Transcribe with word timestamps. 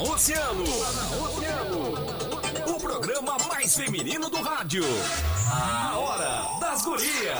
Oceano. 0.00 0.64
O 2.66 2.80
programa 2.80 3.36
mais 3.48 3.76
feminino 3.76 4.28
do 4.30 4.40
rádio. 4.42 4.84
A 5.50 5.98
Hora 5.98 6.58
das 6.60 6.84
Gurias. 6.84 7.38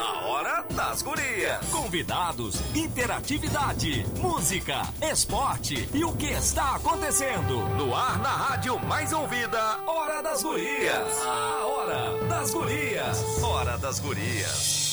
A 0.00 0.26
Hora 0.26 0.64
das 0.70 1.02
Gurias. 1.02 1.66
Convidados, 1.70 2.56
interatividade, 2.74 4.04
música, 4.18 4.82
esporte 5.00 5.88
e 5.92 6.04
o 6.04 6.12
que 6.12 6.26
está 6.26 6.76
acontecendo. 6.76 7.58
No 7.76 7.94
ar 7.94 8.18
na 8.18 8.30
rádio 8.30 8.78
mais 8.86 9.12
ouvida. 9.12 9.78
Hora 9.86 10.22
das 10.22 10.42
Gurias. 10.42 11.18
A 11.22 11.66
Hora 11.66 12.24
das 12.28 12.50
Gurias. 12.52 13.42
Hora 13.42 13.78
das 13.78 14.00
Gurias. 14.00 14.89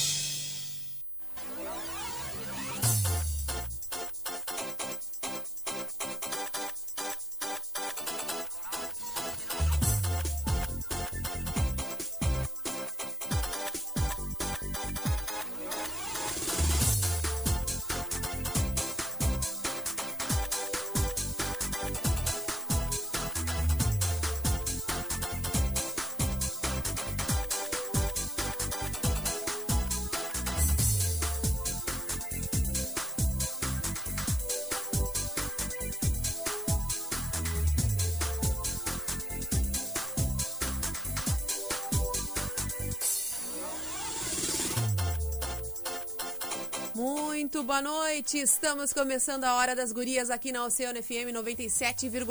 Noite, 48.28 48.40
estamos 48.40 48.92
começando 48.92 49.44
a 49.44 49.54
Hora 49.54 49.74
das 49.74 49.90
Gurias 49.90 50.28
aqui 50.28 50.52
na 50.52 50.62
Oceano 50.62 51.02
FM 51.02 51.32
97,1. 51.32 52.26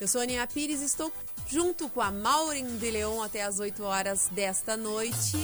Eu 0.00 0.08
sou 0.08 0.20
Aninha 0.20 0.44
Pires 0.48 0.82
e 0.82 0.86
estou 0.86 1.12
junto 1.46 1.88
com 1.88 2.00
a 2.00 2.10
Maureen 2.10 2.76
de 2.76 2.90
Leon 2.90 3.22
até 3.22 3.44
as 3.44 3.60
8 3.60 3.84
horas 3.84 4.26
desta 4.32 4.76
noite. 4.76 5.38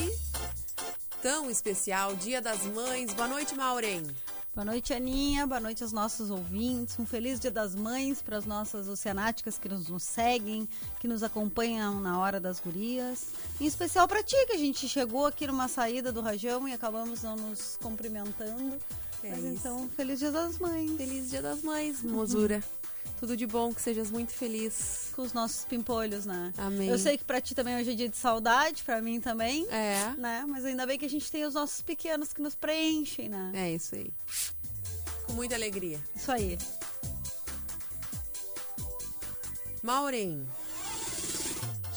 Tão 1.21 1.49
especial, 1.49 2.13
Dia 2.17 2.41
das 2.41 2.63
Mães. 2.63 3.13
Boa 3.13 3.29
noite, 3.29 3.55
Maureen. 3.55 4.03
Boa 4.55 4.65
noite, 4.65 4.93
Aninha. 4.93 5.47
Boa 5.47 5.59
noite 5.59 5.81
aos 5.81 5.91
nossos 5.91 6.29
ouvintes. 6.29 6.99
Um 6.99 7.07
feliz 7.07 7.39
Dia 7.39 7.49
das 7.49 7.73
Mães 7.73 8.21
para 8.21 8.37
as 8.37 8.45
nossas 8.45 8.87
oceanáticas 8.87 9.57
que 9.57 9.67
nos, 9.67 9.87
nos, 9.87 10.03
seguem, 10.03 10.69
que 10.99 11.07
nos 11.07 11.23
acompanham 11.23 11.99
na 11.99 12.19
hora 12.19 12.39
das 12.39 12.59
gurias. 12.59 13.29
Em 13.59 13.65
especial 13.65 14.07
para 14.07 14.21
ti, 14.21 14.35
que 14.45 14.53
a 14.53 14.57
gente 14.57 14.87
chegou 14.87 15.25
aqui 15.25 15.47
numa 15.47 15.67
saída 15.67 16.11
do 16.11 16.21
Rajão 16.21 16.67
e 16.67 16.73
acabamos 16.73 17.23
não 17.23 17.35
nos 17.35 17.79
cumprimentando. 17.81 18.77
É 19.23 19.31
Mas 19.31 19.39
isso. 19.39 19.47
então, 19.47 19.89
feliz 19.95 20.19
Dia 20.19 20.31
das 20.31 20.59
Mães. 20.59 20.91
Feliz 20.97 21.31
Dia 21.31 21.41
das 21.41 21.63
Mães, 21.63 22.03
mozura. 22.03 22.63
Tudo 23.19 23.35
de 23.35 23.47
bom, 23.47 23.73
que 23.73 23.81
sejas 23.81 24.11
muito 24.11 24.33
feliz. 24.33 25.02
Com 25.15 25.21
os 25.21 25.33
nossos 25.33 25.63
pimpolhos, 25.65 26.25
né? 26.25 26.51
Amém. 26.57 26.89
Eu 26.89 26.97
sei 26.97 27.17
que 27.17 27.23
pra 27.23 27.39
ti 27.39 27.53
também 27.53 27.75
hoje 27.75 27.91
é 27.91 27.95
dia 27.95 28.09
de 28.09 28.17
saudade, 28.17 28.83
pra 28.83 28.99
mim 28.99 29.19
também. 29.19 29.67
É. 29.69 30.13
Né? 30.17 30.43
Mas 30.47 30.65
ainda 30.65 30.87
bem 30.87 30.97
que 30.97 31.05
a 31.05 31.09
gente 31.09 31.31
tem 31.31 31.45
os 31.45 31.53
nossos 31.53 31.81
pequenos 31.81 32.33
que 32.33 32.41
nos 32.41 32.55
preenchem, 32.55 33.29
né? 33.29 33.51
É 33.53 33.71
isso 33.71 33.93
aí. 33.93 34.11
Com 35.27 35.33
muita 35.33 35.53
alegria. 35.53 35.99
Isso 36.15 36.31
aí. 36.31 36.57
Maureen, 39.83 40.47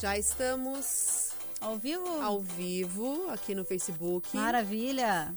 já 0.01 0.19
estamos 0.19 1.31
ao 1.61 1.79
vivo? 1.79 2.21
Ao 2.21 2.41
vivo, 2.41 3.31
aqui 3.31 3.55
no 3.55 3.65
Facebook. 3.65 4.37
Maravilha! 4.37 5.35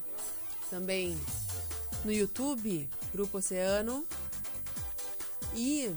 Também 0.70 1.18
no 2.04 2.12
YouTube, 2.12 2.90
Grupo 3.14 3.38
Oceano. 3.38 4.06
E 5.56 5.92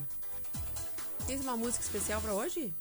tem 1.26 1.38
uma 1.40 1.56
música 1.56 1.84
especial 1.84 2.20
para 2.20 2.34
hoje? 2.34 2.72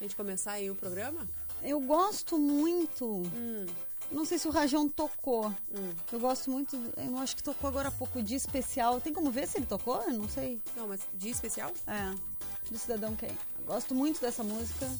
A 0.00 0.04
gente 0.04 0.16
começar 0.16 0.52
aí 0.52 0.70
o 0.70 0.74
programa? 0.74 1.26
Eu 1.62 1.80
gosto 1.80 2.38
muito. 2.38 3.04
Hum. 3.04 3.66
Não 4.10 4.24
sei 4.24 4.38
se 4.38 4.48
o 4.48 4.50
Rajão 4.50 4.88
tocou. 4.88 5.48
Hum. 5.48 5.92
Eu 6.12 6.18
gosto 6.18 6.50
muito. 6.50 6.76
Eu 6.96 7.18
acho 7.18 7.36
que 7.36 7.42
tocou 7.42 7.68
agora 7.68 7.88
há 7.88 7.92
pouco 7.92 8.22
de 8.22 8.34
especial. 8.34 9.00
Tem 9.00 9.12
como 9.12 9.30
ver 9.30 9.46
se 9.46 9.58
ele 9.58 9.66
tocou? 9.66 10.02
Eu 10.02 10.14
não 10.14 10.28
sei. 10.28 10.60
Não, 10.76 10.88
mas 10.88 11.00
de 11.14 11.28
especial? 11.28 11.72
É. 11.86 12.14
Do 12.70 12.78
Cidadão 12.78 13.14
Quem. 13.14 13.30
Eu 13.30 13.66
gosto 13.66 13.94
muito 13.94 14.20
dessa 14.20 14.42
música. 14.42 14.90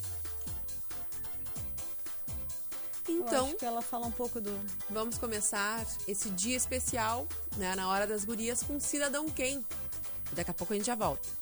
Então, 3.09 3.39
Eu 3.39 3.45
acho 3.47 3.57
que 3.57 3.65
ela 3.65 3.83
fala 3.83 4.07
um 4.07 4.12
pouco 4.12 4.41
do. 4.41 4.57
Vamos 4.89 5.19
começar 5.19 5.84
esse 6.07 6.31
dia 6.31 6.57
especial, 6.57 7.27
né, 7.57 7.75
na 7.75 7.89
hora 7.89 8.07
das 8.07 8.25
gurias 8.25 8.62
com 8.62 8.78
Cidadão 8.78 9.28
Quem. 9.28 9.65
Daqui 10.33 10.51
a 10.51 10.55
pouco 10.55 10.72
a 10.72 10.77
gente 10.77 10.87
já 10.87 10.95
volta. 10.95 11.40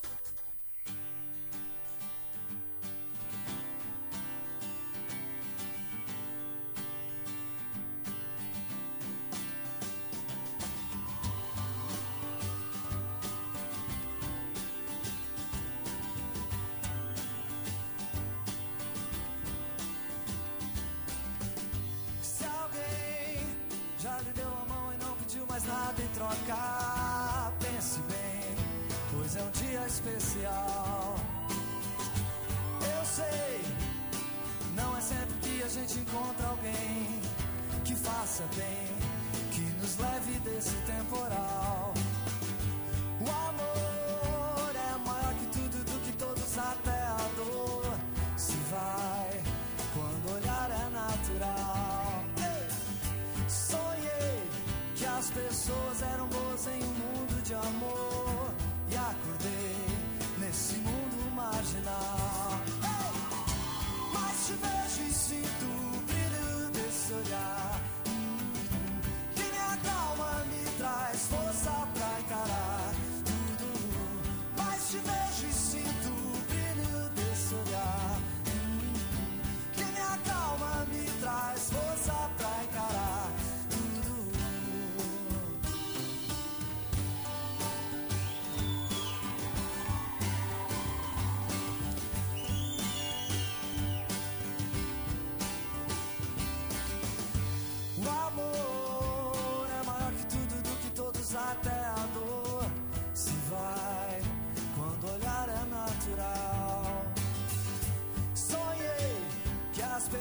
Pessoas 55.68 56.02
eram 56.14 56.26
boas 56.28 56.66
em 56.66 56.82
um 56.82 56.86
mundo 56.86 57.42
de 57.42 57.52
amor 57.52 57.97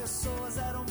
pessoas 0.07 0.57
eram 0.57 0.86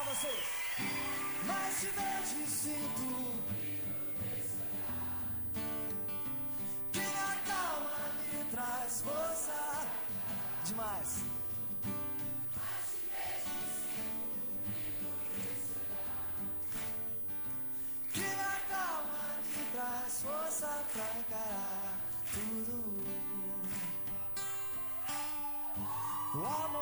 você. 0.00 0.34
Mas 1.46 1.80
te 1.80 1.86
vejo 1.86 2.42
e 2.42 2.46
sinto 2.46 3.42
que 6.92 7.00
a 7.00 7.36
calma 7.46 7.98
me 8.32 8.44
traz 8.50 9.02
força 9.02 9.86
demais. 10.64 11.24
Traz 19.72 20.20
força 20.20 20.84
pra 20.92 21.06
encarar 21.18 21.98
tudo. 22.30 22.76
O 26.34 26.38
amor 26.44 26.81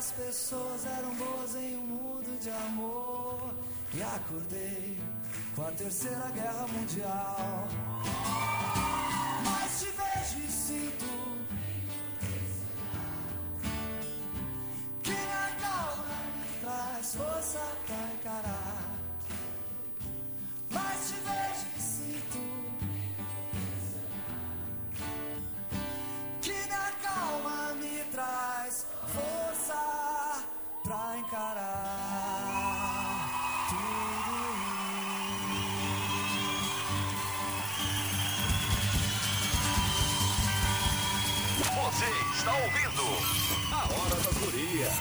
as 0.00 0.12
pessoas 0.12 0.86
eram 0.98 1.14
boas 1.14 1.54
em 1.56 1.76
um 1.76 1.82
mundo 1.82 2.40
de 2.40 2.48
amor 2.48 3.52
e 3.92 4.02
acordei 4.02 4.98
com 5.54 5.60
a 5.60 5.70
terceira 5.72 6.30
guerra 6.30 6.66
mundial. 6.68 7.68
Você 41.90 42.06
está 42.38 42.52
ouvindo 42.54 43.02
A 43.72 43.82
Hora 43.92 44.14
das 44.22 44.38
Gurias. 44.38 44.94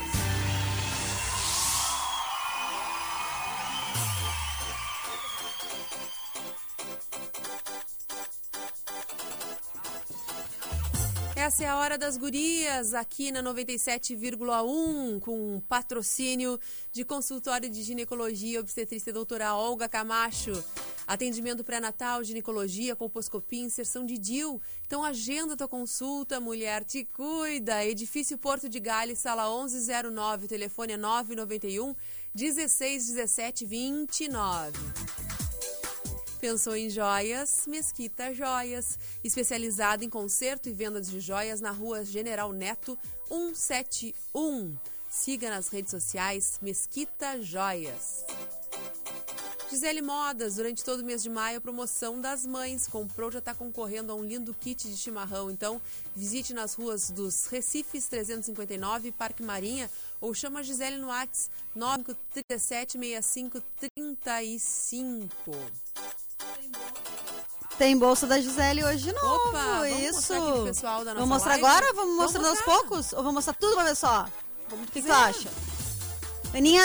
Essa 11.60 11.66
é 11.66 11.72
a 11.72 11.76
Hora 11.76 11.98
das 11.98 12.16
Gurias, 12.16 12.94
aqui 12.94 13.34
na 13.34 13.44
97,1, 13.44 15.20
com 15.20 15.62
patrocínio 15.68 16.58
de 16.90 17.04
consultório 17.04 17.70
de 17.70 17.84
ginecologia 17.84 18.62
obstetrícia 18.62 19.12
doutora 19.12 19.54
Olga 19.54 19.90
Camacho. 19.90 20.54
Atendimento 21.06 21.62
pré-natal, 21.62 22.24
ginecologia, 22.24 22.96
colposcopia, 22.96 23.62
inserção 23.62 24.06
de 24.06 24.18
DIL. 24.18 24.62
Então 24.88 25.04
agenda 25.04 25.58
tua 25.58 25.68
consulta, 25.68 26.40
mulher, 26.40 26.86
te 26.86 27.04
cuida. 27.04 27.84
Edifício 27.84 28.38
Porto 28.38 28.70
de 28.70 28.80
Gales, 28.80 29.20
sala 29.20 29.44
1109, 29.44 30.48
telefone 30.48 30.94
é 30.94 30.98
991 30.98 31.94
1617 32.34 33.66
29. 33.66 34.80
Pensou 36.40 36.74
em 36.74 36.90
joias? 36.90 37.66
Mesquita 37.68 38.34
Joias. 38.34 38.98
Especializada 39.22 40.06
em 40.06 40.10
conserto 40.10 40.70
e 40.70 40.74
venda 40.74 41.02
de 41.02 41.20
joias 41.20 41.60
na 41.60 41.72
rua 41.72 42.06
General 42.06 42.54
Neto 42.54 42.98
171. 43.28 44.78
Siga 45.10 45.50
nas 45.50 45.68
redes 45.68 45.92
sociais 45.92 46.58
Mesquita 46.62 47.42
Joias. 47.42 48.24
Gisele 49.70 50.02
Modas, 50.02 50.56
durante 50.56 50.84
todo 50.84 51.02
o 51.02 51.06
mês 51.06 51.22
de 51.22 51.30
maio, 51.30 51.60
promoção 51.60 52.22
das 52.22 52.46
mães. 52.46 52.88
Comprou, 52.88 53.30
já 53.30 53.40
está 53.40 53.54
concorrendo 53.54 54.12
a 54.12 54.16
um 54.16 54.24
lindo 54.24 54.54
kit 54.54 54.88
de 54.88 54.96
chimarrão. 54.96 55.52
Então, 55.52 55.80
visite 56.16 56.54
nas 56.54 56.74
ruas 56.74 57.12
dos 57.12 57.48
Recifes 57.48 58.08
359, 58.08 59.12
Parque 59.12 59.44
Marinha, 59.44 59.92
ou 60.22 60.34
chama 60.34 60.62
a 60.62 60.64
Gisele 60.64 60.98
no 60.98 61.08
WhatsApp 61.08 61.54
937 61.76 62.98
65 62.98 63.62
35. 63.78 65.52
Tem 67.78 67.98
bolsa 67.98 68.28
da 68.28 68.40
Gisele 68.40 68.84
hoje 68.84 69.06
de 69.06 69.14
novo. 69.14 69.50
Opa, 69.50 69.58
vamos 69.80 70.00
isso. 70.00 70.14
mostrar 70.34 70.38
aqui 70.50 70.64
pessoal 70.66 70.98
da 71.06 71.14
nossa 71.14 71.20
Vamos 71.26 71.30
mostrar 71.30 71.52
live? 71.54 71.66
agora? 71.66 71.94
Vamos 71.94 72.16
Vamos 72.18 72.34
mostrar 72.34 72.50
aos 72.50 72.62
poucos? 72.62 73.14
Ou 73.14 73.20
vamos 73.20 73.34
mostrar 73.36 73.54
tudo 73.54 73.74
uma 73.74 73.84
vez 73.86 73.98
só? 73.98 74.26
Como 74.70 74.84
O 74.84 74.86
que, 74.88 75.02
que 75.02 75.08
tu 75.08 75.14
acha? 75.14 75.50
Aninha, 76.54 76.84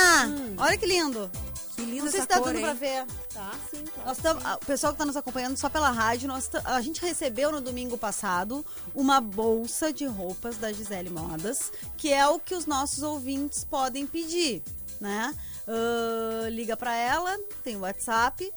olha 0.59 0.77
que 0.79 0.87
lindo. 0.87 1.31
Que 1.75 1.83
linda 1.83 2.05
Não 2.05 2.11
sei 2.13 2.21
se 2.21 2.27
tá 2.29 2.37
cor, 2.39 2.47
dando 2.47 2.59
hein? 2.59 2.63
pra 2.63 2.73
ver. 2.75 3.05
Tá, 3.33 3.51
sim. 3.69 3.83
claro. 3.85 4.09
Nós 4.09 4.19
tam- 4.19 4.39
o 4.55 4.65
pessoal 4.65 4.93
que 4.93 4.95
está 4.95 5.05
nos 5.05 5.17
acompanhando 5.17 5.57
só 5.57 5.69
pela 5.69 5.91
rádio, 5.91 6.29
nós 6.29 6.49
a 6.65 6.81
gente 6.81 7.01
recebeu 7.01 7.51
no 7.51 7.61
domingo 7.61 7.99
passado 7.99 8.65
uma 8.95 9.21
bolsa 9.21 9.93
de 9.93 10.07
roupas 10.07 10.57
da 10.59 10.73
Gisele 10.73 11.11
Modas, 11.11 11.73
que 11.97 12.13
é 12.13 12.25
o 12.29 12.39
que 12.39 12.55
os 12.55 12.67
nossos 12.67 13.03
ouvintes 13.03 13.65
podem 13.65 14.07
pedir, 14.07 14.63
né? 15.01 15.35
Ah, 15.67 16.49
liga 16.51 16.77
para 16.77 16.95
ela, 16.95 17.37
tem 17.65 17.75
o 17.75 17.81
WhatsApp. 17.81 18.53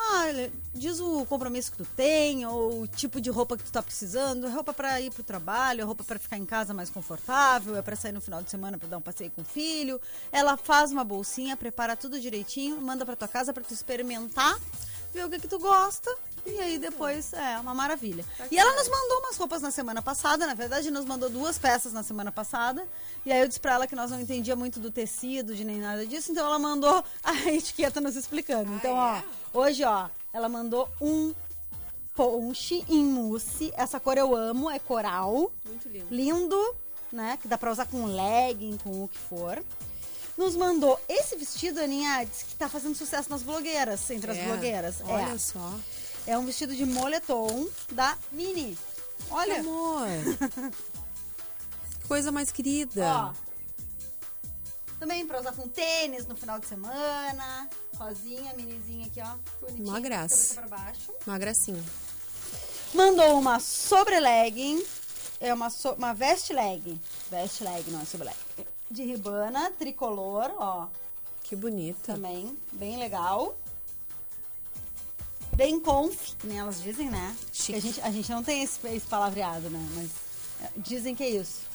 Ah, 0.00 0.26
diz 0.74 1.00
o 1.00 1.26
compromisso 1.26 1.72
que 1.72 1.78
tu 1.78 1.84
tem, 1.96 2.46
ou 2.46 2.82
o 2.82 2.86
tipo 2.86 3.20
de 3.20 3.30
roupa 3.30 3.56
que 3.56 3.64
tu 3.64 3.72
tá 3.72 3.82
precisando, 3.82 4.46
é 4.46 4.50
roupa 4.50 4.72
para 4.72 5.00
ir 5.00 5.10
pro 5.10 5.24
trabalho, 5.24 5.80
é 5.80 5.84
roupa 5.84 6.04
para 6.04 6.20
ficar 6.20 6.38
em 6.38 6.46
casa 6.46 6.72
mais 6.72 6.88
confortável, 6.88 7.76
é 7.76 7.82
para 7.82 7.96
sair 7.96 8.12
no 8.12 8.20
final 8.20 8.40
de 8.40 8.48
semana 8.48 8.78
para 8.78 8.88
dar 8.88 8.98
um 8.98 9.02
passeio 9.02 9.30
com 9.32 9.42
o 9.42 9.44
filho. 9.44 10.00
Ela 10.30 10.56
faz 10.56 10.92
uma 10.92 11.02
bolsinha, 11.02 11.56
prepara 11.56 11.96
tudo 11.96 12.20
direitinho, 12.20 12.80
manda 12.80 13.04
para 13.04 13.16
tua 13.16 13.26
casa 13.26 13.52
para 13.52 13.64
tu 13.64 13.74
experimentar, 13.74 14.56
ver 15.12 15.24
o 15.24 15.30
que 15.30 15.40
que 15.40 15.48
tu 15.48 15.58
gosta. 15.58 16.14
E 16.46 16.58
aí 16.60 16.78
depois 16.78 17.32
é 17.32 17.58
uma 17.58 17.74
maravilha. 17.74 18.24
E 18.50 18.56
ela 18.58 18.74
nos 18.76 18.88
mandou 18.88 19.18
umas 19.18 19.36
roupas 19.36 19.60
na 19.60 19.70
semana 19.70 20.00
passada, 20.00 20.46
na 20.46 20.54
verdade 20.54 20.90
nos 20.90 21.04
mandou 21.04 21.28
duas 21.28 21.58
peças 21.58 21.92
na 21.92 22.02
semana 22.02 22.30
passada. 22.30 22.86
E 23.28 23.32
aí 23.32 23.40
eu 23.42 23.46
disse 23.46 23.60
pra 23.60 23.74
ela 23.74 23.86
que 23.86 23.94
nós 23.94 24.10
não 24.10 24.18
entendia 24.18 24.56
muito 24.56 24.80
do 24.80 24.90
tecido, 24.90 25.54
de 25.54 25.62
nem 25.62 25.76
nada 25.76 26.06
disso, 26.06 26.32
então 26.32 26.46
ela 26.46 26.58
mandou 26.58 27.04
a 27.22 27.34
etiqueta 27.52 28.00
nos 28.00 28.16
explicando. 28.16 28.72
Então, 28.72 28.94
ó, 28.94 29.20
hoje, 29.52 29.84
ó, 29.84 30.08
ela 30.32 30.48
mandou 30.48 30.88
um 30.98 31.34
ponche 32.16 32.82
em 32.88 33.04
mousse. 33.04 33.70
Essa 33.76 34.00
cor 34.00 34.16
eu 34.16 34.34
amo, 34.34 34.70
é 34.70 34.78
coral. 34.78 35.52
Muito 35.66 35.90
lindo. 35.90 36.06
Lindo, 36.10 36.74
né? 37.12 37.38
Que 37.42 37.46
dá 37.46 37.58
pra 37.58 37.70
usar 37.70 37.84
com 37.84 38.06
legging, 38.06 38.78
com 38.78 39.04
o 39.04 39.08
que 39.08 39.18
for. 39.18 39.62
Nos 40.34 40.56
mandou 40.56 40.98
esse 41.06 41.36
vestido, 41.36 41.80
Aninha, 41.80 42.24
disse 42.24 42.46
que 42.46 42.54
tá 42.54 42.66
fazendo 42.66 42.94
sucesso 42.94 43.28
nas 43.28 43.42
blogueiras, 43.42 44.08
entre 44.10 44.30
as 44.30 44.38
É, 44.38 44.44
blogueiras. 44.46 45.02
Olha 45.04 45.34
é. 45.34 45.38
só. 45.38 45.74
É 46.26 46.38
um 46.38 46.46
vestido 46.46 46.74
de 46.74 46.86
moletom 46.86 47.68
da 47.92 48.16
Mini. 48.32 48.74
Que 49.18 49.34
Olha, 49.34 49.60
amor. 49.60 50.06
Coisa 52.08 52.32
mais 52.32 52.50
querida. 52.50 53.04
ó. 53.06 53.48
Também 54.98 55.26
pra 55.26 55.38
usar 55.40 55.52
com 55.52 55.68
tênis 55.68 56.26
no 56.26 56.34
final 56.34 56.58
de 56.58 56.66
semana. 56.66 57.68
Rosinha, 57.96 58.52
minizinha 58.54 59.06
aqui, 59.06 59.20
ó. 59.20 59.36
Bonitinha. 59.60 59.88
Uma 59.88 60.00
graça. 60.00 60.54
pra 60.54 60.66
baixo. 60.66 61.12
Uma 61.26 61.38
gracinha. 61.38 61.84
Mandou 62.94 63.38
uma 63.38 63.60
sobre 63.60 64.18
legging. 64.18 64.82
É 65.40 65.54
uma, 65.54 65.70
so- 65.70 65.92
uma 65.92 66.12
veste 66.12 66.52
legging. 66.52 67.00
Veste 67.30 67.62
legging, 67.62 67.90
não 67.92 68.00
é 68.00 68.04
sobre 68.04 68.26
legging. 68.26 68.66
De 68.90 69.04
ribana, 69.04 69.70
tricolor, 69.72 70.50
ó. 70.58 70.88
Que 71.44 71.54
bonita. 71.54 72.14
Também, 72.14 72.58
bem 72.72 72.96
legal. 72.98 73.56
Bem 75.52 75.78
conf, 75.80 76.34
que 76.38 76.46
nem 76.46 76.58
elas 76.58 76.80
dizem, 76.82 77.08
né? 77.10 77.36
Chique. 77.52 77.72
Que 77.72 77.78
A 77.78 77.80
gente, 77.80 78.00
a 78.00 78.10
gente 78.10 78.30
não 78.30 78.42
tem 78.42 78.62
esse, 78.62 78.78
esse 78.88 79.06
palavreado, 79.06 79.68
né? 79.70 79.88
Mas 79.94 80.10
é, 80.62 80.70
dizem 80.76 81.14
que 81.14 81.22
é 81.22 81.30
isso. 81.30 81.67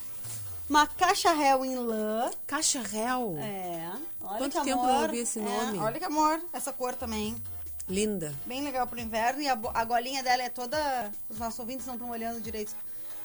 Uma 0.73 0.87
caixa 0.87 1.31
réu 1.33 1.63
em 1.63 1.75
lã. 1.75 2.31
Caixa 2.47 2.81
réu. 2.81 3.37
É. 3.37 3.91
Olha 4.21 4.37
Quanto 4.39 4.57
que 4.57 4.63
tempo 4.65 4.81
amor. 4.81 4.95
eu 4.95 5.01
ouvi 5.03 5.19
esse 5.19 5.37
É, 5.37 5.43
nome? 5.43 5.77
olha 5.77 5.99
que 5.99 6.05
amor. 6.05 6.41
Essa 6.51 6.73
cor 6.73 6.95
também. 6.95 7.35
Linda. 7.87 8.33
Bem 8.47 8.63
legal 8.63 8.87
pro 8.87 8.99
inverno. 8.99 9.39
E 9.39 9.47
a, 9.47 9.53
a 9.71 9.85
golinha 9.85 10.23
dela 10.23 10.41
é 10.41 10.49
toda. 10.49 11.11
Os 11.29 11.37
nossos 11.37 11.59
ouvintes 11.59 11.85
não 11.85 11.93
estão 11.93 12.09
olhando 12.09 12.41
direito. 12.41 12.75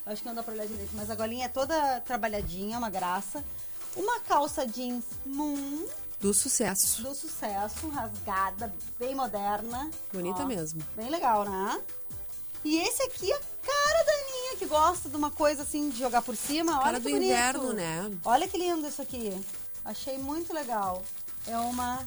Acho 0.05 0.21
que 0.21 0.29
não 0.29 0.35
dá 0.35 0.43
pra 0.43 0.53
olhar 0.53 0.67
direito. 0.67 0.91
Mas 0.93 1.09
a 1.09 1.15
golinha 1.15 1.47
é 1.47 1.49
toda 1.49 2.03
trabalhadinha, 2.03 2.77
uma 2.77 2.91
graça. 2.91 3.43
Uma 3.97 4.21
calça 4.21 4.67
jeans 4.67 5.05
moon 5.25 5.87
Do 6.21 6.35
sucesso. 6.35 7.03
do 7.03 7.15
sucesso, 7.15 7.89
rasgada, 7.89 8.71
bem 8.99 9.15
moderna. 9.15 9.91
Bonita 10.13 10.43
Ó, 10.43 10.47
mesmo. 10.47 10.83
Bem 10.95 11.09
legal, 11.09 11.49
né? 11.49 11.81
E 12.63 12.77
esse 12.77 13.05
aqui 13.05 13.33
é 13.33 13.41
cara 13.69 14.03
da 14.05 14.13
Aninha, 14.13 14.57
que 14.59 14.67
gosta 14.67 15.09
de 15.09 15.17
uma 15.17 15.31
coisa 15.31 15.63
assim, 15.63 15.91
de 15.91 15.99
jogar 15.99 16.23
por 16.23 16.37
cima. 16.37 16.73
Olha 16.75 16.83
Cara 16.85 16.97
que 17.01 17.05
do 17.05 17.11
bonito. 17.11 17.25
inverno, 17.31 17.73
né? 17.73 18.19
Olha 18.25 18.49
que 18.49 18.57
lindo 18.59 18.87
isso 18.87 19.03
aqui. 19.03 19.45
Achei 19.85 20.19
muito 20.19 20.53
legal. 20.53 21.03
É 21.47 21.57
uma, 21.59 22.07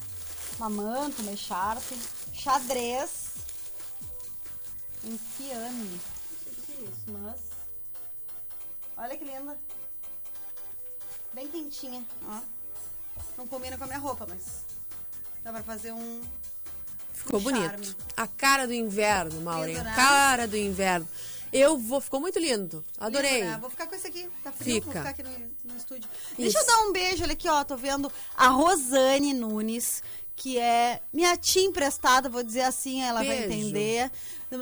uma 0.57 0.69
manta, 0.69 1.21
uma 1.21 1.31
echarpe. 1.31 1.97
xadrez 2.33 3.09
em 5.03 5.17
fiame. 5.17 5.99
O 6.45 6.61
que 6.61 6.71
é 6.71 6.75
isso? 6.83 7.05
Mas. 7.07 7.39
Olha 8.97 9.17
que 9.17 9.23
linda. 9.25 9.57
Bem 11.33 11.47
quentinha, 11.47 12.03
ó. 12.27 12.39
Não 13.37 13.47
combina 13.47 13.77
com 13.77 13.83
a 13.85 13.87
minha 13.87 13.99
roupa, 13.99 14.25
mas 14.27 14.63
dá 15.43 15.51
pra 15.51 15.63
fazer 15.63 15.91
um. 15.93 16.21
Ficou 17.13 17.39
um 17.39 17.43
bonito. 17.43 17.63
charme. 17.69 17.95
A 18.17 18.27
cara 18.27 18.67
do 18.67 18.73
inverno, 18.73 19.41
Maureen. 19.41 19.77
A 19.79 19.95
cara 19.95 20.47
do 20.47 20.57
inverno. 20.57 21.07
Eu 21.51 21.77
vou, 21.77 21.99
ficou 21.99 22.19
muito 22.19 22.39
lindo. 22.39 22.83
Adorei. 22.97 23.39
Lindo, 23.41 23.51
né? 23.51 23.57
Vou 23.59 23.69
ficar 23.69 23.87
com 23.87 23.95
esse 23.95 24.07
aqui. 24.07 24.29
Tá 24.43 24.51
frio, 24.51 24.81
vou 24.81 24.91
Fica. 24.93 24.99
ficar 24.99 25.09
aqui 25.09 25.23
no, 25.23 25.71
no 25.71 25.77
estúdio. 25.77 26.09
Deixa 26.37 26.57
eu 26.57 26.61
Isso. 26.61 26.71
dar 26.71 26.77
um 26.83 26.91
beijo, 26.93 27.23
olha 27.23 27.33
aqui, 27.33 27.49
ó. 27.49 27.63
Tô 27.63 27.75
vendo 27.75 28.11
a 28.37 28.47
Rosane 28.47 29.33
Nunes, 29.33 30.01
que 30.35 30.57
é 30.57 31.01
minha 31.11 31.35
tia 31.37 31.63
emprestada, 31.63 32.29
vou 32.29 32.41
dizer 32.41 32.61
assim, 32.61 33.01
ela 33.03 33.23
vai 33.23 33.37
Beijo. 33.37 33.43
entender. 33.53 34.11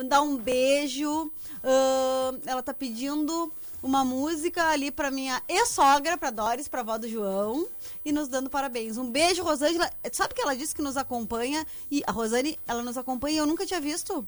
Dar 0.08 0.22
um 0.22 0.36
beijo. 0.38 1.32
Ahn, 1.64 2.40
ela 2.46 2.62
tá 2.64 2.74
pedindo 2.74 3.52
uma 3.82 4.04
música 4.04 4.68
ali 4.68 4.92
pra 4.92 5.10
minha 5.10 5.42
ex-sogra, 5.48 6.18
pra 6.18 6.32
Doris, 6.32 6.68
pra 6.68 6.82
avó 6.82 6.98
do 6.98 7.08
João, 7.08 7.66
e 8.04 8.12
nos 8.12 8.28
dando 8.28 8.50
parabéns. 8.50 8.98
Um 8.98 9.10
beijo, 9.10 9.44
Rosângela. 9.44 9.90
Sabe 10.12 10.34
que 10.34 10.42
ela 10.42 10.56
disse 10.56 10.76
que 10.76 10.82
nos 10.82 10.98
acompanha? 10.98 11.66
E 11.90 12.04
a 12.06 12.12
Rosane, 12.12 12.60
ela 12.68 12.84
nos 12.84 12.98
acompanha 12.98 13.36
e 13.36 13.38
eu 13.38 13.46
nunca 13.46 13.66
tinha 13.66 13.80
visto. 13.80 14.28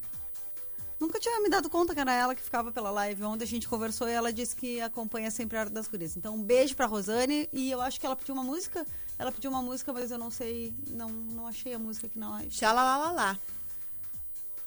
Nunca 1.02 1.20
tinha 1.20 1.42
me 1.42 1.50
dado 1.50 1.68
conta 1.68 1.96
que 1.96 2.00
era 2.00 2.14
ela 2.14 2.36
que 2.36 2.44
ficava 2.44 2.72
pela 2.72 2.92
live. 2.92 3.24
Ontem 3.24 3.44
a 3.44 3.48
gente 3.48 3.68
conversou 3.68 4.08
e 4.08 4.12
ela 4.12 4.32
disse 4.32 4.56
que 4.56 4.80
acompanha 4.80 5.32
sempre 5.32 5.58
a 5.58 5.62
Hora 5.62 5.70
das 5.72 5.88
Gurias. 5.88 6.16
Então, 6.16 6.36
um 6.36 6.44
beijo 6.44 6.76
pra 6.76 6.86
Rosane. 6.86 7.50
E 7.52 7.72
eu 7.72 7.82
acho 7.82 8.00
que 8.00 8.06
ela 8.06 8.16
pediu 8.16 8.36
uma 8.36 8.44
música. 8.44 8.86
Ela 9.18 9.32
pediu 9.32 9.50
uma 9.50 9.64
música, 9.64 9.92
mas 9.92 10.12
eu 10.12 10.20
não 10.20 10.30
sei. 10.30 10.72
Não, 10.90 11.10
não 11.10 11.48
achei 11.48 11.74
a 11.74 11.80
música 11.80 12.06
aqui 12.06 12.20
na 12.20 12.30
live. 12.30 12.52
Xalalalá. 12.52 13.36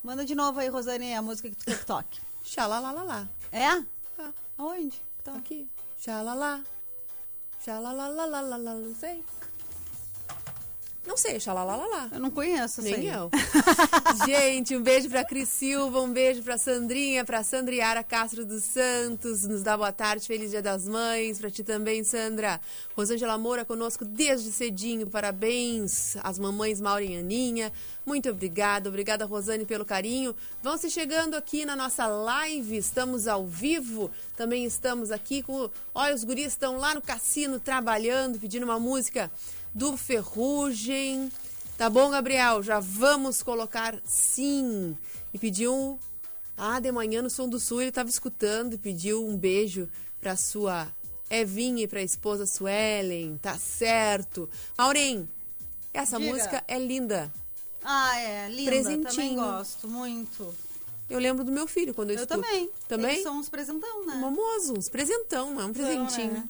Manda 0.02 0.24
de 0.24 0.34
novo 0.34 0.58
aí, 0.58 0.66
Rosane, 0.66 1.14
a 1.14 1.22
música 1.22 1.48
que 1.48 1.54
tu 1.54 1.64
quer 1.66 1.78
que 1.78 1.86
toque. 1.86 2.20
Xalalalá. 2.42 3.28
É? 3.52 3.68
Ah, 4.18 4.32
Aonde? 4.58 5.00
Tá. 5.22 5.36
aqui. 5.36 5.68
Xalalá. 6.00 6.64
Xalalalalala, 7.64 8.74
não 8.74 8.94
sei. 8.96 9.24
Não 11.06 11.18
sei, 11.18 11.38
xalalalá. 11.38 12.08
Eu 12.12 12.18
não 12.18 12.30
conheço 12.30 12.80
Nem 12.80 12.94
aí. 12.94 13.06
eu. 13.08 13.30
Gente, 14.26 14.74
um 14.74 14.82
beijo 14.82 15.08
pra 15.10 15.22
Cris 15.22 15.50
Silva, 15.50 16.00
um 16.00 16.10
beijo 16.10 16.42
pra 16.42 16.56
Sandrinha, 16.56 17.24
pra 17.24 17.42
Sandriara 17.42 18.02
Castro 18.02 18.44
dos 18.44 18.64
Santos, 18.64 19.42
nos 19.42 19.62
dá 19.62 19.76
boa 19.76 19.92
tarde, 19.92 20.26
feliz 20.26 20.50
dia 20.50 20.62
das 20.62 20.88
mães, 20.88 21.38
pra 21.38 21.50
ti 21.50 21.62
também, 21.62 22.02
Sandra. 22.04 22.58
Rosângela 22.96 23.36
Moura 23.36 23.64
conosco 23.66 24.04
desde 24.04 24.50
cedinho, 24.50 25.06
parabéns 25.06 26.16
às 26.22 26.38
mamães 26.38 26.80
Maureen 26.80 27.16
e 27.16 27.18
Aninha, 27.18 27.72
muito 28.06 28.30
obrigada, 28.30 28.88
obrigada 28.88 29.26
Rosane 29.26 29.66
pelo 29.66 29.84
carinho. 29.84 30.34
Vão 30.62 30.78
se 30.78 30.90
chegando 30.90 31.34
aqui 31.34 31.66
na 31.66 31.76
nossa 31.76 32.06
live, 32.06 32.76
estamos 32.78 33.28
ao 33.28 33.46
vivo, 33.46 34.10
também 34.36 34.64
estamos 34.64 35.10
aqui 35.10 35.42
com, 35.42 35.68
olha, 35.94 36.14
os 36.14 36.24
guris 36.24 36.46
estão 36.46 36.78
lá 36.78 36.94
no 36.94 37.02
cassino 37.02 37.60
trabalhando, 37.60 38.38
pedindo 38.38 38.64
uma 38.64 38.80
música 38.80 39.30
do 39.74 39.96
Ferrugem. 39.96 41.30
Tá 41.76 41.90
bom, 41.90 42.08
Gabriel? 42.10 42.62
Já 42.62 42.78
vamos 42.80 43.42
colocar 43.42 43.98
sim. 44.04 44.96
E 45.32 45.38
pediu. 45.38 45.98
Ah, 46.56 46.78
de 46.78 46.92
manhã 46.92 47.20
no 47.20 47.28
Som 47.28 47.48
do 47.48 47.58
Sul 47.58 47.80
ele 47.80 47.88
estava 47.88 48.08
escutando 48.08 48.74
e 48.74 48.78
pediu 48.78 49.26
um 49.26 49.36
beijo 49.36 49.88
para 50.20 50.36
sua 50.36 50.86
Evinha 51.28 51.82
e 51.82 51.88
para 51.88 51.98
a 51.98 52.02
esposa 52.02 52.46
Suelen. 52.46 53.36
Tá 53.42 53.58
certo. 53.58 54.48
Maureen, 54.78 55.28
essa 55.92 56.16
Diga. 56.16 56.30
música 56.32 56.64
é 56.68 56.78
linda. 56.78 57.32
Ah, 57.82 58.16
é. 58.18 58.48
Linda. 58.48 58.70
Também 58.70 59.00
Presentinho. 59.02 59.34
gosto. 59.42 59.88
Muito. 59.88 60.54
Eu 61.10 61.18
lembro 61.18 61.42
do 61.44 61.50
meu 61.50 61.66
filho 61.66 61.92
quando 61.92 62.10
eu, 62.10 62.16
Eu 62.16 62.22
escuto. 62.22 62.40
também. 62.40 62.70
Também? 62.86 63.10
Eles 63.12 63.22
são 63.24 63.36
uns 63.38 63.48
presentão, 63.48 64.06
né? 64.06 64.14
Mamoso, 64.14 64.74
uns 64.78 64.88
presentão, 64.88 65.60
é 65.60 65.64
um 65.64 65.72
presentinho. 65.72 66.32
né? 66.34 66.44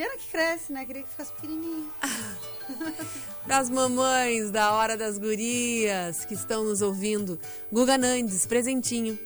Pena 0.00 0.16
que 0.16 0.28
cresce, 0.30 0.72
né? 0.72 0.86
Queria 0.86 1.02
que 1.02 1.10
ficasse 1.10 1.30
pequenininho. 1.34 1.92
Para 3.44 3.58
as 3.58 3.68
mamães 3.68 4.50
da 4.50 4.72
Hora 4.72 4.96
das 4.96 5.18
Gurias 5.18 6.24
que 6.24 6.32
estão 6.32 6.64
nos 6.64 6.80
ouvindo. 6.80 7.38
Guga 7.70 7.98
Nandes, 7.98 8.46
presentinho. 8.46 9.18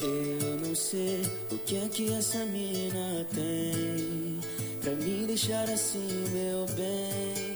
Eu 0.00 0.66
não 0.66 0.74
sei 0.74 1.20
o 1.52 1.58
que 1.58 1.76
é 1.76 1.88
que 1.90 2.10
essa 2.14 2.42
mina 2.46 3.26
tem 3.34 4.40
Pra 4.80 4.92
me 4.92 5.26
deixar 5.26 5.68
assim, 5.68 6.08
meu 6.32 6.64
bem 6.74 7.55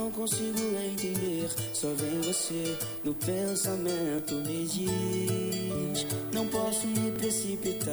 não 0.00 0.10
consigo 0.10 0.58
entender. 0.86 1.50
Só 1.74 1.88
vem 1.94 2.20
você 2.22 2.76
no 3.04 3.14
pensamento 3.14 4.34
Me 4.36 4.66
diz 4.66 6.06
Não 6.32 6.46
posso 6.48 6.86
me 6.86 7.12
precipitar. 7.12 7.86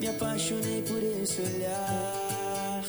Me 0.00 0.08
apaixonei 0.08 0.82
por 0.82 1.02
esse 1.02 1.42
olhar. 1.42 2.84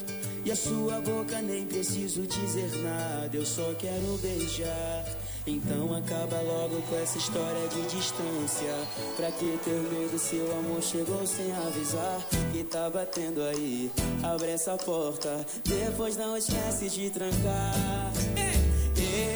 E 0.45 0.51
a 0.51 0.55
sua 0.55 1.01
boca 1.01 1.41
nem 1.41 1.65
preciso 1.65 2.25
dizer 2.25 2.71
nada. 2.81 3.29
Eu 3.33 3.45
só 3.45 3.73
quero 3.75 4.17
beijar 4.21 5.22
então 5.45 5.93
acaba 5.95 6.39
logo 6.41 6.81
com 6.83 6.95
essa 6.95 7.17
história 7.17 7.67
de 7.67 7.81
distância. 7.83 8.75
Pra 9.15 9.31
que 9.31 9.57
ter 9.63 9.79
medo 9.91 10.17
se 10.17 10.35
o 10.37 10.51
amor 10.59 10.81
chegou 10.81 11.25
sem 11.27 11.51
avisar? 11.51 12.21
Que 12.51 12.63
tá 12.63 12.89
batendo 12.89 13.41
aí, 13.43 13.91
abre 14.23 14.51
essa 14.51 14.77
porta. 14.77 15.45
Depois 15.65 16.15
não 16.15 16.37
esquece 16.37 16.89
de 16.89 17.09
trancar. 17.09 18.13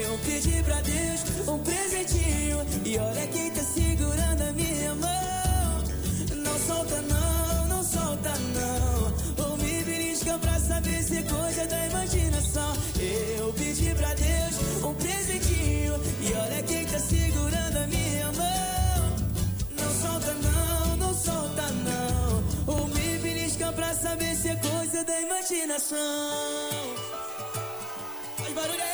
Eu 0.03 0.17
pedi 0.25 0.63
pra 0.63 0.81
Deus 0.81 1.47
um 1.47 1.59
presentinho. 1.59 2.57
E 2.85 2.97
olha 2.97 3.27
quem 3.27 3.51
tá 3.51 3.61
segurando 3.61 4.41
a 4.41 4.51
minha 4.53 4.95
mão. 4.95 6.43
Não 6.43 6.59
solta 6.59 7.01
não, 7.01 7.67
não 7.67 7.83
solta 7.83 8.29
não 8.29 9.06
saber 10.67 11.01
se 11.03 11.17
é 11.17 11.21
coisa 11.23 11.65
da 11.65 11.85
imaginação. 11.87 12.73
Eu 13.39 13.53
pedi 13.53 13.95
pra 13.95 14.13
Deus 14.13 14.83
um 14.83 14.93
presentinho 14.93 15.93
E 16.21 16.33
olha 16.33 16.63
quem 16.63 16.85
tá 16.85 16.99
segurando 16.99 17.77
a 17.77 17.87
minha 17.87 18.31
mão. 18.33 19.15
Não 19.79 19.91
solta 20.01 20.33
não, 20.33 20.97
não 20.97 21.13
solta 21.13 21.65
não. 21.87 22.75
Ou 22.75 22.87
me 22.87 23.17
belisca 23.19 23.71
pra 23.71 23.93
saber 23.93 24.35
se 24.35 24.49
é 24.49 24.55
coisa 24.55 25.03
da 25.03 25.21
imaginação. 25.21 25.97
Faz 28.37 28.53
barulho 28.53 28.86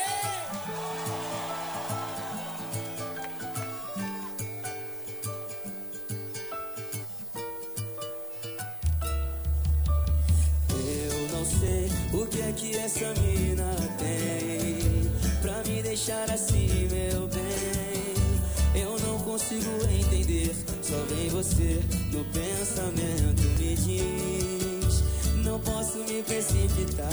o 12.13 12.27
que 12.27 12.41
é 12.41 12.51
que 12.51 12.75
essa 12.77 13.13
mina 13.22 13.75
tem 13.98 15.12
Pra 15.41 15.63
me 15.63 15.82
deixar 15.82 16.29
assim, 16.32 16.88
meu 16.91 17.27
bem? 17.27 18.82
Eu 18.82 18.98
não 19.00 19.20
consigo 19.20 19.70
entender 19.89 20.55
Só 20.82 20.98
vem 21.10 21.29
você 21.29 21.82
no 22.12 22.24
pensamento 22.25 23.41
Me 23.60 23.75
diz 23.75 25.03
Não 25.43 25.60
posso 25.60 25.98
me 26.00 26.24
precipitar. 26.24 27.10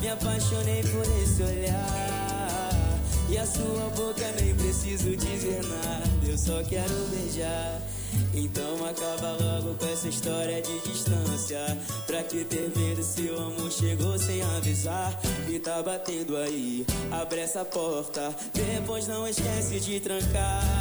Me 0.00 0.08
apaixonei 0.08 0.82
por 0.82 1.04
esse 1.22 1.42
olhar 1.42 3.00
E 3.28 3.38
a 3.38 3.46
sua 3.46 3.90
boca 3.96 4.32
nem 4.40 4.54
preciso 4.54 5.16
dizer 5.16 5.62
nada 5.64 6.08
Eu 6.26 6.38
só 6.38 6.62
quero 6.64 6.94
beijar 7.10 7.80
então 8.36 8.86
acaba 8.86 9.32
logo 9.32 9.74
com 9.74 9.86
essa 9.86 10.08
história 10.08 10.60
de 10.60 10.78
distância. 10.80 11.58
Pra 12.06 12.22
que 12.22 12.44
ter 12.44 12.70
medo 12.76 13.02
se 13.02 13.22
o 13.22 13.38
amor 13.38 13.72
chegou 13.72 14.18
sem 14.18 14.42
avisar? 14.42 15.18
E 15.48 15.58
tá 15.58 15.82
batendo 15.82 16.36
aí, 16.36 16.84
abre 17.10 17.40
essa 17.40 17.64
porta. 17.64 18.34
Depois 18.52 19.08
não 19.08 19.26
esquece 19.26 19.80
de 19.80 20.00
trancar 20.00 20.75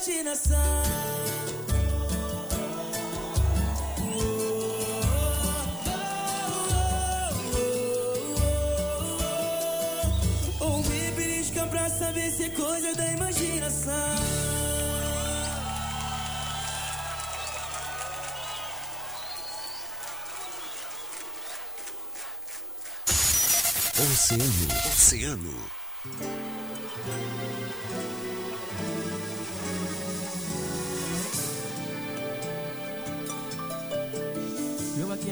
imaginação. 0.00 0.56
Ou 10.60 10.78
me 10.78 11.10
pra 11.68 11.90
saber 11.90 12.30
se 12.30 12.44
é 12.44 12.50
coisa 12.50 12.94
da 12.94 13.06
imaginação. 13.12 13.94
Oceano. 23.98 24.50
Oceano. 24.88 26.49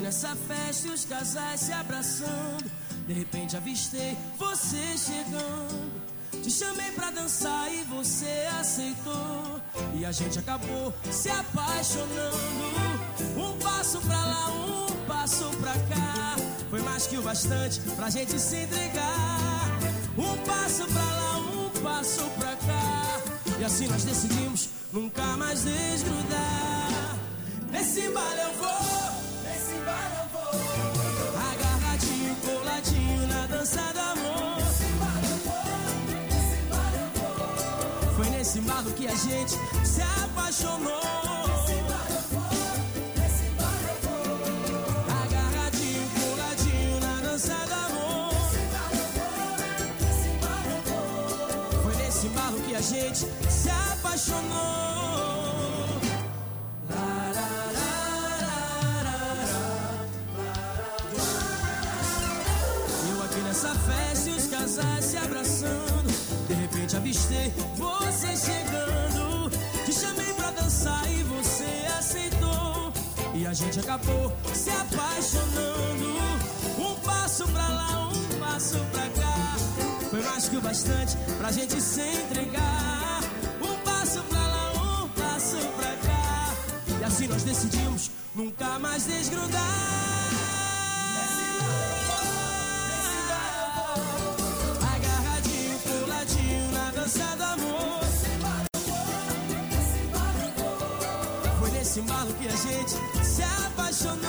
Nessa 0.08 0.34
festa 0.34 0.88
e 0.88 0.90
os 0.90 1.04
casais 1.04 1.60
se 1.60 1.70
abraçando. 1.70 2.64
De 3.06 3.12
repente 3.12 3.54
avistei 3.58 4.16
você 4.38 4.96
chegando. 4.96 6.02
Te 6.42 6.50
chamei 6.50 6.90
pra 6.92 7.10
dançar 7.10 7.71
e 7.71 7.82
você 7.84 8.49
aceitou. 8.58 9.60
E 9.94 10.06
a 10.06 10.10
gente 10.10 10.38
acabou 10.38 10.94
se 11.10 11.28
apaixonando. 11.28 12.38
Um 13.36 13.58
passo 13.58 14.00
pra 14.00 14.25
lá, 14.25 14.49
um 14.49 14.86
passo 15.06 15.44
pra 15.60 15.75
cá. 15.75 16.36
Foi 16.71 16.80
mais 16.80 17.06
que 17.06 17.18
o 17.18 17.23
bastante 17.23 17.78
pra 17.94 18.08
gente 18.08 18.40
se 18.40 18.56
entregar. 18.62 19.78
Um 20.16 20.38
passo 20.38 20.86
pra 20.86 21.02
lá, 21.02 21.38
um 21.38 21.82
passo 21.82 22.25
pra 22.38 22.56
cá. 22.56 23.21
E 23.60 23.64
assim 23.64 23.86
nós 23.88 24.04
decidimos 24.04 24.71
nunca 24.90 25.36
mais 25.36 25.64
desgrudar. 25.64 27.18
Nesse 27.71 28.08
baile 28.08 28.40
eu 28.40 28.54
vou, 28.54 28.98
Agarradinho, 31.50 32.36
coladinho 32.36 33.26
na 33.28 33.46
dança 33.46 33.80
do 33.92 34.00
amor. 34.00 34.62
Foi 38.16 38.30
nesse 38.30 38.58
embalo 38.58 38.90
que 38.92 39.06
a 39.06 39.14
gente 39.14 39.54
se 39.84 40.02
apaixonou. 40.02 41.00
Agarradinho, 45.22 46.08
coladinho 46.20 47.00
na 47.00 47.20
dança 47.20 47.54
do 47.54 47.74
amor. 47.74 48.34
Foi 51.82 51.94
nesse 51.96 52.26
embalo 52.26 52.60
que 52.60 52.74
a 52.74 52.80
gente 52.80 53.26
se 53.50 53.70
apaixonou. 53.70 54.87
E 71.08 71.22
você 71.22 71.86
aceitou. 71.98 72.92
E 73.34 73.46
a 73.46 73.52
gente 73.52 73.80
acabou 73.80 74.32
se 74.52 74.70
apaixonando. 74.70 76.18
Um 76.78 76.94
passo 77.04 77.46
pra 77.48 77.68
lá, 77.68 78.08
um 78.08 78.38
passo 78.40 78.78
pra 78.92 79.08
cá. 79.20 79.56
Foi 80.10 80.22
mais 80.22 80.48
que 80.48 80.56
o 80.56 80.60
bastante 80.60 81.16
pra 81.38 81.52
gente 81.52 81.80
se 81.80 82.02
entregar. 82.02 83.20
Um 83.60 83.76
passo 83.84 84.22
pra 84.22 84.40
lá, 84.40 84.72
um 85.04 85.08
passo 85.08 85.58
pra 85.76 85.92
cá. 86.08 86.54
E 87.00 87.04
assim 87.04 87.26
nós 87.28 87.42
decidimos 87.42 88.10
nunca 88.34 88.78
mais 88.78 89.04
desgrudar. 89.04 90.48
Nesse 101.99 102.13
embalo 102.13 102.32
que 102.34 102.47
a 102.47 102.50
gente 102.50 102.95
se 103.25 103.43
apaixonou. 103.43 104.21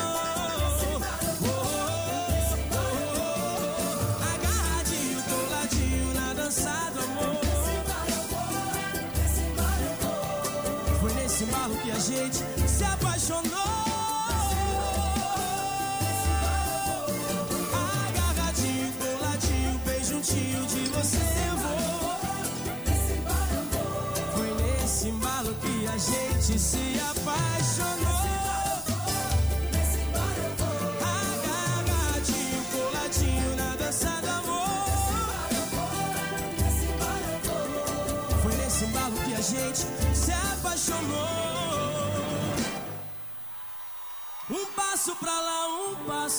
Agarradinho, 4.33 5.23
coladinho 5.29 6.13
na 6.15 6.33
dança 6.33 6.91
do 6.95 6.99
amor. 7.03 7.35
Foi 10.99 11.13
nesse 11.13 11.43
embalo 11.43 11.75
que 11.75 11.91
a 11.91 11.99
gente 11.99 12.43
se 12.67 12.83
apaixonou. 12.83 13.69
Juntinho 20.01 20.65
de 20.65 20.89
você 20.89 21.17
eu 21.49 21.57
vou. 21.57 22.19
Foi 24.33 24.49
nesse 24.55 25.09
embalo 25.09 25.53
que 25.61 25.87
a 25.87 25.97
gente 25.97 26.59
se 26.59 26.99
apaixonou. 26.99 27.48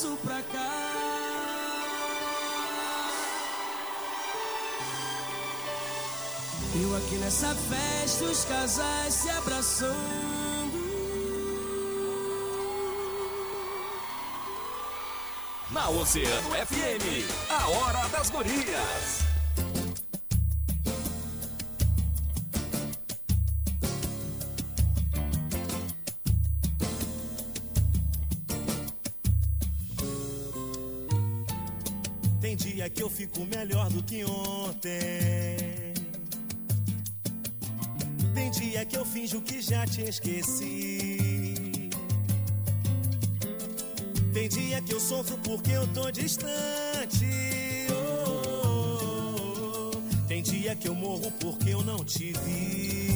Pra 0.08 0.42
cá. 0.42 0.90
Eu 6.82 6.96
aqui 6.96 7.16
nessa 7.16 7.54
festa, 7.54 8.24
os 8.24 8.44
casais 8.44 9.12
se 9.14 9.30
abraçando. 9.30 9.90
Na 15.70 15.88
Oceano 15.90 16.50
FM, 16.50 17.28
a 17.50 17.68
hora 17.68 18.08
das 18.08 18.30
gurias. 18.30 19.29
Que 33.00 33.04
eu 33.04 33.08
fico 33.08 33.46
melhor 33.46 33.88
do 33.88 34.02
que 34.02 34.22
ontem. 34.26 35.94
Tem 38.34 38.50
dia 38.50 38.84
que 38.84 38.94
eu 38.94 39.06
finjo 39.06 39.40
que 39.40 39.62
já 39.62 39.86
te 39.86 40.02
esqueci. 40.02 41.88
Tem 44.34 44.50
dia 44.50 44.82
que 44.82 44.92
eu 44.92 45.00
sofro 45.00 45.38
porque 45.38 45.70
eu 45.70 45.86
tô 45.94 46.10
distante. 46.10 47.24
Oh, 47.90 48.66
oh, 48.66 49.90
oh. 49.96 50.26
Tem 50.28 50.42
dia 50.42 50.76
que 50.76 50.86
eu 50.86 50.94
morro 50.94 51.32
porque 51.40 51.70
eu 51.70 51.82
não 51.82 52.04
te 52.04 52.34
vi. 52.44 53.09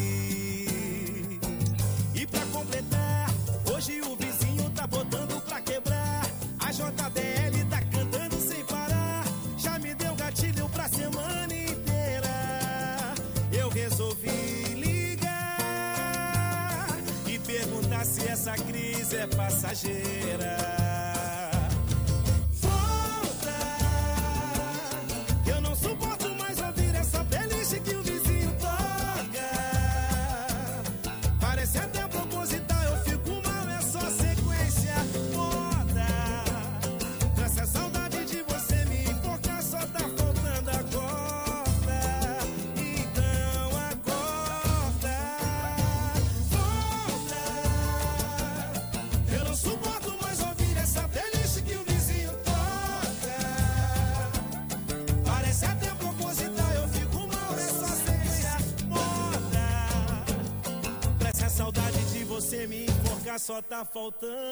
Essa 18.44 18.62
crise 18.62 19.16
é 19.16 19.26
passageira. 19.26 20.93
Tá 63.84 63.90
faltando 63.92 64.43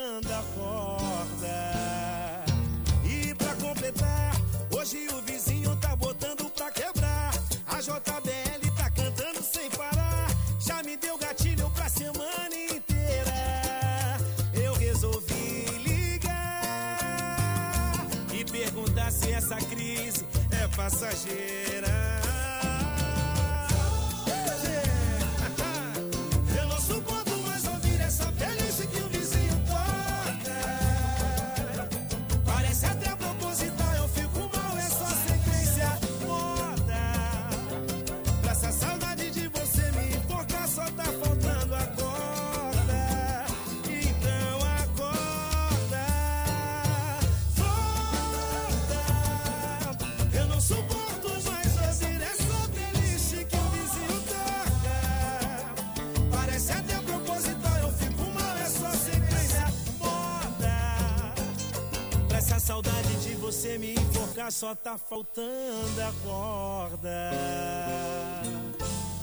só 64.51 64.75
tá 64.75 64.99
faltando 64.99 66.03
a 66.03 66.13
corda. 66.25 67.31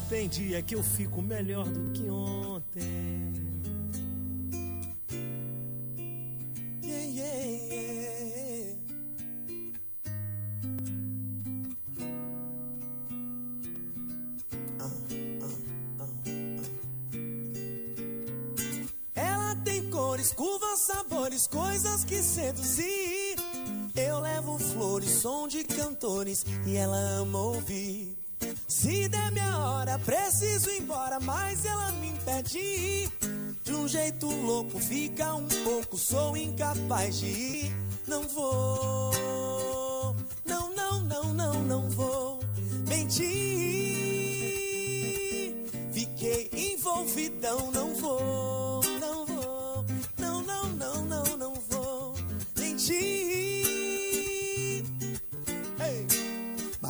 Tem 0.10 0.27
dia 0.27 0.62
que 0.62 0.75
eu 0.75 0.84
fico 0.84 1.21
melhor 1.21 1.65
do 1.65 1.91
que 1.91 2.10
ontem. 2.10 3.49
Yeah, 6.82 7.05
yeah, 7.05 7.43
yeah. 7.43 8.10
Ela 19.15 19.55
tem 19.63 19.89
cores, 19.89 20.32
curvas, 20.34 20.79
sabores, 20.79 21.45
coisas 21.45 22.03
que 22.03 22.23
seduzir. 22.23 22.98
Flores, 24.99 25.21
som 25.21 25.47
de 25.47 25.63
cantores 25.63 26.45
e 26.65 26.75
ela 26.75 26.97
ama 26.97 27.39
ouvir. 27.39 28.17
Se 28.67 29.07
der 29.07 29.31
minha 29.31 29.57
hora, 29.57 29.97
preciso 29.99 30.69
ir 30.69 30.81
embora, 30.81 31.19
mas 31.19 31.65
ela 31.65 31.91
me 31.93 32.09
impede. 32.09 33.09
De 33.63 33.73
um 33.73 33.88
jeito 33.88 34.27
louco, 34.27 34.79
fica 34.79 35.33
um 35.35 35.47
pouco, 35.63 35.97
sou 35.97 36.35
incapaz 36.35 37.19
de 37.19 37.27
ir. 37.27 37.75
Não 38.07 38.27
vou, 38.27 40.15
não, 40.45 40.73
não, 40.75 41.01
não, 41.01 41.33
não, 41.33 41.53
não 41.63 41.89
vou 41.89 42.39
mentir. 42.88 43.29
Fiquei 45.93 46.49
envolvidão, 46.73 47.71
não 47.71 47.95
vou, 47.95 48.38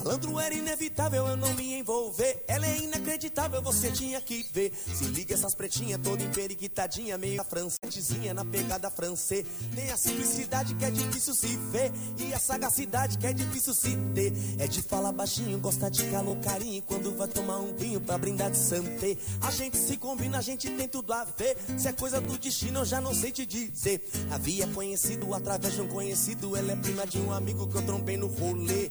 Malandro 0.09 0.39
era 0.39 0.55
inevitável 0.55 1.27
eu 1.27 1.37
não 1.37 1.53
me 1.53 1.75
envolver. 1.77 2.43
Ela 2.47 2.65
é 2.65 2.79
inacreditável, 2.79 3.61
você 3.61 3.91
tinha 3.91 4.19
que 4.19 4.43
ver. 4.51 4.73
Se 4.73 5.03
liga 5.03 5.35
essas 5.35 5.53
pretinhas 5.53 6.01
toda 6.01 6.23
emperiquitadinha, 6.23 7.15
meio 7.15 7.43
francesinha 7.43 8.33
na 8.33 8.43
pegada 8.43 8.89
francês. 8.89 9.45
Tem 9.75 9.91
a 9.91 9.97
simplicidade 9.97 10.73
que 10.73 10.83
é 10.83 10.89
difícil 10.89 11.35
se 11.35 11.55
ver. 11.71 11.91
E 12.17 12.33
a 12.33 12.39
sagacidade 12.39 13.19
que 13.19 13.27
é 13.27 13.33
difícil 13.33 13.71
se 13.75 13.95
ter. 14.15 14.33
É 14.57 14.65
de 14.65 14.81
falar 14.81 15.11
baixinho, 15.11 15.59
gosta 15.59 15.91
de 15.91 16.03
calor, 16.09 16.35
carinho. 16.37 16.81
Quando 16.81 17.15
vai 17.15 17.27
tomar 17.27 17.59
um 17.59 17.75
vinho 17.75 18.01
pra 18.01 18.17
brindar 18.17 18.49
de 18.49 18.57
santé. 18.57 19.15
A 19.41 19.51
gente 19.51 19.77
se 19.77 19.95
combina, 19.95 20.39
a 20.39 20.41
gente 20.41 20.71
tem 20.71 20.87
tudo 20.87 21.13
a 21.13 21.23
ver. 21.23 21.55
Se 21.77 21.87
é 21.87 21.93
coisa 21.93 22.19
do 22.19 22.35
destino, 22.35 22.79
eu 22.79 22.85
já 22.85 22.99
não 22.99 23.13
sei 23.13 23.31
te 23.31 23.45
dizer. 23.45 24.09
Havia 24.31 24.65
conhecido 24.69 25.31
através 25.35 25.75
de 25.75 25.83
um 25.83 25.87
conhecido. 25.87 26.55
Ela 26.55 26.71
é 26.71 26.75
prima 26.75 27.05
de 27.05 27.19
um 27.19 27.31
amigo 27.31 27.67
que 27.67 27.75
eu 27.75 27.83
trombei 27.83 28.17
no 28.17 28.25
rolê. 28.25 28.89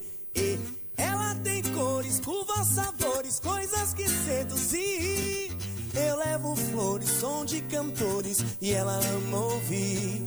Ela 0.98 1.34
tem 1.36 1.62
cores, 1.62 2.20
curvas, 2.20 2.66
sabores, 2.68 3.40
coisas 3.40 3.94
que 3.94 4.06
seduzir. 4.08 5.56
Eu 5.94 6.16
levo 6.16 6.54
flores, 6.54 7.08
som 7.08 7.44
de 7.44 7.60
cantores 7.62 8.44
e 8.60 8.72
ela 8.72 8.98
ama 8.98 9.38
ouvir. 9.38 10.22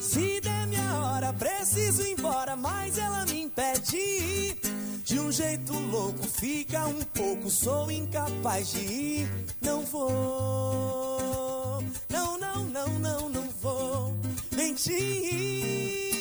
Se 0.00 0.40
der 0.40 0.66
minha 0.66 0.98
hora, 0.98 1.32
preciso 1.32 2.02
ir 2.02 2.12
embora, 2.18 2.56
mas 2.56 2.96
ela 2.98 3.24
me 3.26 3.42
impede. 3.42 4.56
De 5.04 5.20
um 5.20 5.30
jeito 5.30 5.72
louco, 5.72 6.26
fica 6.26 6.86
um 6.86 7.02
pouco, 7.02 7.50
sou 7.50 7.90
incapaz 7.90 8.70
de 8.70 8.78
ir. 8.78 9.28
Não 9.60 9.84
vou, 9.84 11.82
não, 12.08 12.38
não, 12.38 12.64
não, 12.64 12.88
não, 12.98 13.28
não 13.28 13.48
vou 13.60 14.16
mentir. 14.56 16.12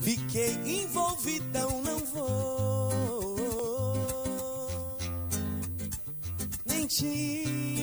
Fiquei 0.00 0.52
envolvidão, 0.64 1.82
não 1.82 1.89
mentir. 7.02 7.79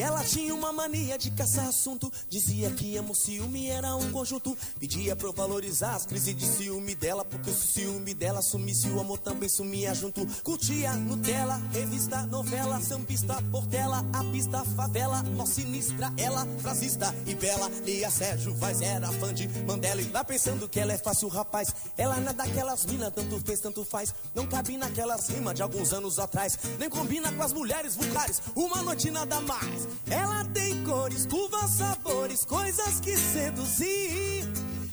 Ela 0.00 0.24
tinha 0.24 0.54
uma 0.54 0.72
mania 0.72 1.18
de 1.18 1.30
caçar 1.30 1.68
assunto. 1.68 2.10
Dizia 2.26 2.70
que 2.70 2.96
amor 2.96 3.14
ciúme 3.14 3.68
era 3.68 3.94
um 3.96 4.10
conjunto. 4.10 4.56
Pedia 4.78 5.14
pra 5.14 5.28
eu 5.28 5.32
valorizar 5.32 5.94
as 5.94 6.06
crises 6.06 6.34
de 6.34 6.46
ciúme 6.46 6.94
dela. 6.94 7.22
Porque 7.22 7.52
se 7.52 7.58
o 7.58 7.68
ciúme 7.68 8.14
dela 8.14 8.40
sumisse, 8.40 8.88
o 8.88 8.98
amor 8.98 9.18
também 9.18 9.48
sumia 9.50 9.94
junto. 9.94 10.26
Curtia 10.42 10.94
Nutella, 10.94 11.60
revista, 11.70 12.22
novela, 12.22 12.80
sambista, 12.80 13.42
portela, 13.52 14.02
a 14.10 14.24
pista, 14.24 14.64
favela, 14.64 15.22
mó 15.22 15.44
sinistra, 15.44 16.10
ela, 16.16 16.46
frasista 16.62 17.14
e 17.26 17.34
bela. 17.34 17.70
Lia 17.84 18.10
Sérgio 18.10 18.54
Vaz 18.54 18.80
era 18.80 19.12
fã 19.12 19.34
de 19.34 19.48
Mandela. 19.66 20.00
E 20.00 20.06
tá 20.06 20.24
pensando 20.24 20.66
que 20.66 20.80
ela 20.80 20.94
é 20.94 20.98
fácil, 20.98 21.28
rapaz. 21.28 21.74
Ela 21.98 22.16
não 22.16 22.30
é 22.30 22.32
daquelas 22.32 22.86
minas, 22.86 23.12
tanto 23.12 23.38
fez, 23.40 23.60
tanto 23.60 23.84
faz. 23.84 24.14
Não 24.34 24.46
cabe 24.46 24.78
naquelas 24.78 25.28
rimas 25.28 25.54
de 25.54 25.62
alguns 25.62 25.92
anos 25.92 26.18
atrás. 26.18 26.58
Nem 26.78 26.88
combina 26.88 27.30
com 27.32 27.42
as 27.42 27.52
mulheres 27.52 27.96
vulgares. 27.96 28.40
Uma 28.56 28.82
noite 28.82 29.10
nada 29.10 29.38
mais. 29.42 29.89
Ela 30.10 30.44
tem 30.46 30.82
cores, 30.84 31.26
curvas, 31.26 31.70
sabores, 31.70 32.44
coisas 32.44 33.00
que 33.00 33.16
seduzir. 33.16 34.46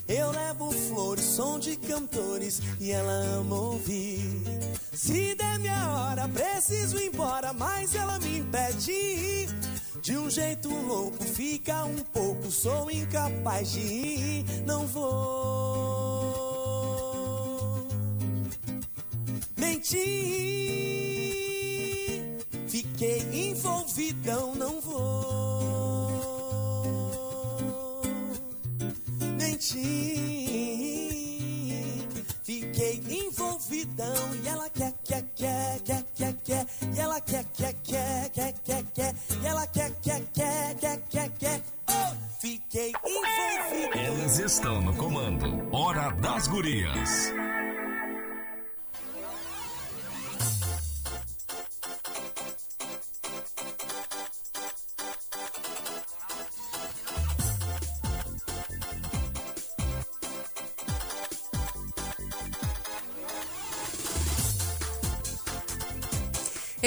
Eu 0.07 0.31
levo 0.31 0.71
flores, 0.71 1.25
som 1.25 1.60
de 1.60 1.75
cantores 1.75 2.62
e 2.79 2.91
ela 2.91 3.12
ama 3.12 3.55
ouvir. 3.55 4.41
Se 4.93 5.36
der 5.36 5.60
minha 5.60 5.91
hora, 5.91 6.27
preciso 6.29 6.97
ir 6.97 7.07
embora, 7.07 7.51
mas 7.51 7.93
ela 7.93 8.17
me 8.19 8.38
impede. 8.38 9.49
De 10.01 10.17
um 10.17 10.29
jeito 10.29 10.69
louco, 10.69 11.23
fica 11.23 11.83
um 11.83 11.97
pouco, 11.97 12.49
sou 12.49 12.89
incapaz 12.89 13.71
de 13.71 13.79
ir. 13.79 14.45
Não 14.65 14.88
vou 14.88 16.27
mentir. 19.57 20.38
Fiquei 22.67 23.25
envolvidão, 23.97 24.53
não 24.55 24.79
vou 24.79 26.01
mentir. 29.38 30.27
Fiquei 32.43 33.01
envolvidão 33.10 34.36
e 34.43 34.47
ela 34.47 34.69
quer, 34.69 34.93
quer, 35.03 35.25
quer, 35.36 35.81
quer, 35.83 36.03
quer, 36.15 36.33
quer. 36.45 36.67
E 36.95 36.99
ela 36.99 37.19
quer, 37.19 37.43
quer, 37.55 37.73
quer, 37.83 38.29
quer, 38.29 38.53
quer, 38.63 38.83
quer. 38.93 39.15
E 39.41 39.45
ela 39.45 39.65
quer, 39.67 39.91
quer, 40.03 40.21
quer, 40.33 40.75
quer, 40.75 41.01
quer, 41.10 41.29
quer. 41.39 41.62
Oh, 41.89 42.15
fiquei 42.39 42.93
envolvidão. 43.03 44.19
Eles 44.19 44.39
estão 44.39 44.81
no 44.81 44.95
comando. 44.95 45.75
Hora 45.75 46.12
das 46.12 46.47
Gurias. 46.47 47.26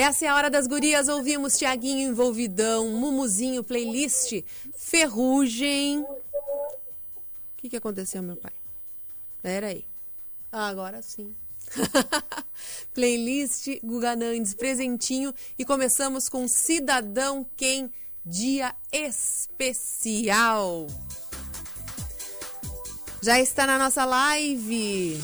Essa 0.01 0.25
é 0.25 0.29
a 0.29 0.35
hora 0.35 0.49
das 0.49 0.65
gurias. 0.65 1.07
Ouvimos 1.07 1.59
Tiaguinho 1.59 2.09
Envolvidão, 2.09 2.89
Mumuzinho, 2.89 3.63
playlist, 3.63 4.43
Ferrugem. 4.75 5.99
O 5.99 6.17
que, 7.57 7.69
que 7.69 7.77
aconteceu, 7.77 8.23
meu 8.23 8.35
pai? 8.35 8.51
Pera 9.43 9.67
aí. 9.67 9.85
Ah, 10.51 10.67
agora 10.69 11.03
sim. 11.03 11.35
playlist 12.95 13.79
Guga 13.83 14.15
Nandes, 14.15 14.55
presentinho. 14.55 15.31
E 15.55 15.63
começamos 15.63 16.27
com 16.27 16.47
Cidadão 16.47 17.45
Quem, 17.55 17.93
dia 18.25 18.73
especial. 18.91 20.87
Já 23.21 23.39
está 23.39 23.67
na 23.67 23.77
nossa 23.77 24.03
live. 24.03 25.21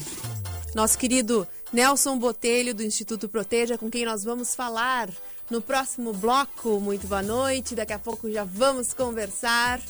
Nosso 0.76 1.00
querido 1.00 1.48
Nelson 1.71 2.17
Botelho, 2.17 2.73
do 2.73 2.84
Instituto 2.84 3.27
Proteja, 3.27 3.77
com 3.77 3.89
quem 3.89 4.06
nós 4.06 4.23
vamos 4.23 4.56
falar 4.56 5.10
no 5.49 5.62
próximo 5.62 6.13
bloco. 6.13 6.80
Muito 6.80 7.08
boa 7.08 7.21
noite, 7.21 7.75
daqui 7.75 7.91
a 7.91 7.99
pouco 7.99 8.32
já 8.32 8.45
vamos 8.45 8.93
conversar. 8.93 9.82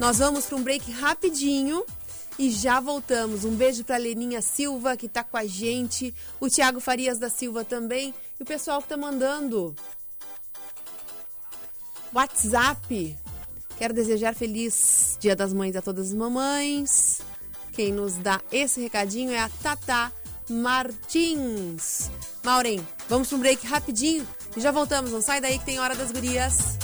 Nós 0.00 0.18
vamos 0.18 0.46
para 0.46 0.56
um 0.56 0.62
break 0.62 0.90
rapidinho 0.90 1.84
e 2.36 2.50
já 2.50 2.80
voltamos. 2.80 3.44
Um 3.44 3.54
beijo 3.54 3.84
para 3.84 3.96
Leninha 3.96 4.42
Silva, 4.42 4.96
que 4.96 5.06
está 5.06 5.22
com 5.22 5.36
a 5.36 5.46
gente, 5.46 6.12
o 6.40 6.48
Tiago 6.48 6.80
Farias 6.80 7.18
da 7.18 7.30
Silva 7.30 7.64
também, 7.64 8.12
e 8.38 8.42
o 8.42 8.46
pessoal 8.46 8.80
que 8.80 8.86
está 8.86 8.96
mandando 8.96 9.76
WhatsApp. 12.12 13.16
Quero 13.78 13.94
desejar 13.94 14.34
feliz 14.34 15.16
Dia 15.20 15.36
das 15.36 15.52
Mães 15.52 15.76
a 15.76 15.82
todas 15.82 16.08
as 16.08 16.14
mamães. 16.14 17.20
Quem 17.72 17.92
nos 17.92 18.14
dá 18.14 18.40
esse 18.50 18.80
recadinho 18.80 19.30
é 19.30 19.38
a 19.38 19.48
Tata 19.48 20.12
Martins. 20.48 22.10
Maureen, 22.44 22.86
vamos 23.08 23.28
para 23.28 23.36
um 23.36 23.40
break 23.40 23.66
rapidinho 23.66 24.26
e 24.56 24.60
já 24.60 24.70
voltamos. 24.70 25.10
Não 25.10 25.20
sai 25.20 25.40
daí 25.40 25.58
que 25.58 25.64
tem 25.64 25.78
Hora 25.78 25.94
das 25.94 26.12
Gurias. 26.12 26.76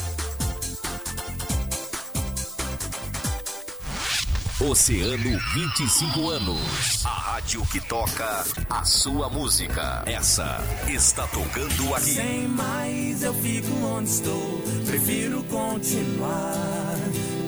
Oceano 4.71 5.41
25 5.55 6.31
anos. 6.31 7.05
A 7.05 7.09
rádio 7.09 7.67
que 7.67 7.81
toca 7.81 8.45
a 8.71 8.85
sua 8.85 9.29
música. 9.29 10.05
Essa 10.07 10.61
está 10.87 11.27
tocando 11.27 11.95
aqui. 11.97 12.15
Sem 12.15 12.47
mais 12.47 13.25
eu 13.25 13.35
fico 13.35 13.75
onde 13.85 14.09
estou. 14.09 14.63
Prefiro 14.87 15.43
continuar 15.45 16.97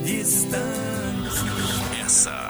distante. 0.04 0.64
Essa 2.04 2.43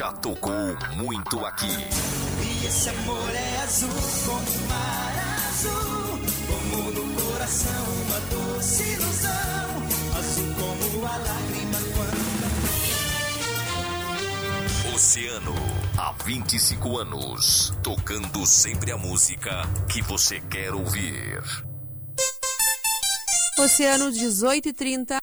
já 0.00 0.10
tocou 0.12 0.74
muito 0.96 1.44
aqui. 1.44 1.66
E 1.66 2.66
esse 2.66 2.88
amor 2.88 3.34
é 3.34 3.56
azul 3.62 3.90
como 4.24 4.50
o 4.50 4.66
mar 4.66 5.12
azul. 5.50 6.18
Como 6.46 6.90
no 6.90 7.04
coração 7.20 7.84
uma 8.06 8.18
doce 8.20 8.82
ilusão. 8.82 9.30
Azul 10.18 10.54
como 10.54 11.06
a 11.06 11.16
lágrima 11.18 11.78
quando. 11.94 12.20
Oceano, 14.94 15.54
há 15.98 16.12
25 16.24 16.96
anos. 16.96 17.74
Tocando 17.82 18.46
sempre 18.46 18.92
a 18.92 18.96
música 18.96 19.68
que 19.86 20.00
você 20.00 20.40
quer 20.40 20.72
ouvir. 20.72 21.42
Oceano 23.58 24.10
18 24.10 24.66
e 24.66 24.72
30. 24.72 25.19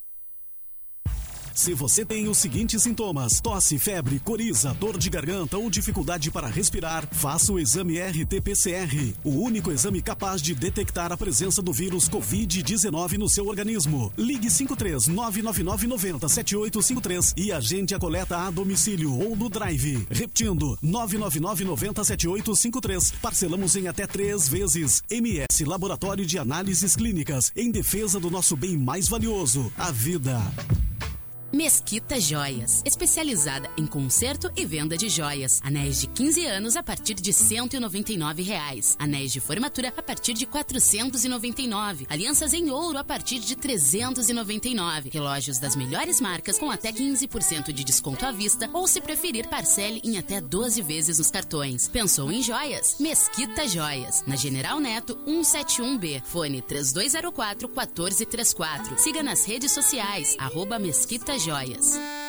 Se 1.57 1.73
você 1.73 2.05
tem 2.05 2.29
os 2.29 2.37
seguintes 2.37 2.83
sintomas: 2.83 3.41
tosse, 3.41 3.79
febre, 3.79 4.19
coriza, 4.19 4.75
dor 4.75 4.95
de 4.95 5.09
garganta 5.09 5.57
ou 5.57 5.71
dificuldade 5.71 6.29
para 6.29 6.47
respirar, 6.47 7.09
faça 7.11 7.51
o 7.51 7.59
exame 7.59 7.97
RT-PCR, 7.99 9.15
o 9.23 9.41
único 9.41 9.71
exame 9.71 9.99
capaz 9.99 10.39
de 10.39 10.53
detectar 10.53 11.11
a 11.11 11.17
presença 11.17 11.59
do 11.59 11.73
vírus 11.73 12.07
Covid-19 12.07 13.17
no 13.17 13.27
seu 13.27 13.47
organismo. 13.47 14.13
Ligue 14.15 14.51
53 14.51 15.07
999 15.07 15.87
90 15.87 16.29
7853 16.29 17.33
e 17.35 17.51
agende 17.51 17.95
a 17.95 17.99
coleta 17.99 18.37
a 18.37 18.51
domicílio 18.51 19.11
ou 19.19 19.35
no 19.35 19.49
drive. 19.49 20.05
Repetindo, 20.11 20.77
999 20.79 21.65
90 21.65 22.03
7853. 22.03 23.11
Parcelamos 23.19 23.75
em 23.75 23.87
até 23.87 24.05
três 24.05 24.47
vezes. 24.47 25.01
MS 25.09 25.65
Laboratório 25.65 26.23
de 26.23 26.37
Análises 26.37 26.95
Clínicas, 26.95 27.51
em 27.55 27.71
defesa 27.71 28.19
do 28.19 28.29
nosso 28.29 28.55
bem 28.55 28.77
mais 28.77 29.07
valioso, 29.07 29.73
a 29.75 29.91
vida. 29.91 30.39
Mesquita 31.51 32.19
Joias, 32.19 32.81
especializada 32.85 33.69
em 33.77 33.87
conserto 33.87 34.51
e 34.55 34.65
venda 34.65 34.97
de 34.97 35.07
joias. 35.07 35.61
Anéis 35.63 36.01
de 36.01 36.07
15 36.07 36.45
anos 36.45 36.75
a 36.75 36.83
partir 36.83 37.13
de 37.13 37.31
199 37.31 38.43
reais. 38.43 38.97
Anéis 38.99 39.31
de 39.31 39.39
formatura 39.39 39.93
a 39.95 40.01
partir 40.01 40.33
de 40.33 40.43
R$ 40.43 40.51
499. 40.51 42.05
Alianças 42.09 42.53
em 42.53 42.69
ouro 42.69 42.97
a 42.97 43.03
partir 43.03 43.39
de 43.39 43.53
R$ 43.53 43.61
399. 43.61 45.09
Relógios 45.11 45.57
das 45.57 45.75
melhores 45.75 46.19
marcas 46.19 46.59
com 46.59 46.69
até 46.69 46.91
15% 46.91 47.71
de 47.71 47.83
desconto 47.83 48.25
à 48.25 48.31
vista 48.31 48.69
ou, 48.73 48.85
se 48.85 48.99
preferir, 48.99 49.47
parcele 49.47 50.01
em 50.03 50.17
até 50.17 50.41
12 50.41 50.81
vezes 50.81 51.17
nos 51.17 51.31
cartões. 51.31 51.87
Pensou 51.87 52.29
em 52.29 52.43
joias? 52.43 52.97
Mesquita 52.99 53.67
Joias. 53.67 54.21
Na 54.27 54.35
General 54.35 54.81
Neto 54.81 55.17
171B. 55.25 56.21
Fone 56.25 56.61
3204 56.61 57.69
1434. 57.69 58.99
Siga 58.99 59.23
nas 59.23 59.45
redes 59.45 59.71
sociais. 59.71 60.35
Arroba 60.37 60.77
Mesquita 60.77 61.36
Joias. 61.37 62.26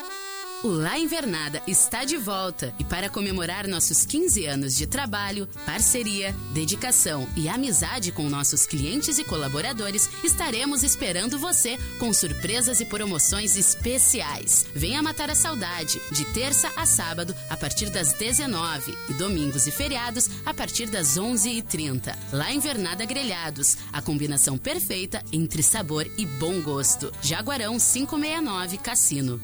O 0.64 0.70
La 0.70 0.98
Invernada 0.98 1.62
está 1.68 2.04
de 2.04 2.16
volta 2.16 2.74
e 2.80 2.84
para 2.84 3.08
comemorar 3.08 3.68
nossos 3.68 4.04
15 4.04 4.44
anos 4.46 4.74
de 4.74 4.88
trabalho, 4.88 5.46
parceria, 5.64 6.34
dedicação 6.52 7.28
e 7.36 7.48
amizade 7.48 8.10
com 8.10 8.28
nossos 8.28 8.66
clientes 8.66 9.20
e 9.20 9.24
colaboradores, 9.24 10.10
estaremos 10.24 10.82
esperando 10.82 11.38
você 11.38 11.78
com 12.00 12.12
surpresas 12.12 12.80
e 12.80 12.84
promoções 12.84 13.56
especiais. 13.56 14.66
Venha 14.74 15.00
matar 15.00 15.30
a 15.30 15.34
saudade 15.36 16.02
de 16.10 16.24
terça 16.32 16.72
a 16.74 16.84
sábado 16.84 17.32
a 17.48 17.56
partir 17.56 17.88
das 17.90 18.12
19 18.14 18.98
e 19.10 19.12
domingos 19.14 19.68
e 19.68 19.70
feriados 19.70 20.28
a 20.44 20.52
partir 20.52 20.90
das 20.90 21.16
11h30. 21.16 22.16
La 22.32 22.52
Invernada 22.52 23.04
Grelhados, 23.04 23.76
a 23.92 24.02
combinação 24.02 24.58
perfeita 24.58 25.22
entre 25.32 25.62
sabor 25.62 26.10
e 26.18 26.26
bom 26.26 26.60
gosto. 26.60 27.12
Jaguarão 27.22 27.78
569 27.78 28.78
Cassino. 28.78 29.40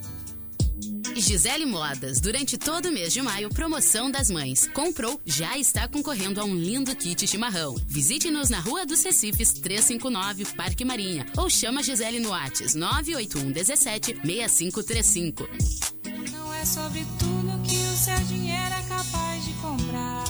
Gisele 1.21 1.65
Modas, 1.65 2.21
durante 2.21 2.59
todo 2.59 2.87
o 2.87 2.93
mês 2.93 3.13
de 3.13 3.23
maio, 3.23 3.49
promoção 3.49 4.11
das 4.11 4.31
mães. 4.31 4.69
Comprou, 4.69 5.21
já 5.25 5.57
está 5.57 5.87
concorrendo 5.87 6.41
a 6.41 6.45
um 6.45 6.55
lindo 6.55 6.95
kit 6.97 7.27
chimarrão. 7.27 7.77
Visite-nos 7.87 8.49
na 8.49 8.59
Rua 8.61 8.85
dos 8.85 9.03
Recifes, 9.03 9.53
359, 9.53 10.45
Parque 10.57 10.85
Marinha. 10.85 11.27
Ou 11.37 11.49
chama 11.49 11.83
Gisele 11.83 12.19
no 12.21 12.31
Whats 12.31 12.75
981 12.75 13.53
17 13.53 14.15
6535. 14.25 15.49
Não 16.33 16.53
é 16.55 16.67
sobre 16.67 17.07
tudo 17.19 17.63
que 17.63 17.77
o 17.77 17.97
seu 17.97 18.19
dinheiro 18.27 18.75
é 18.75 18.83
capaz 18.89 19.45
de 19.45 19.53
comprar. 19.55 20.25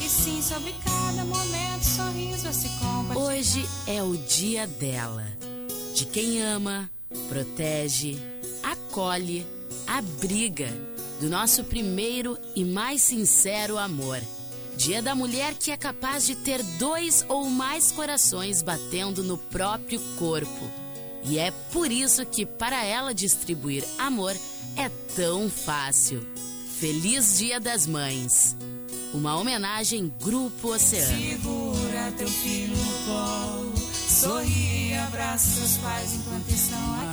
E 0.00 0.08
sim 0.08 0.40
sobre 0.40 0.72
cada 0.84 1.24
momento, 1.24 1.84
sorriso 1.84 2.48
a 2.48 2.52
se 2.52 2.68
compartilhar. 2.78 3.18
Hoje 3.18 3.68
é 3.86 4.02
o 4.02 4.16
dia 4.16 4.66
dela. 4.66 5.26
De 5.94 6.06
quem 6.06 6.40
ama, 6.42 6.88
protege, 7.28 8.18
acolhe, 8.98 9.46
abriga. 9.86 10.68
Do 11.20 11.28
nosso 11.28 11.62
primeiro 11.64 12.36
e 12.54 12.64
mais 12.64 13.02
sincero 13.02 13.78
amor. 13.78 14.20
Dia 14.76 15.00
da 15.00 15.14
mulher 15.14 15.54
que 15.54 15.70
é 15.70 15.76
capaz 15.76 16.26
de 16.26 16.34
ter 16.34 16.62
dois 16.78 17.24
ou 17.28 17.48
mais 17.48 17.92
corações 17.92 18.60
batendo 18.60 19.22
no 19.22 19.38
próprio 19.38 20.00
corpo. 20.16 20.70
E 21.24 21.38
é 21.38 21.52
por 21.72 21.90
isso 21.90 22.26
que 22.26 22.44
para 22.44 22.84
ela 22.84 23.14
distribuir 23.14 23.84
amor 23.98 24.36
é 24.76 24.88
tão 25.14 25.48
fácil. 25.48 26.24
Feliz 26.78 27.38
Dia 27.38 27.60
das 27.60 27.86
Mães. 27.86 28.56
Uma 29.14 29.36
homenagem 29.36 30.12
Grupo 30.20 30.74
Oceano. 30.74 31.18
Segura 31.18 32.12
teu 32.16 32.28
filho 32.28 32.76
no 32.76 32.92
colo, 33.06 33.72
sorri 33.92 34.94
abraça 34.94 35.50
seus 35.50 35.78
pais 35.78 36.14
enquanto 36.14 36.50
estão 36.50 36.94
aqui. 37.00 37.07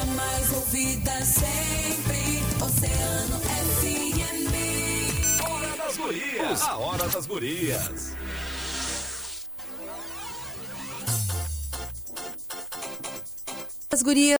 A 0.00 0.04
mais 0.04 0.52
ouvida 0.52 1.24
sempre, 1.24 2.42
Oceano 2.64 3.40
FM. 3.40 4.52
Hora 5.48 5.76
das 5.76 5.96
Gurias. 5.96 6.62
A 6.62 6.76
Hora 6.76 7.08
das 7.08 7.26
Gurias. 7.26 8.12
Das 13.88 14.02
gurias. 14.02 14.36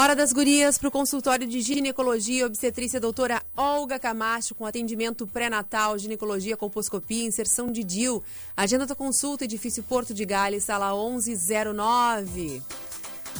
Hora 0.00 0.16
das 0.16 0.32
gurias 0.32 0.78
para 0.78 0.88
o 0.88 0.90
consultório 0.90 1.46
de 1.46 1.60
ginecologia 1.60 2.40
e 2.40 2.44
obstetrícia 2.44 2.98
doutora 2.98 3.42
Olga 3.54 3.98
Camacho 3.98 4.54
com 4.54 4.64
atendimento 4.64 5.26
pré-natal, 5.26 5.98
ginecologia, 5.98 6.56
colposcopia, 6.56 7.26
inserção 7.26 7.70
de 7.70 7.84
DIL. 7.84 8.22
Agenda 8.56 8.86
da 8.86 8.94
consulta, 8.94 9.44
edifício 9.44 9.82
Porto 9.82 10.14
de 10.14 10.24
Gales, 10.24 10.64
sala 10.64 10.94
1109. 10.94 12.62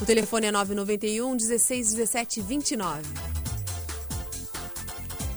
O 0.00 0.06
telefone 0.06 0.46
é 0.46 0.52
991 0.52 1.36
16 1.36 1.92
17 1.92 2.40
29. 2.40 3.02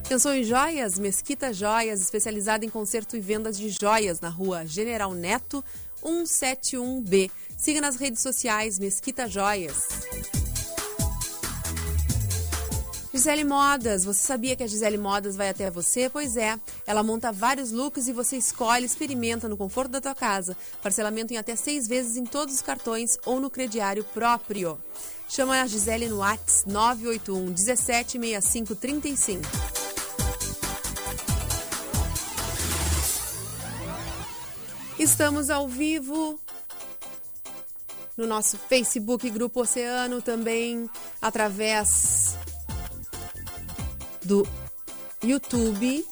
Pensou 0.07 0.33
em 0.33 0.43
joias? 0.43 0.97
Mesquita 0.97 1.51
Joias, 1.51 2.01
especializada 2.01 2.63
em 2.63 2.69
conserto 2.69 3.17
e 3.17 3.19
vendas 3.19 3.57
de 3.57 3.69
joias 3.69 4.21
na 4.21 4.29
rua 4.29 4.65
General 4.65 5.13
Neto, 5.13 5.63
171B. 6.01 7.29
Siga 7.57 7.81
nas 7.81 7.97
redes 7.97 8.21
sociais 8.21 8.79
Mesquita 8.79 9.27
Joias. 9.27 10.42
Gisele 13.13 13.43
Modas, 13.43 14.03
você 14.05 14.25
sabia 14.25 14.55
que 14.55 14.63
a 14.63 14.67
Gisele 14.67 14.97
Modas 14.97 15.35
vai 15.35 15.47
até 15.47 15.69
você? 15.69 16.09
Pois 16.09 16.35
é, 16.35 16.59
ela 16.87 17.03
monta 17.03 17.31
vários 17.31 17.71
looks 17.71 18.07
e 18.07 18.11
você 18.11 18.37
escolhe, 18.37 18.87
experimenta 18.87 19.47
no 19.47 19.55
conforto 19.55 19.91
da 19.91 20.01
tua 20.01 20.15
casa. 20.15 20.57
Parcelamento 20.81 21.31
em 21.31 21.37
até 21.37 21.55
seis 21.55 21.87
vezes 21.87 22.17
em 22.17 22.25
todos 22.25 22.55
os 22.55 22.61
cartões 22.63 23.19
ou 23.23 23.39
no 23.39 23.51
crediário 23.51 24.03
próprio. 24.03 24.79
Chama 25.29 25.61
a 25.61 25.67
Gisele 25.67 26.07
no 26.07 26.17
WhatsApp 26.17 26.71
981 26.71 27.45
1765 27.49 28.75
35. 28.75 29.43
Estamos 34.97 35.51
ao 35.51 35.67
vivo 35.67 36.39
no 38.17 38.25
nosso 38.25 38.57
Facebook 38.57 39.29
Grupo 39.29 39.61
Oceano, 39.61 40.19
também 40.19 40.89
através 41.21 42.35
do 44.25 44.47
YouTube. 45.23 46.05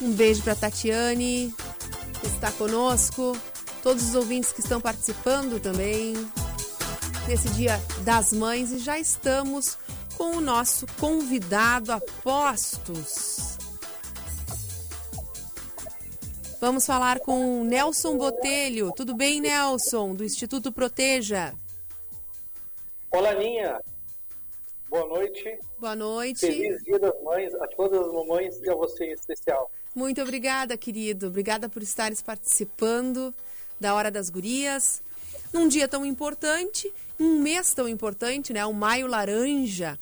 Um 0.00 0.12
beijo 0.12 0.42
para 0.42 0.54
Tatiane, 0.54 1.54
que 2.20 2.26
está 2.26 2.50
conosco, 2.52 3.36
todos 3.82 4.08
os 4.08 4.14
ouvintes 4.14 4.52
que 4.52 4.60
estão 4.60 4.80
participando 4.80 5.60
também 5.60 6.14
nesse 7.28 7.48
Dia 7.50 7.78
das 8.02 8.32
Mães 8.32 8.72
e 8.72 8.78
já 8.78 8.98
estamos 8.98 9.76
com 10.16 10.36
o 10.36 10.40
nosso 10.40 10.86
convidado 10.98 11.92
a 11.92 12.00
postos. 12.22 13.58
Vamos 16.60 16.84
falar 16.84 17.20
com 17.20 17.64
Nelson 17.64 18.18
Botelho. 18.18 18.92
Tudo 18.94 19.16
bem, 19.16 19.40
Nelson, 19.40 20.14
do 20.14 20.22
Instituto 20.24 20.70
Proteja? 20.70 21.54
Olá, 23.10 23.34
Ninha. 23.34 23.80
Boa 24.90 25.06
noite. 25.06 25.58
Boa 25.78 25.94
noite. 25.94 26.40
Feliz 26.40 26.82
Dia 26.82 26.98
das 26.98 27.22
Mães 27.22 27.54
a 27.54 27.68
todas 27.68 28.00
as 28.00 28.12
mamães 28.12 28.60
e 28.60 28.68
a 28.68 28.74
você 28.74 29.04
em 29.04 29.12
especial. 29.12 29.70
Muito 29.94 30.20
obrigada, 30.20 30.76
querido. 30.76 31.28
Obrigada 31.28 31.68
por 31.68 31.80
estares 31.80 32.20
participando 32.20 33.32
da 33.78 33.94
Hora 33.94 34.10
das 34.10 34.28
Gurias. 34.28 35.00
Num 35.52 35.68
dia 35.68 35.86
tão 35.86 36.04
importante, 36.04 36.92
um 37.20 37.38
mês 37.38 37.72
tão 37.72 37.88
importante, 37.88 38.52
né? 38.52 38.66
O 38.66 38.72
Maio 38.72 39.06
Laranja. 39.06 39.96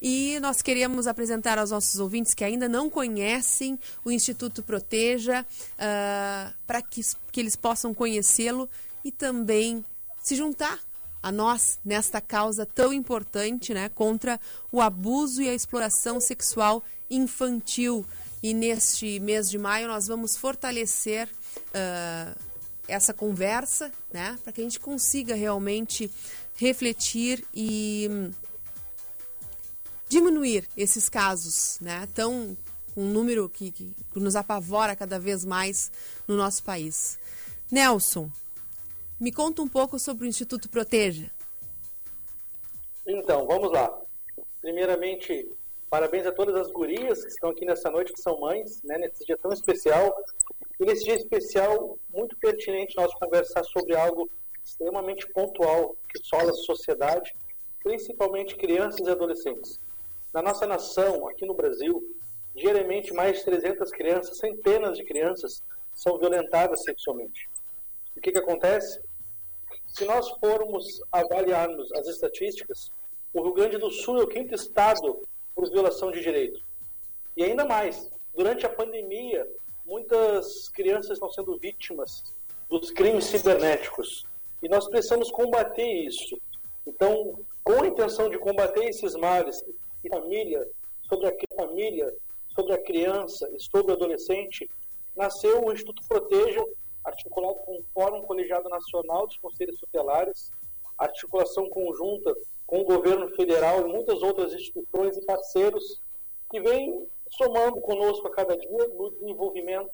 E 0.00 0.40
nós 0.40 0.62
queremos 0.62 1.06
apresentar 1.06 1.58
aos 1.58 1.70
nossos 1.70 2.00
ouvintes 2.00 2.32
que 2.32 2.42
ainda 2.42 2.66
não 2.66 2.88
conhecem 2.88 3.78
o 4.02 4.10
Instituto 4.10 4.62
Proteja, 4.62 5.44
uh, 5.44 6.54
para 6.66 6.80
que, 6.80 7.02
que 7.30 7.40
eles 7.40 7.56
possam 7.56 7.92
conhecê-lo 7.92 8.70
e 9.04 9.12
também 9.12 9.84
se 10.22 10.34
juntar 10.34 10.80
a 11.22 11.30
nós 11.30 11.78
nesta 11.84 12.20
causa 12.20 12.64
tão 12.64 12.92
importante 12.92 13.74
né, 13.74 13.88
contra 13.88 14.40
o 14.72 14.80
abuso 14.80 15.42
e 15.42 15.48
a 15.48 15.54
exploração 15.54 16.20
sexual 16.20 16.82
infantil. 17.10 18.04
E 18.42 18.54
neste 18.54 19.20
mês 19.20 19.50
de 19.50 19.58
maio 19.58 19.88
nós 19.88 20.06
vamos 20.06 20.36
fortalecer 20.36 21.28
uh, 21.28 22.38
essa 22.88 23.12
conversa 23.12 23.92
né, 24.12 24.38
para 24.42 24.52
que 24.52 24.60
a 24.60 24.64
gente 24.64 24.80
consiga 24.80 25.34
realmente 25.34 26.10
refletir 26.56 27.44
e 27.54 28.08
hum, 28.10 28.30
diminuir 30.08 30.68
esses 30.76 31.08
casos 31.08 31.78
né, 31.80 32.08
tão 32.14 32.56
um 32.96 33.06
número 33.06 33.48
que, 33.48 33.70
que 33.70 33.94
nos 34.16 34.36
apavora 34.36 34.96
cada 34.96 35.18
vez 35.18 35.44
mais 35.44 35.90
no 36.26 36.36
nosso 36.36 36.62
país. 36.62 37.18
Nelson, 37.70 38.30
me 39.20 39.30
conta 39.30 39.60
um 39.60 39.68
pouco 39.68 39.98
sobre 39.98 40.24
o 40.24 40.28
Instituto 40.28 40.68
Proteja. 40.70 41.30
Então, 43.06 43.46
vamos 43.46 43.70
lá. 43.70 44.00
Primeiramente, 44.62 45.46
parabéns 45.90 46.26
a 46.26 46.32
todas 46.32 46.54
as 46.56 46.72
gurias 46.72 47.22
que 47.22 47.28
estão 47.28 47.50
aqui 47.50 47.66
nessa 47.66 47.90
noite, 47.90 48.14
que 48.14 48.20
são 48.20 48.40
mães, 48.40 48.82
né, 48.82 48.96
nesse 48.96 49.24
dia 49.26 49.36
tão 49.36 49.52
especial. 49.52 50.16
E 50.78 50.86
nesse 50.86 51.04
dia 51.04 51.16
especial, 51.16 51.98
muito 52.08 52.34
pertinente 52.38 52.96
nós 52.96 53.12
conversar 53.14 53.62
sobre 53.64 53.94
algo 53.94 54.30
extremamente 54.64 55.26
pontual 55.32 55.94
que 56.08 56.24
sola 56.24 56.50
a 56.50 56.54
sociedade, 56.54 57.34
principalmente 57.82 58.56
crianças 58.56 59.06
e 59.06 59.10
adolescentes. 59.10 59.78
Na 60.32 60.40
nossa 60.40 60.66
nação, 60.66 61.28
aqui 61.28 61.44
no 61.44 61.54
Brasil, 61.54 62.02
diariamente 62.54 63.12
mais 63.12 63.38
de 63.38 63.44
300 63.44 63.90
crianças, 63.90 64.38
centenas 64.38 64.96
de 64.96 65.04
crianças, 65.04 65.62
são 65.92 66.18
violentadas 66.18 66.82
sexualmente. 66.84 67.48
O 68.16 68.20
que, 68.20 68.32
que 68.32 68.38
acontece? 68.38 69.00
Se 69.92 70.04
nós 70.04 70.28
formos 70.38 71.02
avaliarmos 71.10 71.92
as 71.92 72.06
estatísticas, 72.06 72.90
o 73.34 73.42
Rio 73.42 73.52
Grande 73.52 73.78
do 73.78 73.90
Sul 73.90 74.20
é 74.20 74.24
o 74.24 74.28
quinto 74.28 74.54
estado 74.54 75.22
por 75.54 75.68
violação 75.68 76.10
de 76.10 76.20
direito. 76.20 76.60
E 77.36 77.44
ainda 77.44 77.64
mais, 77.64 78.10
durante 78.34 78.64
a 78.64 78.68
pandemia, 78.68 79.46
muitas 79.84 80.68
crianças 80.68 81.12
estão 81.12 81.30
sendo 81.30 81.58
vítimas 81.58 82.22
dos 82.68 82.90
crimes 82.90 83.24
cibernéticos. 83.26 84.24
E 84.62 84.68
nós 84.68 84.88
precisamos 84.88 85.30
combater 85.30 85.86
isso. 86.04 86.40
Então, 86.86 87.38
com 87.62 87.82
a 87.82 87.86
intenção 87.86 88.30
de 88.30 88.38
combater 88.38 88.84
esses 88.84 89.14
males, 89.14 89.64
e 90.04 90.08
família, 90.08 90.66
sobre 91.08 91.28
a 91.28 91.34
família, 91.56 92.14
sobre 92.54 92.72
a 92.72 92.82
criança 92.82 93.50
e 93.54 93.60
sobre 93.60 93.92
o 93.92 93.94
adolescente, 93.96 94.68
nasceu 95.16 95.64
o 95.64 95.72
Instituto 95.72 96.02
Proteja, 96.08 96.64
articulado 97.04 97.54
com 97.60 97.78
o 97.78 97.84
Fórum 97.94 98.22
Colegiado 98.22 98.68
Nacional 98.68 99.26
dos 99.26 99.36
Conselhos 99.38 99.78
Tutelares, 99.78 100.52
articulação 100.98 101.68
conjunta 101.68 102.34
com 102.66 102.80
o 102.80 102.84
governo 102.84 103.28
federal 103.34 103.80
e 103.80 103.92
muitas 103.92 104.22
outras 104.22 104.52
instituições 104.52 105.16
e 105.16 105.24
parceiros 105.24 106.02
que 106.50 106.60
vêm 106.60 107.06
somando 107.30 107.80
conosco 107.80 108.26
a 108.26 108.30
cada 108.30 108.56
dia 108.56 108.88
no 108.88 109.10
desenvolvimento 109.10 109.90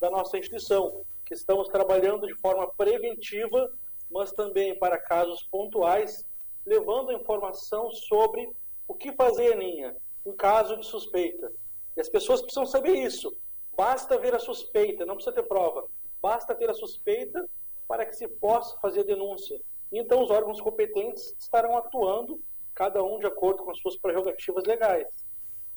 da 0.00 0.10
nossa 0.10 0.38
instituição, 0.38 1.04
que 1.24 1.34
estamos 1.34 1.68
trabalhando 1.68 2.26
de 2.26 2.34
forma 2.34 2.68
preventiva, 2.76 3.70
mas 4.10 4.32
também 4.32 4.78
para 4.78 4.98
casos 4.98 5.42
pontuais, 5.44 6.24
levando 6.64 7.12
informação 7.12 7.90
sobre 7.90 8.48
o 8.88 8.94
que 8.94 9.12
fazer, 9.12 9.52
Aninha, 9.52 9.96
em 10.24 10.32
caso 10.32 10.76
de 10.76 10.86
suspeita. 10.86 11.52
E 11.96 12.00
as 12.00 12.08
pessoas 12.08 12.40
precisam 12.40 12.66
saber 12.66 12.94
isso. 12.94 13.36
Basta 13.76 14.18
ver 14.18 14.34
a 14.34 14.38
suspeita, 14.38 15.04
não 15.04 15.14
precisa 15.14 15.34
ter 15.34 15.42
prova. 15.42 15.86
Basta 16.26 16.56
ter 16.56 16.68
a 16.68 16.74
suspeita 16.74 17.48
para 17.86 18.04
que 18.04 18.16
se 18.16 18.26
possa 18.26 18.76
fazer 18.80 19.02
a 19.02 19.04
denúncia. 19.04 19.60
Então, 19.92 20.24
os 20.24 20.28
órgãos 20.28 20.60
competentes 20.60 21.36
estarão 21.38 21.78
atuando, 21.78 22.42
cada 22.74 23.00
um 23.00 23.20
de 23.20 23.26
acordo 23.26 23.62
com 23.62 23.70
as 23.70 23.78
suas 23.78 23.96
prerrogativas 23.96 24.64
legais. 24.64 25.08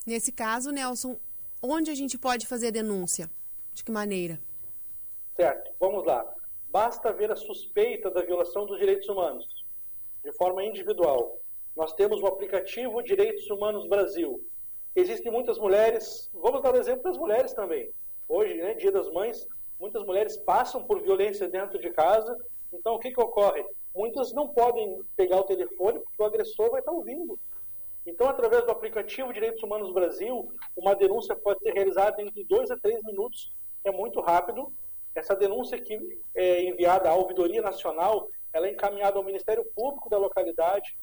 Nesse 0.07 0.31
caso, 0.31 0.71
Nelson, 0.71 1.19
onde 1.61 1.91
a 1.91 1.93
gente 1.93 2.17
pode 2.17 2.47
fazer 2.47 2.69
a 2.69 2.71
denúncia? 2.71 3.29
De 3.75 3.83
que 3.83 3.91
maneira? 3.91 4.41
Certo, 5.35 5.71
vamos 5.79 6.03
lá. 6.03 6.27
Basta 6.71 7.13
ver 7.13 7.31
a 7.31 7.35
suspeita 7.35 8.09
da 8.09 8.23
violação 8.23 8.65
dos 8.65 8.79
direitos 8.79 9.07
humanos, 9.07 9.45
de 10.23 10.31
forma 10.31 10.63
individual. 10.63 11.39
Nós 11.75 11.93
temos 11.93 12.19
o 12.23 12.25
aplicativo 12.25 13.03
Direitos 13.03 13.47
Humanos 13.51 13.87
Brasil. 13.87 14.43
Existem 14.95 15.31
muitas 15.31 15.59
mulheres, 15.59 16.27
vamos 16.33 16.63
dar 16.63 16.73
o 16.73 16.79
exemplo 16.79 17.03
das 17.03 17.19
mulheres 17.19 17.53
também. 17.53 17.93
Hoje, 18.27 18.55
né, 18.55 18.73
Dia 18.73 18.91
das 18.91 19.11
Mães, 19.11 19.47
muitas 19.79 20.03
mulheres 20.03 20.37
passam 20.37 20.83
por 20.83 21.01
violência 21.01 21.47
dentro 21.47 21.79
de 21.79 21.89
casa. 21.91 22.35
Então, 22.73 22.95
o 22.95 22.99
que, 22.99 23.11
que 23.11 23.21
ocorre? 23.21 23.65
Muitas 23.95 24.33
não 24.33 24.47
podem 24.47 25.01
pegar 25.15 25.37
o 25.37 25.43
telefone 25.43 25.99
porque 25.99 26.21
o 26.21 26.25
agressor 26.25 26.69
vai 26.69 26.79
estar 26.79 26.91
ouvindo. 26.91 27.39
Então, 28.05 28.27
através 28.27 28.63
do 28.65 28.71
aplicativo 28.71 29.33
Direitos 29.33 29.61
Humanos 29.63 29.93
Brasil, 29.93 30.51
uma 30.75 30.95
denúncia 30.95 31.35
pode 31.35 31.59
ser 31.61 31.73
realizada 31.73 32.21
entre 32.21 32.43
dois 32.43 32.71
a 32.71 32.77
três 32.77 33.01
minutos. 33.03 33.51
É 33.83 33.91
muito 33.91 34.19
rápido. 34.19 34.71
Essa 35.13 35.35
denúncia 35.35 35.79
que 35.79 36.19
é 36.35 36.63
enviada 36.63 37.09
à 37.09 37.15
Ouvidoria 37.15 37.61
Nacional, 37.61 38.29
ela 38.53 38.67
é 38.67 38.71
encaminhada 38.71 39.17
ao 39.17 39.23
Ministério 39.23 39.65
Público 39.75 40.09
da 40.09 40.17
localidade. 40.17 40.97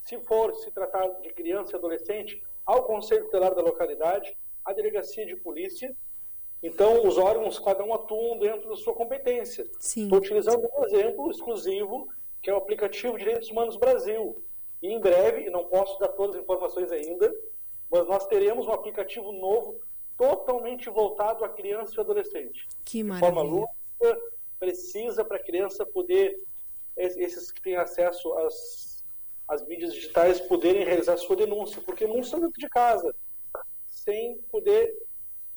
Se 0.00 0.18
for 0.20 0.54
se 0.54 0.70
tratar 0.70 1.08
de 1.20 1.30
criança 1.30 1.72
e 1.72 1.76
adolescente, 1.76 2.42
ao 2.64 2.84
Conselho 2.84 3.24
Tutelar 3.24 3.54
da 3.54 3.62
localidade, 3.62 4.36
à 4.64 4.72
Delegacia 4.72 5.26
de 5.26 5.36
Polícia 5.36 5.94
então, 6.62 7.06
os 7.06 7.16
órgãos, 7.16 7.58
cada 7.58 7.82
um 7.82 7.94
atuam 7.94 8.38
dentro 8.38 8.68
da 8.68 8.76
sua 8.76 8.94
competência. 8.94 9.66
Estou 9.78 10.18
utilizando 10.18 10.68
um 10.76 10.84
exemplo 10.84 11.30
exclusivo, 11.30 12.08
que 12.42 12.50
é 12.50 12.54
o 12.54 12.58
aplicativo 12.58 13.18
Direitos 13.18 13.50
Humanos 13.50 13.76
Brasil. 13.76 14.42
E 14.82 14.88
em 14.88 15.00
breve, 15.00 15.46
e 15.46 15.50
não 15.50 15.64
posso 15.64 15.98
dar 15.98 16.08
todas 16.08 16.36
as 16.36 16.42
informações 16.42 16.92
ainda, 16.92 17.34
mas 17.90 18.06
nós 18.06 18.26
teremos 18.26 18.66
um 18.66 18.72
aplicativo 18.72 19.32
novo 19.32 19.80
totalmente 20.18 20.90
voltado 20.90 21.44
à 21.44 21.48
criança 21.48 21.94
e 21.96 22.00
adolescente. 22.00 22.68
Que 22.84 23.02
maravilha. 23.02 23.30
De 23.30 23.34
forma 23.34 23.50
lúdica, 23.50 24.22
precisa 24.58 25.24
para 25.24 25.38
a 25.38 25.42
criança 25.42 25.86
poder, 25.86 26.38
esses 26.94 27.50
que 27.50 27.62
têm 27.62 27.76
acesso 27.76 28.34
às, 28.34 29.02
às 29.48 29.66
mídias 29.66 29.94
digitais, 29.94 30.40
poderem 30.40 30.84
realizar 30.84 31.16
sua 31.16 31.36
denúncia, 31.36 31.80
porque 31.80 32.04
estão 32.04 32.40
dentro 32.40 32.60
de 32.60 32.68
casa 32.68 33.14
sem 33.86 34.36
poder 34.50 34.94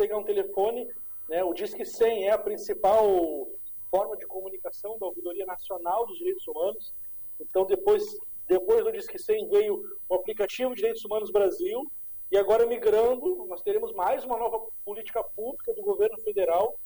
pegar 0.04 0.18
um 0.18 0.24
telefone. 0.24 0.88
Né? 1.30 1.44
O 1.44 1.54
Disque 1.54 1.86
100 1.86 2.28
é 2.28 2.32
a 2.32 2.38
principal 2.38 3.48
forma 3.90 4.18
de 4.18 4.26
comunicação 4.26 4.98
da 5.00 5.06
Ouvidoria 5.06 5.46
Nacional 5.46 6.06
dos 6.06 6.18
Direitos 6.18 6.46
Humanos. 6.48 6.94
Então, 7.40 7.66
depois, 7.66 8.04
depois 8.48 8.84
do 8.84 8.92
Disque 8.92 9.18
100 9.18 9.50
veio 9.50 9.82
o 10.10 10.16
aplicativo 10.16 10.76
Direitos 10.76 11.06
Humanos 11.06 11.32
Brasil, 11.32 11.90
e 12.32 12.38
agora 12.38 12.66
migrando, 12.66 13.46
nós 13.48 13.62
teremos 13.62 13.94
mais 13.94 14.26
uma 14.26 14.38
nova 14.38 14.60
política 14.84 15.24
pública 15.24 15.74
do 15.74 15.84
governo 15.84 16.20
federal, 16.22 16.78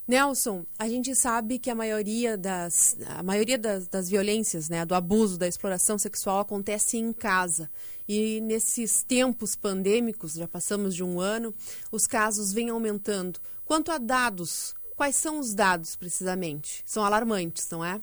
Nelson, 0.08 0.66
a 0.78 0.90
gente 0.90 1.16
sabe 1.16 1.58
que 1.58 1.70
a 1.70 1.76
maioria 1.76 2.38
das, 2.38 2.98
a 3.18 3.24
maioria 3.24 3.58
das, 3.58 3.88
das 3.88 4.10
violências, 4.10 4.68
né, 4.68 4.86
do 4.86 4.96
abuso, 4.96 5.38
da 5.38 5.48
exploração 5.48 5.98
sexual 5.98 6.40
acontece 6.40 6.98
em 6.98 7.14
casa. 7.14 7.70
E 8.08 8.42
nesses 8.42 9.04
tempos 9.04 9.56
pandêmicos, 9.56 10.34
já 10.34 10.48
passamos 10.48 10.96
de 10.96 11.04
um 11.04 11.20
ano, 11.22 11.54
os 11.92 12.08
casos 12.08 12.52
vêm 12.52 12.70
aumentando. 12.70 13.40
Quanto 13.64 13.92
a 13.92 13.98
dados, 13.98 14.76
quais 14.98 15.16
são 15.16 15.40
os 15.40 15.54
dados 15.54 15.96
precisamente? 15.96 16.84
São 16.86 17.06
alarmantes, 17.06 17.70
não 17.70 17.86
é? 17.86 18.02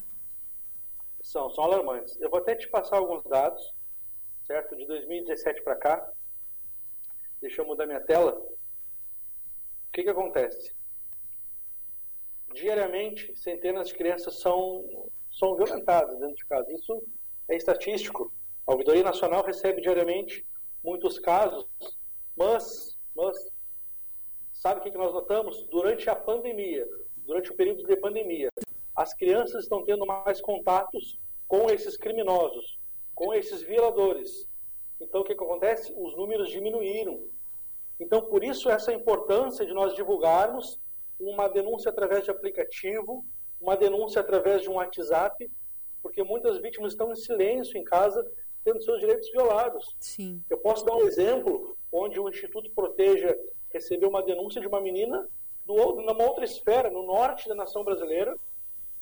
São, 1.22 1.50
são 1.50 1.64
alarmantes. 1.64 2.18
Eu 2.20 2.30
vou 2.30 2.38
até 2.38 2.54
te 2.54 2.66
passar 2.68 2.96
alguns 2.96 3.22
dados, 3.24 3.74
certo? 4.46 4.74
De 4.76 4.86
2017 4.86 5.62
para 5.62 5.76
cá. 5.76 6.10
Deixa 7.38 7.60
eu 7.60 7.66
mudar 7.66 7.86
minha 7.86 8.00
tela. 8.00 8.40
O 9.88 9.92
que, 9.92 10.02
que 10.02 10.10
acontece? 10.10 10.74
Diariamente, 12.54 13.34
centenas 13.36 13.88
de 13.88 13.94
crianças 13.94 14.40
são, 14.40 15.10
são 15.30 15.56
violentadas 15.56 16.18
dentro 16.18 16.36
de 16.36 16.46
casa. 16.46 16.72
Isso 16.72 17.02
é 17.48 17.56
estatístico. 17.56 18.32
A 18.66 18.72
Ouvidoria 18.72 19.02
Nacional 19.02 19.42
recebe 19.42 19.80
diariamente 19.80 20.46
muitos 20.82 21.18
casos, 21.18 21.66
mas, 22.36 22.98
mas 23.16 23.36
sabe 24.52 24.80
o 24.80 24.82
que, 24.82 24.90
que 24.90 24.98
nós 24.98 25.12
notamos? 25.12 25.64
Durante 25.64 26.08
a 26.08 26.16
pandemia, 26.16 26.86
durante 27.24 27.50
o 27.50 27.56
período 27.56 27.84
de 27.84 27.96
pandemia, 27.96 28.50
as 28.94 29.14
crianças 29.14 29.64
estão 29.64 29.84
tendo 29.84 30.04
mais 30.06 30.40
contatos 30.40 31.18
com 31.46 31.70
esses 31.70 31.96
criminosos, 31.96 32.78
com 33.14 33.32
esses 33.32 33.62
violadores. 33.62 34.48
Então, 35.00 35.20
o 35.20 35.24
que, 35.24 35.34
que 35.34 35.44
acontece? 35.44 35.92
Os 35.96 36.16
números 36.16 36.50
diminuíram. 36.50 37.28
Então, 37.98 38.22
por 38.22 38.44
isso, 38.44 38.70
essa 38.70 38.92
importância 38.92 39.66
de 39.66 39.72
nós 39.72 39.94
divulgarmos 39.94 40.78
uma 41.18 41.48
denúncia 41.48 41.90
através 41.90 42.24
de 42.24 42.30
aplicativo, 42.30 43.24
uma 43.60 43.76
denúncia 43.76 44.20
através 44.20 44.62
de 44.62 44.70
um 44.70 44.74
WhatsApp, 44.74 45.50
porque 46.02 46.22
muitas 46.22 46.58
vítimas 46.58 46.92
estão 46.92 47.10
em 47.10 47.16
silêncio 47.16 47.76
em 47.76 47.84
casa, 47.84 48.24
tendo 48.64 48.80
seus 48.82 49.00
direitos 49.00 49.30
violados. 49.30 49.96
Sim. 49.98 50.42
Eu 50.48 50.58
posso 50.58 50.84
dar 50.84 50.94
um 50.94 51.02
exemplo 51.02 51.76
onde 51.90 52.20
o 52.20 52.28
Instituto 52.28 52.70
Proteja 52.70 53.36
recebeu 53.70 54.08
uma 54.08 54.22
denúncia 54.22 54.60
de 54.60 54.66
uma 54.68 54.80
menina 54.80 55.28
do, 55.64 55.74
numa 55.96 56.24
outra 56.24 56.44
esfera, 56.44 56.90
no 56.90 57.02
norte 57.02 57.48
da 57.48 57.54
nação 57.54 57.82
brasileira, 57.82 58.36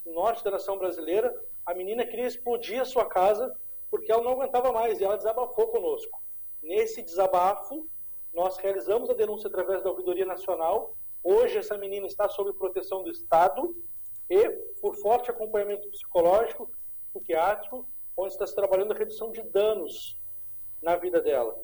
no 0.05 0.13
norte 0.13 0.43
da 0.43 0.53
nação 0.53 0.79
brasileira, 0.79 1.35
a 1.65 1.75
menina 1.75 2.07
queria 2.07 2.27
explodir 2.27 2.81
a 2.81 2.85
sua 2.85 3.05
casa 3.05 3.55
porque 3.91 4.11
ela 4.11 4.23
não 4.23 4.33
aguentava 4.33 4.73
mais 4.73 5.01
e 5.01 5.05
ela 5.05 5.17
desabafou 5.17 5.69
conosco. 5.69 6.21
Nesse 6.63 7.03
desabafo, 7.03 7.87
nós 8.37 8.59
realizamos 8.59 9.09
a 9.09 9.15
denúncia 9.15 9.49
através 9.49 9.83
da 9.83 9.89
Ouvidoria 9.89 10.27
Nacional. 10.27 10.95
Hoje, 11.25 11.57
essa 11.57 11.79
menina 11.79 12.07
está 12.07 12.29
sob 12.29 12.53
proteção 12.53 13.03
do 13.03 13.11
Estado 13.11 13.75
e, 14.29 14.51
por 14.79 14.95
forte 14.97 15.31
acompanhamento 15.31 15.89
psicológico, 15.89 16.71
psiquiátrico, 17.15 17.89
onde 18.15 18.35
está 18.35 18.47
se 18.47 18.55
trabalhando 18.55 18.93
a 18.93 18.97
redução 18.97 19.31
de 19.31 19.43
danos 19.43 20.21
na 20.83 20.97
vida 20.97 21.19
dela. 21.19 21.59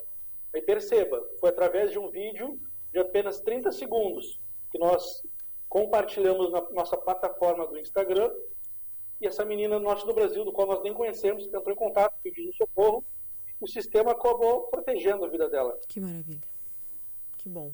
E 0.55 0.63
perceba, 0.63 1.23
foi 1.39 1.51
através 1.51 1.91
de 1.91 1.99
um 1.99 2.11
vídeo 2.11 2.59
de 2.91 2.99
apenas 2.99 3.43
30 3.43 3.71
segundos 3.71 4.41
que 4.71 4.79
nós 4.79 5.23
compartilhamos 5.69 6.51
na 6.51 6.63
nossa 6.71 6.97
plataforma 6.97 7.67
do 7.67 7.79
Instagram 7.79 8.33
e 9.21 9.27
essa 9.27 9.45
menina 9.45 9.79
do 9.79 9.85
norte 9.85 10.07
do 10.07 10.15
Brasil, 10.15 10.43
do 10.43 10.53
qual 10.53 10.67
nós 10.67 10.83
nem 10.83 10.95
conhecemos, 10.95 11.45
entrou 11.47 11.71
em 11.71 11.77
contato, 11.77 12.15
pediu 12.23 12.51
socorro, 12.55 13.05
o 13.61 13.69
sistema 13.69 14.13
acabou 14.13 14.63
protegendo 14.69 15.25
a 15.25 15.29
vida 15.29 15.49
dela. 15.51 15.79
Que 15.87 16.01
maravilha. 16.01 16.52
Que 17.43 17.49
bom. 17.49 17.73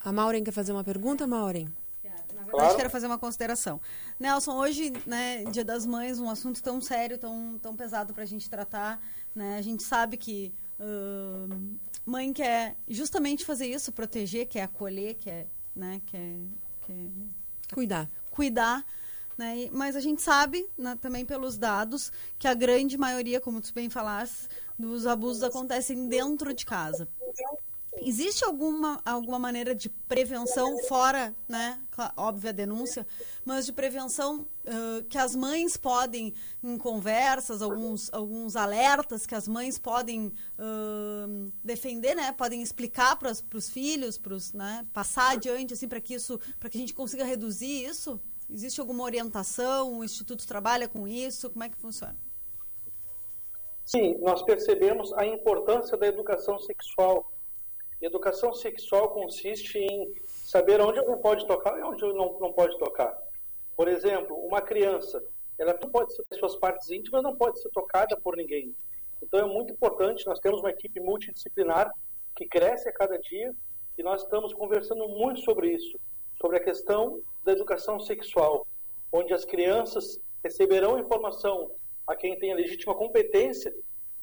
A 0.00 0.10
Maureen 0.12 0.42
quer 0.42 0.50
fazer 0.52 0.72
uma 0.72 0.82
pergunta, 0.82 1.26
Maureen? 1.26 1.66
Na 2.04 2.42
verdade, 2.44 2.50
Claro. 2.50 2.76
quero 2.76 2.90
fazer 2.90 3.06
uma 3.06 3.18
consideração. 3.18 3.80
Nelson, 4.18 4.56
hoje, 4.56 4.92
né, 5.06 5.44
Dia 5.44 5.64
das 5.64 5.84
Mães, 5.86 6.18
um 6.18 6.30
assunto 6.30 6.62
tão 6.62 6.80
sério, 6.80 7.18
tão, 7.18 7.58
tão 7.60 7.76
pesado 7.76 8.12
para 8.14 8.22
a 8.22 8.26
gente 8.26 8.48
tratar. 8.48 9.00
Né? 9.34 9.58
A 9.58 9.62
gente 9.62 9.82
sabe 9.82 10.16
que 10.16 10.52
ahn, 10.80 11.76
mãe 12.06 12.32
quer 12.32 12.76
justamente 12.88 13.44
fazer 13.44 13.66
isso, 13.66 13.92
proteger, 13.92 14.46
quer 14.46 14.62
acolher, 14.62 15.14
quer, 15.14 15.46
né, 15.76 16.00
quer, 16.06 16.36
quer 16.86 17.10
Cuidar. 17.72 18.10
cuidar. 18.30 18.84
Né? 19.36 19.58
E- 19.64 19.70
Mas 19.70 19.94
a 19.94 20.00
gente 20.00 20.22
sabe, 20.22 20.68
né, 20.76 20.96
também 21.00 21.24
pelos 21.26 21.58
dados, 21.58 22.10
que 22.38 22.48
a 22.48 22.54
grande 22.54 22.96
maioria, 22.96 23.40
como 23.40 23.60
tu 23.60 23.72
bem 23.74 23.90
falaste, 23.90 24.48
dos 24.78 25.06
abusos 25.06 25.42
acontecem 25.42 26.08
dentro 26.08 26.52
de 26.54 26.64
casa. 26.64 27.08
Existe 28.02 28.44
alguma, 28.44 29.00
alguma 29.04 29.38
maneira 29.38 29.74
de 29.74 29.88
prevenção, 29.88 30.78
fora, 30.84 31.34
né, 31.48 31.80
óbvia 32.16 32.52
denúncia, 32.52 33.06
mas 33.44 33.66
de 33.66 33.72
prevenção 33.72 34.46
ãh, 34.66 35.02
que 35.08 35.18
as 35.18 35.34
mães 35.34 35.76
podem, 35.76 36.32
em 36.62 36.78
conversas, 36.78 37.62
alguns, 37.62 38.12
alguns 38.12 38.56
alertas 38.56 39.26
que 39.26 39.34
as 39.34 39.48
mães 39.48 39.78
podem 39.78 40.32
ãh, 40.58 41.50
defender, 41.62 42.14
né, 42.14 42.32
podem 42.32 42.62
explicar 42.62 43.16
para 43.16 43.30
os 43.30 43.70
filhos, 43.70 44.18
pros, 44.18 44.52
né, 44.52 44.86
passar 44.92 45.32
adiante, 45.32 45.74
assim, 45.74 45.88
para 45.88 46.00
que 46.00 46.14
isso, 46.14 46.38
para 46.58 46.68
que 46.68 46.78
a 46.78 46.80
gente 46.80 46.94
consiga 46.94 47.24
reduzir 47.24 47.84
isso? 47.84 48.20
Existe 48.50 48.80
alguma 48.80 49.04
orientação? 49.04 49.98
O 49.98 50.04
Instituto 50.04 50.46
trabalha 50.46 50.88
com 50.88 51.06
isso? 51.06 51.50
Como 51.50 51.64
é 51.64 51.68
que 51.68 51.76
funciona? 51.76 52.16
Sim, 53.84 54.16
nós 54.20 54.42
percebemos 54.42 55.12
a 55.14 55.26
importância 55.26 55.96
da 55.96 56.06
educação 56.06 56.58
sexual. 56.58 57.30
Educação 58.00 58.54
sexual 58.54 59.10
consiste 59.10 59.78
em 59.78 60.14
saber 60.24 60.80
onde 60.80 60.98
alguém 60.98 61.18
pode 61.18 61.46
tocar 61.46 61.78
e 61.78 61.82
onde 61.82 62.02
não, 62.14 62.38
não 62.38 62.52
pode 62.52 62.78
tocar. 62.78 63.16
Por 63.76 63.88
exemplo, 63.88 64.36
uma 64.36 64.60
criança, 64.60 65.22
ela 65.58 65.76
não 65.82 65.90
pode 65.90 66.14
ser 66.14 66.24
suas 66.34 66.56
partes 66.56 66.90
íntimas, 66.90 67.22
não 67.22 67.36
pode 67.36 67.60
ser 67.60 67.70
tocada 67.70 68.16
por 68.16 68.36
ninguém. 68.36 68.74
Então 69.22 69.40
é 69.40 69.44
muito 69.44 69.72
importante, 69.72 70.26
nós 70.26 70.38
temos 70.38 70.60
uma 70.60 70.70
equipe 70.70 71.00
multidisciplinar 71.00 71.92
que 72.36 72.46
cresce 72.46 72.88
a 72.88 72.92
cada 72.92 73.18
dia 73.18 73.52
e 73.96 74.02
nós 74.02 74.22
estamos 74.22 74.54
conversando 74.54 75.08
muito 75.08 75.40
sobre 75.40 75.72
isso, 75.72 75.98
sobre 76.40 76.56
a 76.56 76.62
questão 76.62 77.20
da 77.44 77.50
educação 77.50 77.98
sexual, 77.98 78.64
onde 79.12 79.34
as 79.34 79.44
crianças 79.44 80.20
receberão 80.44 81.00
informação 81.00 81.72
a 82.06 82.14
quem 82.14 82.38
tem 82.38 82.52
a 82.52 82.56
legítima 82.56 82.94
competência, 82.94 83.74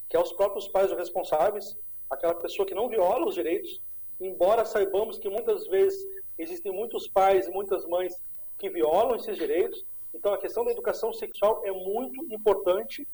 que 0.10 0.16
é 0.16 0.20
os 0.20 0.32
próprios 0.32 0.68
pais 0.70 0.92
ou 0.92 0.98
responsáveis, 0.98 1.78
aquela 2.10 2.36
pessoa 2.36 2.68
que 2.68 2.76
não 2.76 2.90
viola 2.90 3.28
os 3.28 3.36
direitos, 3.36 3.82
embora 4.20 4.66
saibamos 4.66 5.18
que 5.18 5.30
muitas 5.30 5.68
vezes 5.68 6.06
existem 6.38 6.72
muitos 6.72 7.08
pais 7.08 7.48
e 7.48 7.52
muitas 7.52 7.86
mães 7.86 8.14
que 8.58 8.70
violam 8.70 9.16
esses 9.16 9.38
direitos. 9.38 9.86
Então, 10.14 10.34
a 10.34 10.38
questão 10.38 10.64
da 10.64 10.72
educação 10.72 11.14
sexual 11.14 11.62
é 11.66 11.72
muito 11.72 12.26
importante, 12.34 13.08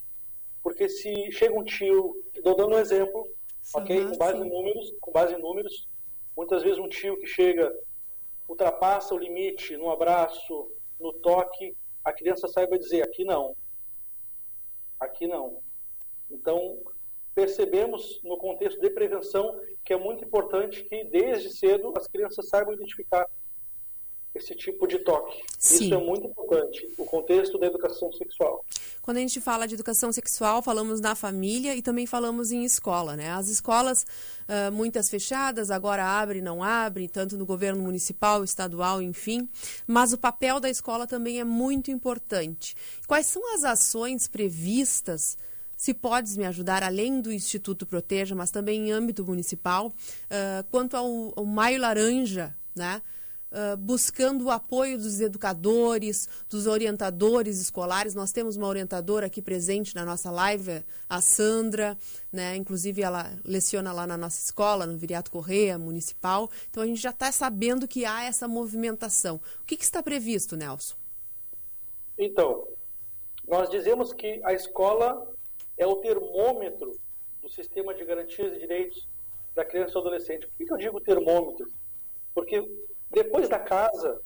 porque 0.62 0.88
se 0.88 1.32
chega 1.32 1.58
um 1.58 1.64
tio, 1.64 2.16
estou 2.36 2.56
dando 2.56 2.76
um 2.76 2.80
exemplo, 2.80 3.28
Sim, 3.62 3.80
ok, 3.80 4.08
com 4.08 4.18
base 4.18 4.38
sim. 4.38 4.46
em 4.46 4.50
números, 4.50 4.94
com 5.00 5.12
base 5.12 5.34
em 5.34 5.42
números, 5.42 5.88
muitas 6.36 6.64
vezes 6.64 6.80
um 6.80 6.90
tio 6.90 7.18
que 7.18 7.28
chega 7.28 7.74
ultrapassa 8.48 9.16
o 9.16 9.18
limite 9.18 9.78
no 9.78 9.90
abraço, 9.90 10.72
no 11.00 11.14
toque, 11.14 11.76
a 12.04 12.12
criança 12.12 12.48
saiba 12.48 12.78
dizer 12.78 13.02
aqui 13.04 13.24
não, 13.24 13.56
aqui 15.00 15.28
não. 15.28 15.62
Então, 16.30 16.78
percebemos 17.34 18.20
no 18.24 18.38
contexto 18.38 18.80
de 18.80 18.90
prevenção 18.90 19.60
que 19.84 19.94
é 19.94 19.98
muito 19.98 20.24
importante 20.24 20.84
que 20.84 21.04
desde 21.06 21.50
cedo 21.50 21.94
as 21.96 22.08
crianças 22.08 22.48
saibam 22.48 22.74
identificar 22.74 23.28
esse 24.34 24.56
tipo 24.56 24.88
de 24.88 25.00
toque. 25.00 25.42
Sim. 25.60 25.86
Isso 25.86 25.94
é 25.94 25.98
muito 25.98 26.26
importante, 26.26 26.88
o 26.98 27.06
contexto 27.06 27.58
da 27.58 27.68
educação 27.68 28.12
sexual. 28.14 28.64
Quando 29.02 29.18
a 29.18 29.20
gente 29.20 29.42
fala 29.42 29.68
de 29.68 29.74
educação 29.74 30.12
sexual, 30.12 30.62
falamos 30.62 31.02
na 31.02 31.16
família 31.16 31.76
e 31.76 31.82
também 31.82 32.06
falamos 32.06 32.52
em 32.52 32.64
escola, 32.64 33.16
né? 33.16 33.32
As 33.32 33.50
escolas, 33.50 34.06
ah, 34.48 34.72
muitas 34.72 35.10
fechadas, 35.10 35.70
agora 35.72 36.06
abre, 36.06 36.42
não 36.42 36.64
abre, 36.64 37.08
tanto 37.08 37.38
no 37.38 37.46
governo 37.46 37.82
municipal, 37.84 38.44
estadual, 38.44 39.02
enfim. 39.02 39.50
Mas 39.86 40.14
o 40.14 40.18
papel 40.18 40.60
da 40.60 40.70
escola 40.70 41.08
também 41.08 41.40
é 41.40 41.44
muito 41.44 41.92
importante. 41.92 42.76
Quais 43.08 43.26
são 43.26 43.54
as 43.54 43.64
ações 43.64 44.28
previstas? 44.28 45.38
Se 45.82 45.96
podes 45.96 46.38
me 46.38 46.46
ajudar, 46.46 46.84
além 46.84 47.20
do 47.20 47.34
Instituto 47.34 47.88
Proteja, 47.88 48.36
mas 48.36 48.52
também 48.52 48.90
em 48.90 48.92
âmbito 48.92 49.26
municipal, 49.26 49.92
ah, 50.30 50.64
quanto 50.70 50.96
ao, 50.96 51.34
ao 51.36 51.44
Maio 51.44 51.82
Laranja, 51.82 52.56
né? 52.76 53.02
Uh, 53.52 53.76
buscando 53.76 54.46
o 54.46 54.52
apoio 54.52 54.98
dos 54.98 55.20
educadores, 55.20 56.30
dos 56.48 56.68
orientadores 56.68 57.60
escolares. 57.60 58.14
Nós 58.14 58.32
temos 58.32 58.56
uma 58.56 58.68
orientadora 58.68 59.26
aqui 59.26 59.42
presente 59.42 59.94
na 59.96 60.06
nossa 60.06 60.30
live, 60.30 60.86
a 61.10 61.20
Sandra, 61.20 61.98
né? 62.32 62.56
Inclusive 62.56 63.02
ela 63.02 63.34
leciona 63.44 63.92
lá 63.92 64.06
na 64.06 64.16
nossa 64.16 64.40
escola, 64.40 64.86
no 64.86 64.98
Viriato 64.98 65.32
Correia 65.32 65.80
Municipal. 65.80 66.48
Então 66.70 66.84
a 66.84 66.86
gente 66.86 67.02
já 67.02 67.10
está 67.10 67.32
sabendo 67.32 67.88
que 67.88 68.06
há 68.06 68.24
essa 68.24 68.48
movimentação. 68.48 69.38
O 69.64 69.66
que, 69.66 69.76
que 69.76 69.84
está 69.84 70.04
previsto, 70.04 70.56
Nelson? 70.56 70.96
Então, 72.20 72.68
nós 73.48 73.68
dizemos 73.70 74.14
que 74.14 74.40
a 74.46 74.54
escola 74.54 75.31
é 75.82 75.88
o 75.88 75.96
termômetro 75.96 76.92
do 77.42 77.50
sistema 77.50 77.92
de 77.96 78.06
garantias 78.06 78.56
e 78.56 78.60
direitos 78.60 79.08
da 79.56 79.66
criança 79.66 79.90
e 79.90 79.94
do 79.94 80.00
adolescente. 80.00 80.46
Por 80.46 80.56
que 80.56 80.66
que 80.66 80.74
eu 80.74 80.78
digo 80.78 81.02
termômetro? 81.02 81.68
Porque 82.36 82.64
depois 83.10 83.50
da 83.50 83.58
casa, 83.58 84.22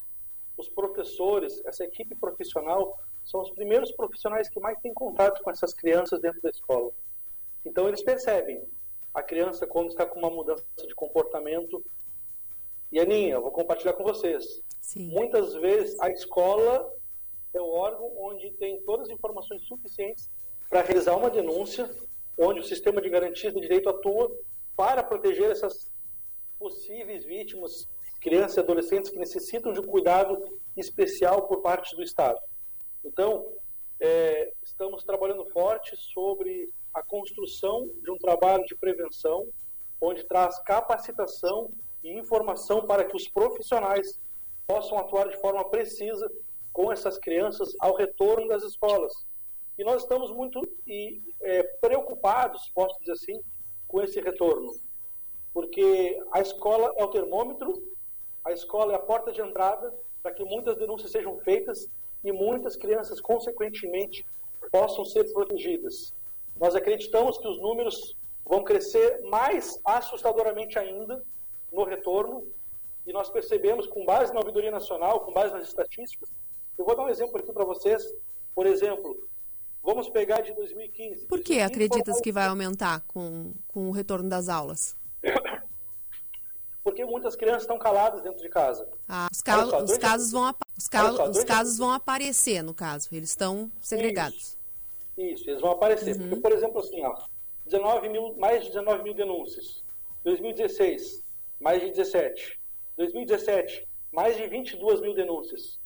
os 0.57 0.67
professores, 0.67 1.63
essa 1.65 1.85
equipe 1.85 2.13
profissional, 2.15 2.99
são 3.23 3.41
os 3.41 3.51
primeiros 3.51 3.89
profissionais 3.93 4.49
que 4.49 4.59
mais 4.59 4.77
têm 4.81 4.93
contato 4.93 5.41
com 5.41 5.49
essas 5.49 5.73
crianças 5.73 6.19
dentro 6.19 6.41
da 6.41 6.49
escola. 6.49 6.91
Então, 7.63 7.87
eles 7.87 8.03
percebem 8.03 8.61
a 9.13 9.23
criança 9.23 9.65
quando 9.65 9.87
está 9.87 10.05
com 10.05 10.19
uma 10.19 10.29
mudança 10.29 10.65
de 10.85 10.93
comportamento. 10.93 11.83
E, 12.91 12.99
Aninha, 12.99 13.35
eu 13.35 13.41
vou 13.41 13.51
compartilhar 13.51 13.93
com 13.93 14.03
vocês. 14.03 14.61
Sim. 14.81 15.07
Muitas 15.09 15.53
vezes, 15.53 15.97
a 16.01 16.09
escola 16.09 16.93
é 17.53 17.61
o 17.61 17.69
órgão 17.69 18.11
onde 18.17 18.51
tem 18.51 18.81
todas 18.81 19.07
as 19.07 19.13
informações 19.13 19.65
suficientes 19.65 20.29
para 20.69 20.81
realizar 20.81 21.15
uma 21.15 21.29
denúncia, 21.29 21.89
onde 22.37 22.59
o 22.59 22.63
sistema 22.63 23.01
de 23.01 23.09
garantias 23.09 23.53
de 23.53 23.61
direito 23.61 23.89
atua 23.89 24.31
para 24.75 25.03
proteger 25.03 25.49
essas 25.49 25.91
possíveis 26.59 27.23
vítimas, 27.23 27.87
crianças 28.19 28.57
e 28.57 28.59
adolescentes 28.59 29.11
que 29.11 29.17
necessitam 29.17 29.71
de 29.71 29.79
um 29.79 29.85
cuidado 29.85 30.59
especial 30.75 31.47
por 31.47 31.61
parte 31.61 31.95
do 31.95 32.03
Estado. 32.03 32.39
Então, 33.03 33.53
é, 33.99 34.51
estamos 34.63 35.03
trabalhando 35.03 35.45
forte 35.51 35.95
sobre 35.95 36.73
a 36.93 37.03
construção 37.03 37.89
de 38.01 38.11
um 38.11 38.17
trabalho 38.17 38.63
de 38.65 38.75
prevenção, 38.75 39.47
onde 40.01 40.23
traz 40.25 40.59
capacitação 40.59 41.69
e 42.03 42.17
informação 42.17 42.85
para 42.85 43.05
que 43.05 43.15
os 43.15 43.27
profissionais 43.27 44.19
possam 44.67 44.97
atuar 44.97 45.29
de 45.29 45.39
forma 45.39 45.69
precisa 45.69 46.29
com 46.73 46.91
essas 46.91 47.17
crianças 47.17 47.73
ao 47.79 47.95
retorno 47.95 48.47
das 48.47 48.63
escolas. 48.63 49.13
E 49.77 49.83
nós 49.83 50.03
estamos 50.03 50.31
muito 50.31 50.61
e, 50.87 51.21
é, 51.41 51.63
preocupados, 51.81 52.69
posso 52.73 52.97
dizer 52.99 53.11
assim, 53.13 53.41
com 53.87 54.01
esse 54.01 54.19
retorno, 54.21 54.71
porque 55.53 56.19
a 56.31 56.41
escola 56.41 56.93
é 56.97 57.03
o 57.03 57.09
termômetro, 57.09 57.83
a 58.43 58.51
escola 58.51 58.93
é 58.93 58.95
a 58.95 58.99
porta 58.99 59.31
de 59.31 59.41
entrada 59.41 59.93
para 60.21 60.33
que 60.33 60.43
muitas 60.43 60.77
denúncias 60.77 61.11
sejam 61.11 61.37
feitas 61.39 61.89
e 62.23 62.31
muitas 62.31 62.75
crianças, 62.75 63.21
consequentemente, 63.21 64.25
possam 64.71 65.05
ser 65.05 65.31
protegidas. 65.31 66.13
Nós 66.59 66.75
acreditamos 66.75 67.37
que 67.37 67.47
os 67.47 67.59
números 67.59 68.15
vão 68.45 68.63
crescer 68.63 69.21
mais 69.23 69.79
assustadoramente 69.83 70.79
ainda 70.79 71.23
no 71.71 71.83
retorno, 71.83 72.47
e 73.05 73.13
nós 73.13 73.29
percebemos, 73.29 73.85
com 73.85 74.03
base 74.03 74.33
na 74.33 74.39
ouvidoria 74.39 74.71
nacional, 74.71 75.19
com 75.19 75.31
base 75.31 75.53
nas 75.53 75.67
estatísticas, 75.67 76.33
eu 76.77 76.83
vou 76.83 76.95
dar 76.95 77.03
um 77.03 77.09
exemplo 77.09 77.37
aqui 77.37 77.53
para 77.53 77.63
vocês. 77.63 78.03
Por 78.53 78.65
exemplo, 78.65 79.27
vamos 79.85 80.09
pegar 80.09 80.41
de 80.41 80.51
2015. 80.53 81.27
Por 81.27 81.39
que 81.39 81.53
2015 81.59 81.61
acreditas 81.61 82.19
que 82.21 82.31
vai 82.31 82.47
aumentar 82.47 83.01
com, 83.07 83.53
com 83.67 83.87
o 83.87 83.91
retorno 83.91 84.27
das 84.27 84.49
aulas? 84.49 84.97
Porque 86.83 87.03
muitas 87.05 87.35
crianças 87.35 87.63
estão 87.63 87.79
caladas 87.79 88.21
dentro 88.21 88.39
de 88.41 88.49
casa. 88.49 88.87
Ah, 89.07 89.27
os, 89.31 89.41
ca- 89.41 89.65
só, 89.65 89.83
os 89.83 89.97
casos 89.97 90.31
vão 90.31 90.53
os, 90.77 90.87
ca- 90.87 91.11
só, 91.13 91.29
os 91.29 91.43
casos 91.43 91.77
vão 91.77 91.91
aparecer, 91.91 92.61
no 92.63 92.73
caso. 92.75 93.07
Eles 93.11 93.29
estão 93.29 93.71
segregados. 93.81 94.55
Isso, 95.17 95.49
eles 95.49 95.61
vão 95.61 95.71
aparecer. 95.71 96.15
Uhum. 96.15 96.29
Porque, 96.29 96.41
por 96.41 96.51
exemplo, 96.51 96.79
assim, 96.79 97.03
ó, 97.03 97.15
19 97.65 98.09
mil, 98.09 98.35
mais 98.37 98.61
de 98.63 98.67
19 98.69 99.03
mil 99.03 99.13
denúncias. 99.15 99.83
2016, 100.23 101.23
mais 101.59 101.81
de 101.81 101.89
17. 101.89 102.59
2017, 102.97 103.87
mais 104.11 104.37
de 104.37 104.47
22 104.47 105.01
mil 105.01 105.15
denúncias. 105.15 105.79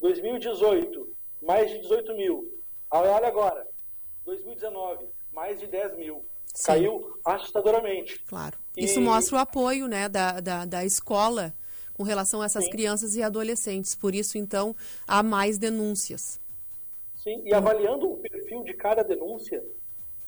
2018, 0.00 1.14
mais 1.42 1.70
de 1.70 1.80
18 1.80 2.14
mil. 2.14 2.50
Olha 2.90 3.26
agora, 3.26 3.66
2019, 4.24 5.06
mais 5.32 5.58
de 5.58 5.66
10 5.66 5.96
mil. 5.96 6.24
Sim. 6.54 6.66
Caiu 6.66 7.18
assustadoramente. 7.24 8.18
Claro. 8.26 8.58
E- 8.76 8.84
Isso 8.84 9.00
mostra 9.00 9.36
o 9.36 9.38
apoio 9.38 9.86
né, 9.86 10.08
da, 10.08 10.40
da, 10.40 10.64
da 10.64 10.84
escola 10.84 11.52
com 11.94 12.02
relação 12.02 12.40
a 12.42 12.46
essas 12.46 12.64
Sim. 12.64 12.70
crianças 12.70 13.14
e 13.16 13.22
adolescentes. 13.22 13.94
Por 13.94 14.14
isso, 14.14 14.38
então, 14.38 14.74
há 15.06 15.22
mais 15.22 15.58
denúncias. 15.58 16.40
Sim, 17.14 17.42
e 17.44 17.52
avaliando 17.52 18.10
o 18.12 18.18
perfil 18.18 18.62
de 18.62 18.72
cada 18.74 19.02
denúncia, 19.02 19.62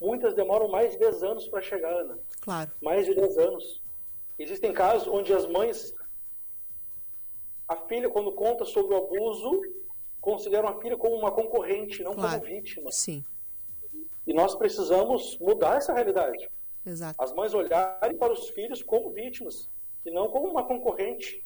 muitas 0.00 0.34
demoram 0.34 0.68
mais 0.68 0.92
de 0.92 0.98
10 0.98 1.22
anos 1.22 1.48
para 1.48 1.62
chegar, 1.62 1.92
Ana. 1.92 2.18
Claro. 2.40 2.70
mais 2.82 3.06
de 3.06 3.14
10 3.14 3.38
anos. 3.38 3.80
Existem 4.38 4.72
casos 4.72 5.06
onde 5.08 5.32
as 5.32 5.46
mães, 5.46 5.94
a 7.68 7.76
filha, 7.76 8.08
quando 8.08 8.32
conta 8.32 8.64
sobre 8.64 8.94
o 8.94 8.98
abuso, 8.98 9.60
consideram 10.20 10.68
a 10.68 10.80
filha 10.80 10.96
como 10.96 11.16
uma 11.16 11.30
concorrente, 11.30 12.02
não 12.02 12.14
Claro. 12.14 12.40
como 12.40 12.54
vítima. 12.54 12.90
Sim, 12.92 13.24
E 14.26 14.34
nós 14.34 14.54
precisamos 14.54 15.38
mudar 15.40 15.76
essa 15.78 15.92
realidade. 15.94 16.48
exato. 16.84 17.14
As 17.22 17.32
mães 17.32 17.54
olharem 17.54 18.16
para 18.18 18.32
os 18.32 18.48
filhos 18.50 18.82
como 18.82 19.10
vítimas 19.10 19.68
e 20.04 20.10
não 20.10 20.28
como 20.28 20.48
uma 20.48 20.64
concorrente, 20.66 21.42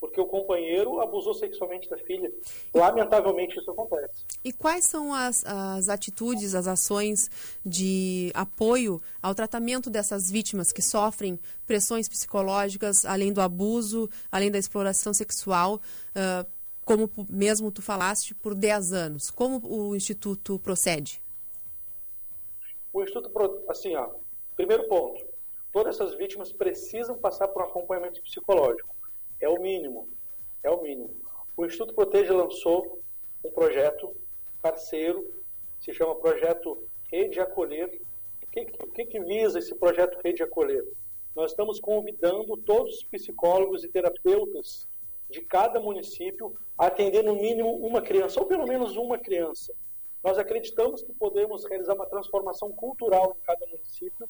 porque 0.00 0.20
o 0.20 0.26
companheiro 0.26 1.00
abusou 1.00 1.34
sexualmente 1.34 1.88
da 1.90 1.98
filha. 1.98 2.32
Lamentavelmente 2.74 3.58
isso 3.58 3.70
acontece. 3.70 4.24
E 4.42 4.52
quais 4.52 4.84
são 4.84 5.12
as, 5.12 5.44
as 5.44 5.88
atitudes, 5.88 6.54
as 6.54 6.66
ações 6.66 7.28
de 7.64 8.30
apoio 8.34 9.00
ao 9.22 9.34
tratamento 9.34 9.90
dessas 9.90 10.30
vítimas 10.30 10.72
que 10.72 10.80
sofrem 10.82 11.38
pressões 11.66 12.08
psicológicas, 12.08 13.04
além 13.04 13.32
do 13.32 13.40
abuso, 13.42 14.08
além 14.32 14.50
da 14.50 14.58
exploração 14.58 15.12
sexual, 15.12 15.80
ah, 16.14 16.46
como 16.84 17.10
mesmo 17.28 17.70
tu 17.70 17.82
falaste, 17.82 18.34
por 18.34 18.54
10 18.54 18.92
anos? 18.92 19.30
Como 19.30 19.60
o 19.64 19.94
Instituto 19.94 20.58
procede? 20.58 21.20
O 22.92 23.02
Instituto, 23.02 23.30
assim, 23.68 23.94
ó, 23.94 24.10
primeiro 24.56 24.88
ponto, 24.88 25.24
todas 25.72 25.96
essas 25.96 26.14
vítimas 26.16 26.52
precisam 26.52 27.16
passar 27.16 27.48
por 27.48 27.62
um 27.62 27.66
acompanhamento 27.66 28.20
psicológico. 28.22 28.94
É 29.40 29.48
o 29.48 29.60
mínimo, 29.60 30.08
é 30.62 30.70
o 30.70 30.82
mínimo. 30.82 31.14
O 31.56 31.64
Instituto 31.64 31.94
Proteja 31.94 32.34
lançou 32.34 33.00
um 33.44 33.50
projeto 33.50 34.14
parceiro, 34.60 35.32
se 35.78 35.92
chama 35.92 36.14
Projeto 36.16 36.84
Rede 37.10 37.40
Acolher. 37.40 38.00
O 38.42 38.46
que, 38.50 38.64
que, 38.64 39.06
que 39.06 39.20
visa 39.20 39.58
esse 39.58 39.74
projeto 39.74 40.18
Rede 40.22 40.42
Acolher? 40.42 40.84
Nós 41.34 41.52
estamos 41.52 41.78
convidando 41.78 42.56
todos 42.58 42.96
os 42.96 43.04
psicólogos 43.04 43.84
e 43.84 43.88
terapeutas 43.88 44.88
de 45.30 45.40
cada 45.42 45.80
município 45.80 46.54
atender 46.76 47.22
no 47.22 47.34
mínimo 47.34 47.76
uma 47.76 48.02
criança, 48.02 48.40
ou 48.40 48.46
pelo 48.46 48.66
menos 48.66 48.96
uma 48.96 49.18
criança. 49.18 49.72
Nós 50.22 50.38
acreditamos 50.38 51.02
que 51.02 51.12
podemos 51.12 51.64
realizar 51.64 51.94
uma 51.94 52.06
transformação 52.06 52.70
cultural 52.72 53.36
em 53.38 53.44
cada 53.44 53.66
município 53.66 54.28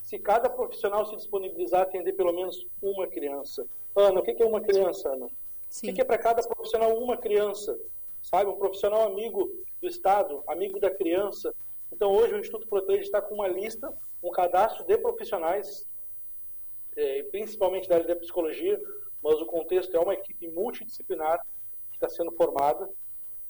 se 0.00 0.18
cada 0.18 0.50
profissional 0.50 1.06
se 1.06 1.16
disponibilizar 1.16 1.80
a 1.80 1.82
atender 1.84 2.12
pelo 2.12 2.32
menos 2.32 2.66
uma 2.82 3.06
criança. 3.06 3.66
Ana, 3.96 4.20
o 4.20 4.22
que 4.22 4.42
é 4.42 4.46
uma 4.46 4.60
criança, 4.60 5.08
Ana? 5.08 5.28
Sim. 5.70 5.90
O 5.90 5.94
que 5.94 6.00
é 6.00 6.04
para 6.04 6.18
cada 6.18 6.42
profissional 6.42 6.96
uma 6.96 7.16
criança? 7.16 7.78
Sabe? 8.22 8.50
Um 8.50 8.56
profissional 8.56 9.02
amigo 9.02 9.50
do 9.80 9.88
Estado, 9.88 10.42
amigo 10.46 10.78
da 10.78 10.90
criança. 10.90 11.54
Então, 11.90 12.12
hoje 12.12 12.34
o 12.34 12.38
Instituto 12.38 12.68
Protege 12.68 13.02
está 13.02 13.22
com 13.22 13.36
uma 13.36 13.48
lista, 13.48 13.92
um 14.22 14.30
cadastro 14.30 14.84
de 14.84 14.98
profissionais, 14.98 15.88
eh, 16.96 17.22
principalmente 17.30 17.88
da 17.88 17.96
área 17.96 18.06
da 18.06 18.16
psicologia, 18.16 18.80
mas 19.24 19.40
o 19.40 19.46
contexto 19.46 19.96
é 19.96 19.98
uma 19.98 20.12
equipe 20.12 20.46
multidisciplinar 20.48 21.40
que 21.90 21.96
está 21.96 22.10
sendo 22.10 22.30
formada. 22.32 22.86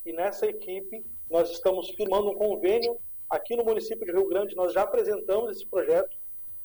E 0.07 0.13
nessa 0.13 0.47
equipe, 0.47 1.05
nós 1.29 1.51
estamos 1.51 1.91
firmando 1.91 2.31
um 2.31 2.35
convênio 2.35 2.97
aqui 3.29 3.57
no 3.57 3.65
município 3.65 4.07
de 4.07 4.13
Rio 4.13 4.29
Grande. 4.29 4.55
Nós 4.55 4.73
já 4.73 4.83
apresentamos 4.83 5.51
esse 5.51 5.67
projeto. 5.67 6.17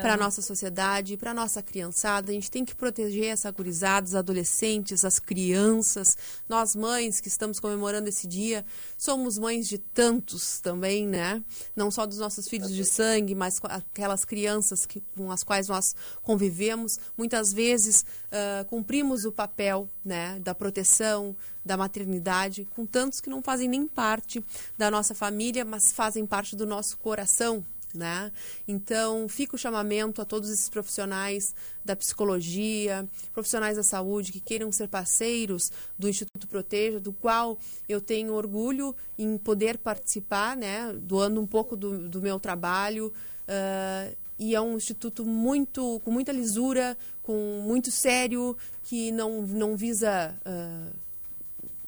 Para 0.00 0.14
a 0.14 0.16
nossa 0.16 0.40
sociedade, 0.40 1.16
para 1.16 1.32
a 1.32 1.34
nossa 1.34 1.62
criançada. 1.62 2.30
A 2.30 2.34
gente 2.34 2.50
tem 2.50 2.64
que 2.64 2.74
proteger 2.74 3.26
essa 3.26 3.50
gurizada, 3.50 4.06
os 4.06 4.14
adolescentes, 4.14 5.04
as 5.04 5.18
crianças. 5.18 6.16
Nós, 6.48 6.76
mães 6.76 7.20
que 7.20 7.28
estamos 7.28 7.58
comemorando 7.58 8.08
esse 8.08 8.26
dia, 8.26 8.64
somos 8.96 9.38
mães 9.38 9.68
de 9.68 9.78
tantos 9.78 10.60
também, 10.60 11.06
né? 11.06 11.42
Não 11.74 11.90
só 11.90 12.06
dos 12.06 12.18
nossos 12.18 12.48
filhos 12.48 12.72
de 12.72 12.84
sangue, 12.84 13.34
mas 13.34 13.60
aquelas 13.64 14.24
crianças 14.24 14.86
que, 14.86 15.02
com 15.16 15.30
as 15.30 15.42
quais 15.42 15.68
nós 15.68 15.94
convivemos. 16.22 16.98
Muitas 17.16 17.52
vezes 17.52 18.04
uh, 18.30 18.64
cumprimos 18.66 19.24
o 19.24 19.32
papel 19.32 19.88
né, 20.04 20.38
da 20.40 20.54
proteção, 20.54 21.36
da 21.64 21.76
maternidade, 21.76 22.64
com 22.64 22.86
tantos 22.86 23.20
que 23.20 23.28
não 23.28 23.42
fazem 23.42 23.68
nem 23.68 23.86
parte 23.86 24.44
da 24.78 24.90
nossa 24.90 25.14
família, 25.14 25.64
mas 25.64 25.92
fazem 25.92 26.24
parte 26.24 26.56
do 26.56 26.66
nosso 26.66 26.96
coração, 26.98 27.64
né? 27.94 28.32
Então, 28.66 29.28
fica 29.28 29.56
o 29.56 29.58
chamamento 29.58 30.20
a 30.20 30.24
todos 30.24 30.50
esses 30.50 30.68
profissionais 30.68 31.54
da 31.84 31.96
psicologia, 31.96 33.08
profissionais 33.32 33.76
da 33.76 33.82
saúde 33.82 34.32
que 34.32 34.40
queiram 34.40 34.70
ser 34.70 34.88
parceiros 34.88 35.72
do 35.98 36.08
Instituto 36.08 36.46
Proteja, 36.46 37.00
do 37.00 37.12
qual 37.12 37.58
eu 37.88 38.00
tenho 38.00 38.34
orgulho 38.34 38.94
em 39.18 39.36
poder 39.36 39.78
participar, 39.78 40.56
né? 40.56 40.92
doando 41.02 41.40
um 41.40 41.46
pouco 41.46 41.76
do, 41.76 42.08
do 42.08 42.20
meu 42.20 42.38
trabalho. 42.38 43.12
Uh, 43.48 44.16
e 44.38 44.54
é 44.54 44.60
um 44.60 44.76
instituto 44.76 45.24
muito 45.24 46.00
com 46.00 46.10
muita 46.10 46.32
lisura, 46.32 46.96
com 47.22 47.60
muito 47.62 47.90
sério, 47.90 48.56
que 48.84 49.12
não, 49.12 49.42
não 49.42 49.76
visa 49.76 50.34
uh, 50.46 50.96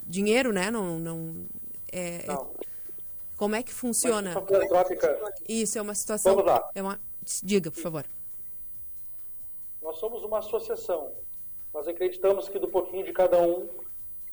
dinheiro, 0.07 0.53
né? 0.53 0.71
Não, 0.71 0.99
não, 0.99 1.35
é, 1.91 2.27
Não. 2.27 2.51
Como 3.43 3.57
é 3.57 3.63
que 3.65 3.75
funciona? 3.75 4.35
Isso 5.49 5.77
é 5.77 5.83
uma 5.83 5.97
situação. 5.97 6.37
Vamos 6.37 6.49
lá. 6.49 6.71
É 6.77 6.81
uma... 6.81 7.01
Diga, 7.43 7.73
por 7.73 7.81
favor. 7.81 8.05
Nós 9.83 9.99
somos 9.99 10.23
uma 10.23 10.39
associação. 10.39 11.13
Nós 11.75 11.89
acreditamos 11.89 12.49
que 12.49 12.61
do 12.61 12.69
pouquinho 12.69 13.05
de 13.05 13.13
cada 13.13 13.43
um, 13.43 13.69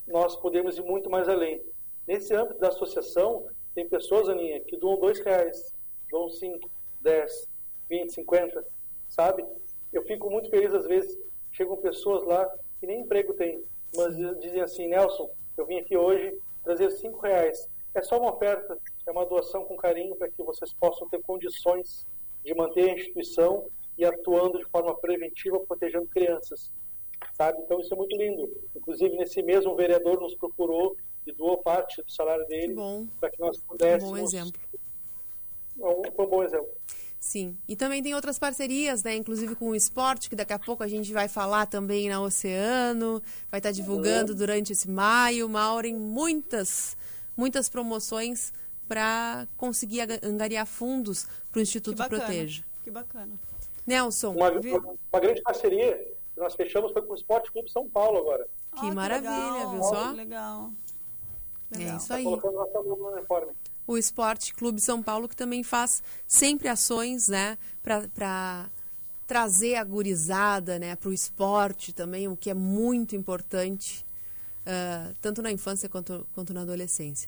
nós 0.06 0.36
podemos 0.36 0.78
ir 0.78 0.84
muito 0.84 1.10
mais 1.10 1.28
além. 1.28 1.60
Nesse 2.06 2.36
âmbito 2.36 2.60
da 2.60 2.68
associação, 2.68 3.48
tem 3.74 3.90
pessoas, 3.90 4.30
Aninha, 4.30 4.60
que 4.60 4.78
doam 4.78 5.00
dois 5.00 5.20
reais, 5.22 5.74
doam 6.12 6.30
cinco, 6.30 6.70
dez, 7.02 7.48
vinte, 7.90 8.14
cinquenta, 8.14 8.64
sabe? 9.08 9.44
Eu 9.92 10.04
fico 10.04 10.30
muito 10.30 10.52
feliz, 10.52 10.72
às 10.72 10.86
vezes, 10.86 11.18
chegam 11.52 11.78
pessoas 11.78 12.24
lá 12.28 12.48
que 12.80 12.86
nem 12.86 13.02
emprego 13.02 13.34
tem, 13.34 13.60
mas 13.96 14.16
dizem 14.40 14.62
assim, 14.62 14.88
Nelson, 14.88 15.32
eu 15.58 15.66
vim 15.66 15.80
aqui 15.80 15.98
hoje 15.98 16.32
trazer 16.64 16.92
cinco 16.92 17.22
reais. 17.22 17.68
É 18.00 18.04
só 18.04 18.18
uma 18.18 18.34
oferta, 18.34 18.78
é 19.06 19.12
uma 19.12 19.26
doação 19.26 19.66
com 19.66 19.76
carinho 19.76 20.16
para 20.16 20.30
que 20.30 20.42
vocês 20.42 20.74
possam 20.74 21.08
ter 21.10 21.22
condições 21.22 22.08
de 22.46 22.56
manter 22.56 22.90
a 22.90 22.94
instituição 22.94 23.68
e 23.98 24.06
atuando 24.06 24.58
de 24.58 24.66
forma 24.70 24.96
preventiva, 24.98 25.60
protegendo 25.60 26.08
crianças. 26.08 26.72
Sabe? 27.36 27.60
Então 27.62 27.78
isso 27.82 27.94
é 27.94 27.98
muito 27.98 28.16
lindo. 28.16 28.50
Inclusive, 28.74 29.18
nesse 29.18 29.42
mesmo 29.44 29.76
vereador 29.76 30.22
nos 30.22 30.34
procurou 30.36 30.96
e 31.28 31.34
doou 31.34 31.58
parte 31.58 32.02
do 32.02 32.10
salário 32.10 32.46
dele 32.48 32.74
para 33.20 33.30
que 33.30 33.40
nós 33.40 33.58
Um 33.58 33.68
pudéssemos. 33.68 34.10
bom 34.12 34.18
exemplo. 34.18 34.62
Um- 35.78 36.12
Foi 36.16 36.26
um 36.26 36.30
bom 36.30 36.44
exemplo. 36.44 36.70
Sim. 37.20 37.58
E 37.68 37.76
também 37.76 38.02
tem 38.02 38.16
outras 38.16 38.40
parcerias, 38.40 39.04
né? 39.04 39.14
Inclusive 39.16 39.54
com 39.56 39.70
o 39.72 39.76
esporte, 39.76 40.30
que 40.30 40.38
daqui 40.38 40.54
a 40.54 40.60
pouco 40.60 40.84
a 40.84 40.88
gente 40.88 41.12
vai 41.12 41.28
falar 41.28 41.66
também 41.66 42.08
na 42.08 42.22
Oceano, 42.22 43.22
vai 43.52 43.60
estar 43.60 43.72
divulgando 43.72 44.34
durante 44.34 44.72
esse 44.72 44.90
maio, 44.90 45.50
Maureen, 45.50 45.96
muitas, 45.98 46.96
muitas 47.40 47.70
promoções 47.70 48.52
para 48.88 49.48
conseguir 49.56 50.02
angariar 50.24 50.66
fundos 50.66 51.24
para 51.24 51.32
o 51.32 51.54
Que 51.54 51.62
Instituto 51.62 51.98
bacana. 51.98 52.24
Proteja. 52.26 52.64
Que 52.84 52.92
bacana. 52.92 53.32
Nelson, 53.88 54.32
Uma, 54.34 54.52
Vi- 54.60 54.72
uma, 54.74 54.94
uma 55.12 55.20
grande 55.22 55.42
parceria 55.42 55.96
que 56.34 56.40
nós 56.40 56.54
fechamos 56.54 56.92
foi 56.92 57.02
com 57.02 57.14
o 57.14 57.16
Esporte 57.16 57.52
Clube 57.52 57.72
São 57.72 57.88
Paulo 57.88 58.18
agora. 58.18 58.46
Que 58.80 58.88
Ah, 58.88 58.94
maravilha, 58.94 59.52
legal, 59.54 59.72
viu 59.72 59.84
só? 59.84 60.10
que 60.12 60.16
Legal. 60.18 60.72
é 61.72 61.78
Legal. 61.78 61.98
isso 61.98 62.08
Tá 62.10 62.16
aí. 62.16 62.26
o 63.88 63.98
Esporte 63.98 64.54
Clube 64.54 64.82
São 64.82 65.02
Paulo, 65.02 65.28
que 65.30 65.36
também 65.36 65.64
faz 65.64 66.04
sempre 66.28 66.68
ações, 66.68 67.28
né, 67.30 67.58
para 67.82 68.70
trazer 69.26 69.76
a 69.76 69.84
gurizada, 69.84 70.78
né, 70.78 70.96
para 70.96 71.10
o 71.10 71.14
esporte 71.14 71.94
também, 71.94 72.28
o 72.28 72.36
que 72.36 72.50
é 72.50 72.54
muito 72.54 73.16
importante, 73.16 74.06
ah, 74.72 75.12
tanto 75.20 75.42
na 75.42 75.52
infância 75.52 75.90
quanto, 75.90 76.28
quanto 76.36 76.54
na 76.54 76.62
adolescência. 76.62 77.28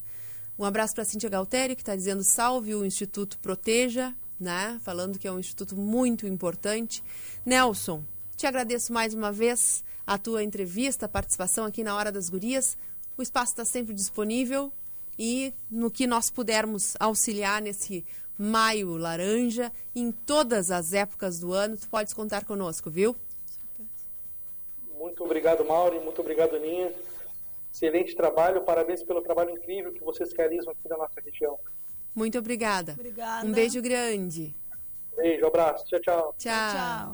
Um 0.60 0.64
abraço 0.64 0.94
para 0.94 1.02
a 1.02 1.06
Cíntia 1.06 1.28
Galtério, 1.28 1.76
que 1.76 1.82
está 1.82 1.96
dizendo 1.96 2.24
salve 2.24 2.76
o 2.76 2.86
Instituto 2.86 3.40
Proteja, 3.40 4.14
né, 4.40 4.80
falando 4.84 5.18
que 5.18 5.28
é 5.28 5.32
um 5.32 5.40
instituto 5.40 5.76
muito 5.76 6.28
importante. 6.28 7.04
Nelson, 7.44 8.04
te 8.38 8.46
agradeço 8.46 8.94
mais 8.94 9.16
uma 9.16 9.32
vez 9.32 9.84
a 10.06 10.20
tua 10.20 10.44
entrevista, 10.44 11.08
a 11.08 11.10
participação 11.10 11.66
aqui 11.66 11.84
na 11.84 11.96
Hora 11.96 12.12
das 12.12 12.30
Gurias. 12.30 12.78
O 13.18 13.24
espaço 13.24 13.54
está 13.54 13.66
sempre 13.66 13.96
disponível 13.96 14.72
e 15.18 15.52
no 15.70 15.90
que 15.90 16.06
nós 16.06 16.30
pudermos 16.30 16.96
auxiliar 17.00 17.60
nesse 17.60 18.06
maio 18.38 18.98
laranja, 18.98 19.72
em 19.96 20.12
todas 20.12 20.70
as 20.70 20.94
épocas 20.94 21.40
do 21.40 21.54
ano, 21.54 21.76
tu 21.76 21.90
podes 21.90 22.14
contar 22.14 22.46
conosco, 22.46 22.90
viu? 22.90 23.16
Muito 25.00 25.24
obrigado, 25.24 25.66
Mauri. 25.66 26.00
Muito 26.00 26.22
obrigado, 26.22 26.56
Aninha. 26.56 26.92
Excelente 27.82 28.16
trabalho. 28.16 28.62
Parabéns 28.62 29.02
pelo 29.02 29.24
trabalho 29.24 29.50
incrível 29.50 29.92
que 29.92 30.04
vocês 30.04 30.32
realizam 30.38 30.72
aqui 30.72 30.88
na 30.88 30.98
nossa 30.98 31.20
região. 31.20 31.58
Muito 32.14 32.38
obrigada. 32.38 32.92
Obrigada. 32.92 33.48
Um 33.48 33.52
beijo 33.52 33.82
grande. 33.82 34.54
Beijo, 35.18 35.48
abraço. 35.48 35.84
Tchau, 35.86 36.00
tchau. 36.00 36.36
Tchau. 36.38 36.74
Tchau. 36.74 37.12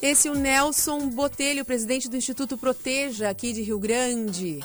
Esse 0.00 0.28
é 0.28 0.30
o 0.30 0.34
Nelson 0.34 1.10
Botelho, 1.10 1.62
presidente 1.62 2.08
do 2.08 2.16
Instituto 2.16 2.56
Proteja 2.56 3.28
aqui 3.28 3.52
de 3.52 3.60
Rio 3.60 3.78
Grande. 3.78 4.60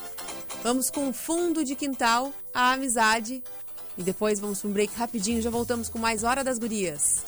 Vamos 0.63 0.89
com 0.89 1.11
fundo 1.11 1.65
de 1.65 1.75
quintal, 1.75 2.31
a 2.53 2.71
amizade. 2.71 3.43
E 3.97 4.01
depois 4.01 4.39
vamos 4.39 4.61
para 4.61 4.69
um 4.69 4.73
break 4.73 4.95
rapidinho, 4.95 5.41
já 5.41 5.49
voltamos 5.49 5.89
com 5.89 5.99
mais 5.99 6.23
Hora 6.23 6.41
das 6.41 6.57
Gurias. 6.57 7.23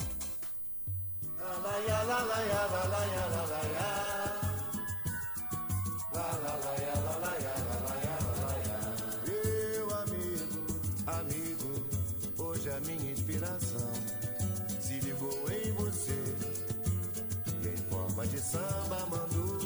samba 18.52 19.06
mandou 19.12 19.60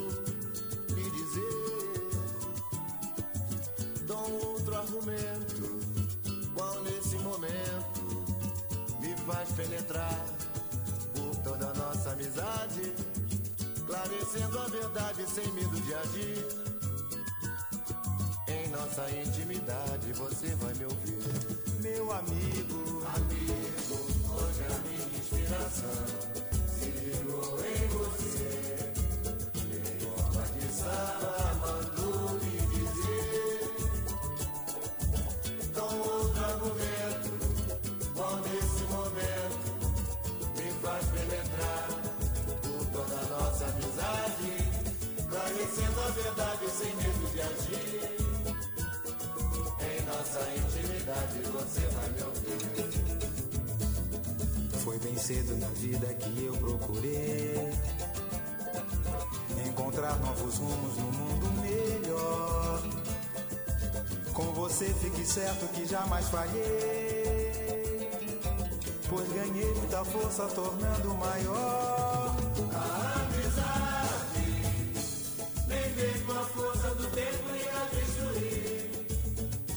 me 0.94 1.10
dizer. 1.12 2.04
Dou 4.06 4.52
outro 4.52 4.76
argumento, 4.76 5.80
qual 6.54 6.82
nesse 6.84 7.16
momento 7.20 8.02
me 9.00 9.16
faz 9.26 9.50
penetrar 9.54 10.26
por 11.16 11.36
toda 11.44 11.74
nossa 11.76 12.12
amizade, 12.12 12.94
esclarecendo 13.76 14.60
a 14.60 14.68
verdade 14.68 15.30
sem 15.30 15.50
medo 15.54 15.80
de 15.80 15.94
agir. 15.94 16.46
Em 18.50 18.70
nossa 18.70 19.10
intimidade 19.12 20.12
você 20.14 20.54
vai 20.56 20.74
me 20.74 20.86
ouvir, 20.86 21.24
meu 21.82 22.12
amigo. 22.12 23.04
Amigo, 23.16 23.96
hoje 24.36 24.62
é 24.62 24.74
a 24.74 24.80
minha 24.80 25.08
inspiração 25.18 26.43
esclarecendo 45.34 46.02
a 46.02 46.10
verdade 46.10 46.70
sem 46.70 46.96
medo 46.96 47.32
de 47.32 47.42
agir. 47.42 48.02
Em 49.82 50.06
nossa 50.06 50.42
intimidade 50.56 51.40
você 51.52 51.82
vai 51.88 52.10
me 52.10 52.22
ouvir. 52.24 53.53
Foi 54.84 55.00
bem 55.00 55.18
cedo 55.18 55.56
na 55.56 55.68
vida 55.68 56.14
que 56.16 56.44
eu 56.44 56.52
procurei 56.58 57.72
encontrar 59.66 60.20
novos 60.20 60.58
rumos 60.58 60.98
no 60.98 61.12
mundo 61.14 61.62
melhor. 61.62 62.84
Com 64.34 64.44
você 64.54 64.94
fique 64.96 65.26
certo 65.26 65.70
que 65.70 65.86
jamais 65.86 66.28
falhei, 66.28 68.10
pois 69.10 69.30
ganhei 69.30 69.74
muita 69.74 70.04
força 70.04 70.48
tornando 70.48 71.16
maior 71.16 72.36
a 72.74 73.22
amizade. 73.22 74.46
Nem 75.66 75.96
mesmo 75.96 76.32
a 76.34 76.44
força 76.44 76.90
do 76.96 77.08
tempo 77.12 77.56
irá 77.56 77.88
destruir. 77.94 78.90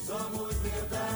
Somos 0.05 0.53
verdade. 0.57 1.16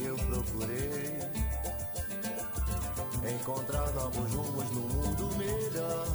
encontrar 3.41 3.91
novos 3.93 4.31
rumos 4.33 4.71
no 4.71 4.81
mundo 4.81 5.35
melhor. 5.35 6.05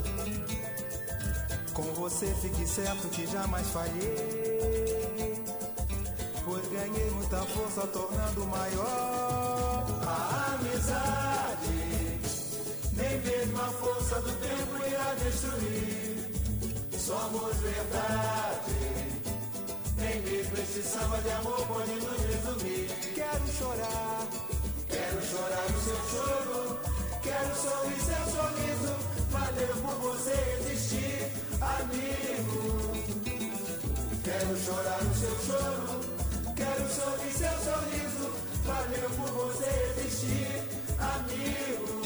Com 1.74 1.83
você 1.95 2.27
fique 2.41 2.66
certo 2.66 3.09
que 3.09 3.27
jamais 3.27 3.66
falhei, 3.68 5.43
pois 6.45 6.66
ganhei 6.68 7.11
muita 7.11 7.39
força 7.39 7.87
tornando 7.89 8.47
maior 8.47 9.85
a 10.07 10.55
amizade. 10.55 12.20
Nem 12.93 13.20
mesmo 13.20 13.61
a 13.61 13.66
força 13.72 14.20
do 14.20 14.33
tempo 14.33 14.87
irá 14.87 15.14
destruir. 15.14 16.31
Somos 16.97 17.57
verdade. 17.57 18.72
Nem 19.97 20.22
mesmo 20.22 20.59
esse 20.59 20.83
samba 20.83 21.18
de 21.18 21.31
amor 21.31 21.66
pode 21.66 21.93
nos 21.93 22.16
Sorrir 27.57 28.01
seu 28.01 28.25
sorriso. 28.37 28.95
Valeu 29.31 29.75
por 29.83 29.97
você 30.07 30.37
existir, 30.61 31.33
amigo. 31.61 32.61
Quero 34.25 34.57
chorar 34.65 35.01
o 35.01 35.15
seu 35.15 35.37
choro. 35.47 35.87
Quero 36.55 36.87
sorrir 36.99 37.33
seu 37.33 37.57
sorriso. 37.67 38.27
Valeu 38.65 39.11
por 39.17 39.31
você 39.41 39.71
existir, 39.91 40.53
amigo. 40.99 42.03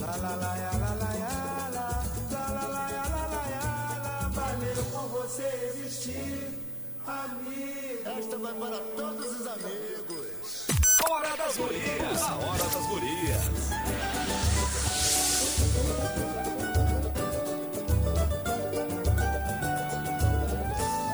La 0.00 0.16
la 0.16 0.34
la 0.42 0.52
ya, 0.56 0.72
la 0.82 0.92
la 1.02 1.10
ya, 1.22 1.34
la 1.76 1.86
la 2.30 2.66
la 2.74 2.84
ya, 2.94 3.04
la 3.14 3.22
la 3.34 3.44
ya, 3.54 3.66
la. 4.04 4.14
Valeu 4.34 4.84
por 4.92 5.06
você 5.22 5.48
existir, 5.70 6.58
amigo. 7.06 8.18
Esta 8.18 8.36
vai 8.38 8.54
para 8.54 8.78
todos 8.96 9.40
os 9.40 9.46
amigos. 9.46 10.23
Hora 11.10 11.36
das 11.36 11.56
Gurias. 11.56 12.22
A 12.22 12.34
Hora 12.36 12.64
das 12.64 12.86
Gurias. 12.86 13.42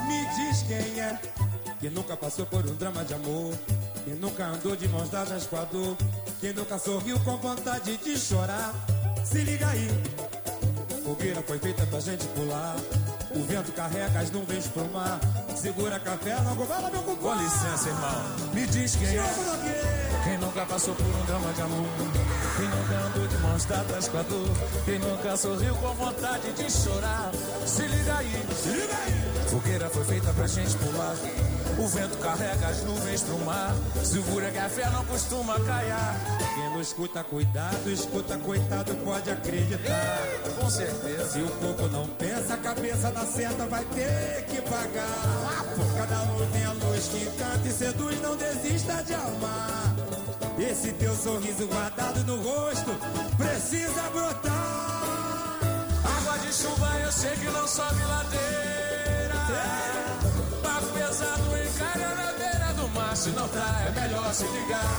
Me 0.07 0.27
diz 0.37 0.63
quem 0.63 1.01
é 1.01 1.19
que 1.81 1.91
nunca 1.91 2.17
passou 2.17 2.47
por 2.47 2.61
um 2.61 2.75
drama 2.77 3.05
de 3.05 3.15
amor, 3.15 3.55
que 4.05 4.11
nunca 4.11 4.47
andou 4.47 4.77
de 4.77 4.87
mãos 4.89 5.09
dadas 5.11 5.47
com 5.47 5.57
a 5.57 5.65
dor, 5.65 5.97
que 6.41 6.53
nunca 6.53 6.79
sorriu 6.79 7.19
com 7.21 7.37
vontade 7.39 7.97
de 7.97 8.19
chorar. 8.19 8.73
Se 9.25 9.39
liga 9.39 9.67
aí, 9.69 9.89
fogueira 11.05 11.43
foi 11.43 11.59
feita 11.59 11.85
pra 11.87 12.01
gente 12.01 12.27
pular. 12.29 12.77
O 13.33 13.45
vento 13.45 13.73
carrega 13.73 14.19
as 14.19 14.31
nuvens 14.31 14.67
pro 14.69 14.85
mar. 14.91 15.21
Segura 15.55 16.01
café, 16.01 16.41
não 16.43 16.55
governa 16.57 16.91
meu 16.91 17.03
compadre. 17.03 17.21
Com 17.21 17.35
licença, 17.43 17.89
irmão. 17.89 18.25
Me 18.53 18.67
diz 18.67 18.97
quem 18.97 19.09
é. 19.09 20.21
Quem 20.25 20.39
nunca 20.39 20.67
passou 20.67 20.95
por 20.95 21.07
um 21.07 21.25
drama 21.27 21.53
de 21.53 21.63
amor? 21.63 21.87
Quem 22.57 22.69
nunca 22.69 23.07
andou 23.07 23.29
de 23.29 23.39
mãos 23.39 23.65
dadas 23.67 24.09
com 24.09 24.19
a 24.19 24.23
dor? 24.23 24.49
Quem 24.85 24.99
nunca 24.99 25.37
sorriu 25.37 25.75
com 25.77 25.95
vontade 25.95 26.53
de 26.53 26.71
chorar? 26.71 27.31
Se 27.67 27.83
liga 27.83 28.17
aí, 28.17 28.47
se 28.55 28.69
liga 28.69 28.97
aí. 29.07 29.49
Fogueira 29.49 29.89
foi 29.91 30.05
feita 30.05 30.33
pra 30.33 30.47
gente 30.47 30.77
pular. 30.77 31.15
O 31.81 31.87
vento 31.89 32.19
carrega 32.19 32.69
as 32.69 32.83
nuvens 32.83 33.23
pro 33.23 33.39
mar. 33.39 33.75
Segura 34.05 34.51
que 34.51 34.59
a 34.59 34.69
fé 34.69 34.91
não 34.91 35.03
costuma 35.07 35.59
caiar. 35.61 36.15
Quem 36.55 36.71
não 36.71 36.81
escuta, 36.83 37.25
cuidado, 37.25 37.91
escuta, 37.91 38.37
coitado, 38.37 38.95
pode 38.97 39.31
acreditar. 39.31 40.19
Com 40.61 40.69
certeza. 40.69 41.31
Se 41.31 41.39
o 41.39 41.49
corpo 41.49 41.89
não 41.89 42.07
pensa, 42.07 42.53
a 42.53 42.59
cabeça 42.59 43.11
da 43.11 43.25
seta 43.25 43.65
vai 43.67 43.83
ter 43.87 44.45
que 44.45 44.61
pagar. 44.61 45.65
Cada 45.97 46.23
um 46.35 46.51
tem 46.53 46.65
a 46.67 46.73
luz 46.73 47.09
que 47.09 47.17
encanta 47.25 47.67
e 47.67 47.73
seduz, 47.73 48.21
não 48.21 48.37
desista 48.37 49.03
de 49.03 49.15
amar. 49.15 49.95
Esse 50.59 50.93
teu 50.93 51.17
sorriso 51.17 51.67
guardado 51.67 52.23
no 52.25 52.37
rosto 52.43 52.91
precisa 53.39 54.03
brotar. 54.13 55.59
Água 56.19 56.39
de 56.41 56.53
chuva 56.53 57.01
eu 57.03 57.11
sei 57.11 57.31
que 57.31 57.47
não 57.47 57.67
sobe 57.67 58.03
ladeira. 58.03 58.51
Barco 60.63 60.87
pesado 60.93 61.30
encara 61.81 62.15
na 62.15 62.33
beira 62.33 62.73
do 62.75 62.89
mar. 62.89 63.17
Se 63.17 63.31
não 63.31 63.49
tá, 63.49 63.83
é 63.87 64.01
melhor 64.01 64.35
se 64.35 64.45
ligar. 64.45 64.95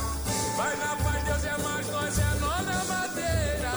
Vai 0.58 0.76
na 0.78 0.96
paz, 1.04 1.24
Deus 1.24 1.46
é 1.46 1.58
mais, 1.62 1.88
nós 1.88 2.20
é 2.20 2.40
nó 2.40 2.62
na 2.62 2.84
madeira. 2.86 3.72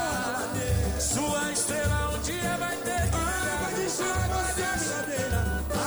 Sua 0.98 1.52
estrela 1.52 2.10
um 2.14 2.18
dia 2.20 2.56
vai 2.58 2.76
ter 2.78 3.10
que 3.10 3.16
Água 3.16 3.70
de 3.76 3.90
chuva 3.90 4.24
sobe 4.48 4.88
ladeira. 4.88 5.40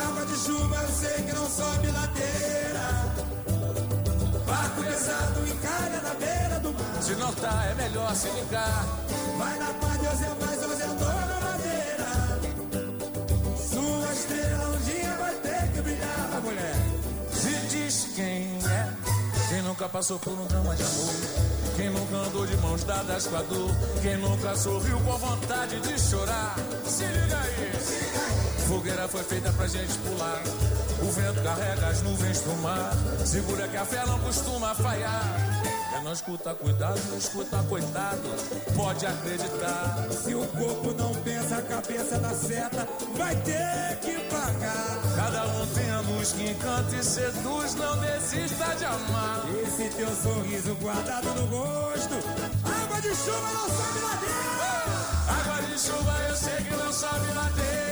Água 0.06 0.26
de 0.26 0.38
chuva 0.38 0.76
eu 0.76 0.90
sei 0.90 1.24
que 1.24 1.34
não 1.34 1.50
sobe 1.50 1.88
ladeira. 1.92 2.86
Barco 4.46 4.84
pesado 4.84 5.48
encalha 5.48 6.02
na 6.02 6.14
beira 6.14 6.60
do 6.60 6.74
mar. 6.74 7.02
Se 7.02 7.16
não 7.16 7.34
tá, 7.34 7.66
é 7.66 7.74
melhor 7.76 8.16
se 8.16 8.30
ligar. 8.30 8.86
Vai 9.38 9.60
na 9.60 9.74
paz, 9.74 9.98
Deus 10.02 10.22
é 10.22 10.46
mais, 10.46 10.60
Deus 10.60 10.80
é 10.80 10.88
dono 10.88 11.17
quem 18.18 18.26
é, 18.26 18.94
quem 19.48 19.62
nunca 19.62 19.88
passou 19.88 20.18
por 20.18 20.34
um 20.34 20.48
drama 20.48 20.76
de 20.76 20.82
amor. 20.82 21.14
Quem 21.76 21.90
nunca 21.92 22.16
andou 22.16 22.48
de 22.48 22.58
mãos 22.58 22.84
dadas 22.84 23.28
com 23.28 23.36
a 23.36 23.42
dor. 23.44 23.70
Quem 24.02 24.18
nunca 24.18 24.56
sorriu 24.56 25.00
com 25.02 25.18
vontade 25.18 25.80
de 25.82 26.00
chorar. 26.00 26.56
Se 26.84 27.06
liga 27.06 27.40
aí. 27.40 28.37
Fogueira 28.68 29.08
foi 29.08 29.24
feita 29.24 29.50
pra 29.54 29.66
gente 29.66 29.98
pular. 30.00 30.44
O 31.02 31.10
vento 31.12 31.42
carrega 31.42 31.88
as 31.88 32.02
nuvens 32.02 32.40
pro 32.40 32.54
mar. 32.58 32.92
Segura 33.26 33.66
que 33.66 33.78
a 33.78 33.86
fé 33.86 34.06
não 34.06 34.20
costuma 34.20 34.76
falhar. 34.76 35.24
Quem 35.90 36.04
não 36.04 36.12
escuta, 36.12 36.54
cuidado, 36.54 37.00
não 37.10 37.18
escuta, 37.18 37.64
coitado. 37.64 38.30
Pode 38.76 39.06
acreditar. 39.06 40.10
Se 40.12 40.36
o 40.36 40.46
corpo 40.48 40.94
não 40.98 41.16
pensa, 41.16 41.60
a 41.60 41.62
cabeça 41.62 42.20
da 42.20 42.32
seta 42.32 42.86
vai 43.16 43.36
ter 43.38 44.00
que 44.02 44.20
pagar. 44.30 45.00
Cada 45.16 45.46
um 45.46 45.68
tem 45.68 45.90
a 45.90 46.02
luz 46.02 46.34
que 46.34 46.50
encanta 46.52 46.94
e 46.94 47.04
seduz. 47.06 47.74
Não 47.76 47.98
desista 48.00 48.76
de 48.76 48.84
amar. 48.84 49.46
Esse 49.64 49.90
teu 49.96 50.14
sorriso 50.14 50.76
guardado 50.82 51.34
no 51.36 51.46
rosto, 51.46 52.16
água 52.66 53.02
de 53.02 53.16
chuva 53.16 53.50
não 53.54 53.70
sobe 53.70 54.00
ladeira. 54.02 54.78
Água 55.40 55.68
de 55.68 55.80
chuva 55.80 56.12
eu 56.28 56.36
sei 56.36 56.58
que 56.58 56.76
não 56.76 56.92
sobe 56.92 57.28
ladeira. 57.34 57.78
Não 57.78 57.87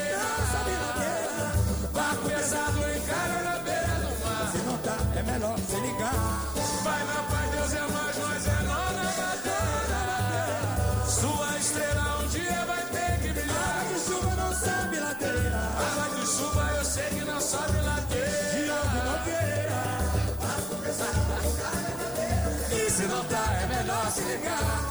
se 22.95 23.03
não 23.07 23.23
tá, 23.25 23.45
é 23.61 23.67
melhor 23.67 24.09
se 24.09 24.21
ligar. 24.21 24.81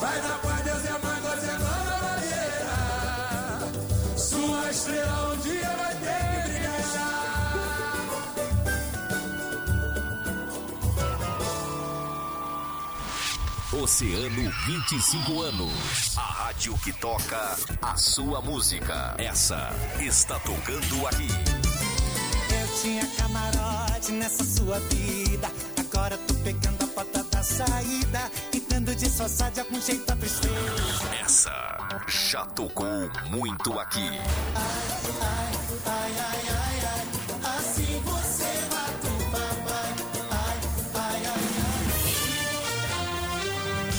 Vai 0.00 0.20
na 0.22 0.38
paz, 0.38 0.64
Deus 0.64 0.84
é 0.84 0.98
mais, 0.98 1.22
nós 1.22 1.44
é 1.44 1.58
nó 1.58 1.84
na 1.84 1.98
madeira. 2.02 2.76
Sua 4.16 4.70
estrela 4.70 5.32
um 5.32 5.36
dia 5.38 5.76
vai 5.76 5.94
ter 5.94 6.24
que 6.26 6.40
brilhar. 6.50 6.82
Oceano 13.80 14.50
25 14.66 15.42
anos. 15.42 16.18
A 16.18 16.20
rádio 16.20 16.76
que 16.78 16.92
toca 16.94 17.56
a 17.80 17.96
sua 17.96 18.40
música. 18.40 19.14
Essa 19.18 19.70
está 20.00 20.36
tocando 20.40 21.06
aqui. 21.06 21.28
Eu 22.60 22.82
tinha 22.82 23.06
camarote 23.06 24.10
nessa 24.10 24.44
sua 24.44 24.80
vida. 24.80 25.48
Agora 25.78 26.18
tô 26.26 26.31
saída. 27.66 28.30
Tentando 28.50 28.94
disfarçar 28.94 29.50
de 29.50 29.60
algum 29.60 29.80
jeito 29.80 30.10
a 30.12 30.16
tristeza. 30.16 30.54
Essa 31.24 31.78
já 32.08 32.44
tocou 32.46 32.86
muito 33.30 33.78
aqui. 33.78 34.08
Ai, 34.08 35.52
ai, 35.86 36.12
ai, 36.18 36.42
ai. 36.48 37.56
Assim 37.56 38.00
você 38.04 38.44
mata 38.70 39.08
o 39.08 39.30
papai. 39.30 39.92
Ai, 40.30 40.58
ai, 40.94 41.22
ai, 41.26 41.42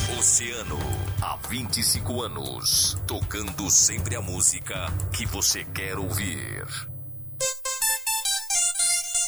ai. 0.09 0.19
Oceano, 0.19 0.79
há 1.21 1.35
25 1.49 2.21
anos. 2.21 2.97
Tocando 3.07 3.69
sempre 3.69 4.15
a 4.15 4.21
música 4.21 4.87
que 5.11 5.25
você 5.25 5.63
quer 5.65 5.97
ouvir. 5.97 6.65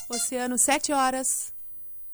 Oceano, 0.10 0.58
7 0.58 0.94
horas. 0.94 1.55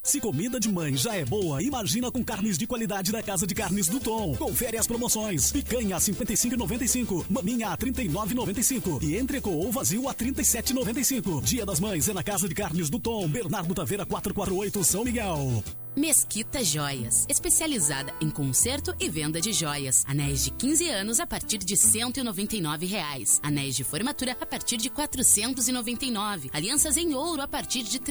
Se 0.04 0.20
comida 0.20 0.58
de 0.58 0.68
mãe 0.68 0.96
já 0.96 1.14
é 1.14 1.24
boa, 1.24 1.62
imagina 1.62 2.10
com 2.10 2.24
carnes 2.24 2.58
de 2.58 2.66
qualidade 2.66 3.12
da 3.12 3.22
Casa 3.22 3.46
de 3.46 3.54
Carnes 3.54 3.86
do 3.86 4.00
Tom. 4.00 4.34
Confere 4.34 4.76
as 4.76 4.84
promoções. 4.84 5.52
Picanha 5.52 5.94
a 5.94 6.00
55,95, 6.00 7.26
maminha 7.30 7.68
a 7.68 7.78
39,95 7.78 9.00
e 9.00 9.16
entrecô 9.16 9.50
ou 9.50 9.70
vazio 9.70 10.08
a 10.08 10.14
37,95. 10.14 11.44
Dia 11.44 11.64
das 11.64 11.78
Mães 11.78 12.08
é 12.08 12.12
na 12.12 12.24
Casa 12.24 12.48
de 12.48 12.54
Carnes 12.54 12.90
do 12.90 12.98
Tom, 12.98 13.28
Bernardo 13.28 13.72
Taveira 13.76 14.04
448, 14.04 14.82
São 14.82 15.04
Miguel. 15.04 15.62
Mesquita 15.94 16.64
Joias, 16.64 17.26
especializada 17.28 18.14
em 18.18 18.30
conserto 18.30 18.94
e 18.98 19.10
venda 19.10 19.42
de 19.42 19.52
joias. 19.52 20.04
Anéis 20.08 20.42
de 20.42 20.50
15 20.50 20.88
anos 20.88 21.20
a 21.20 21.26
partir 21.26 21.58
de 21.58 21.76
199 21.76 22.86
reais. 22.86 23.38
Anéis 23.42 23.76
de 23.76 23.84
formatura 23.84 24.34
a 24.40 24.46
partir 24.46 24.78
de 24.78 24.88
R$ 24.88 24.94
499. 24.94 26.48
Alianças 26.50 26.96
em 26.96 27.14
ouro 27.14 27.42
a 27.42 27.46
partir 27.46 27.82
de 27.82 27.98
R$ 27.98 28.04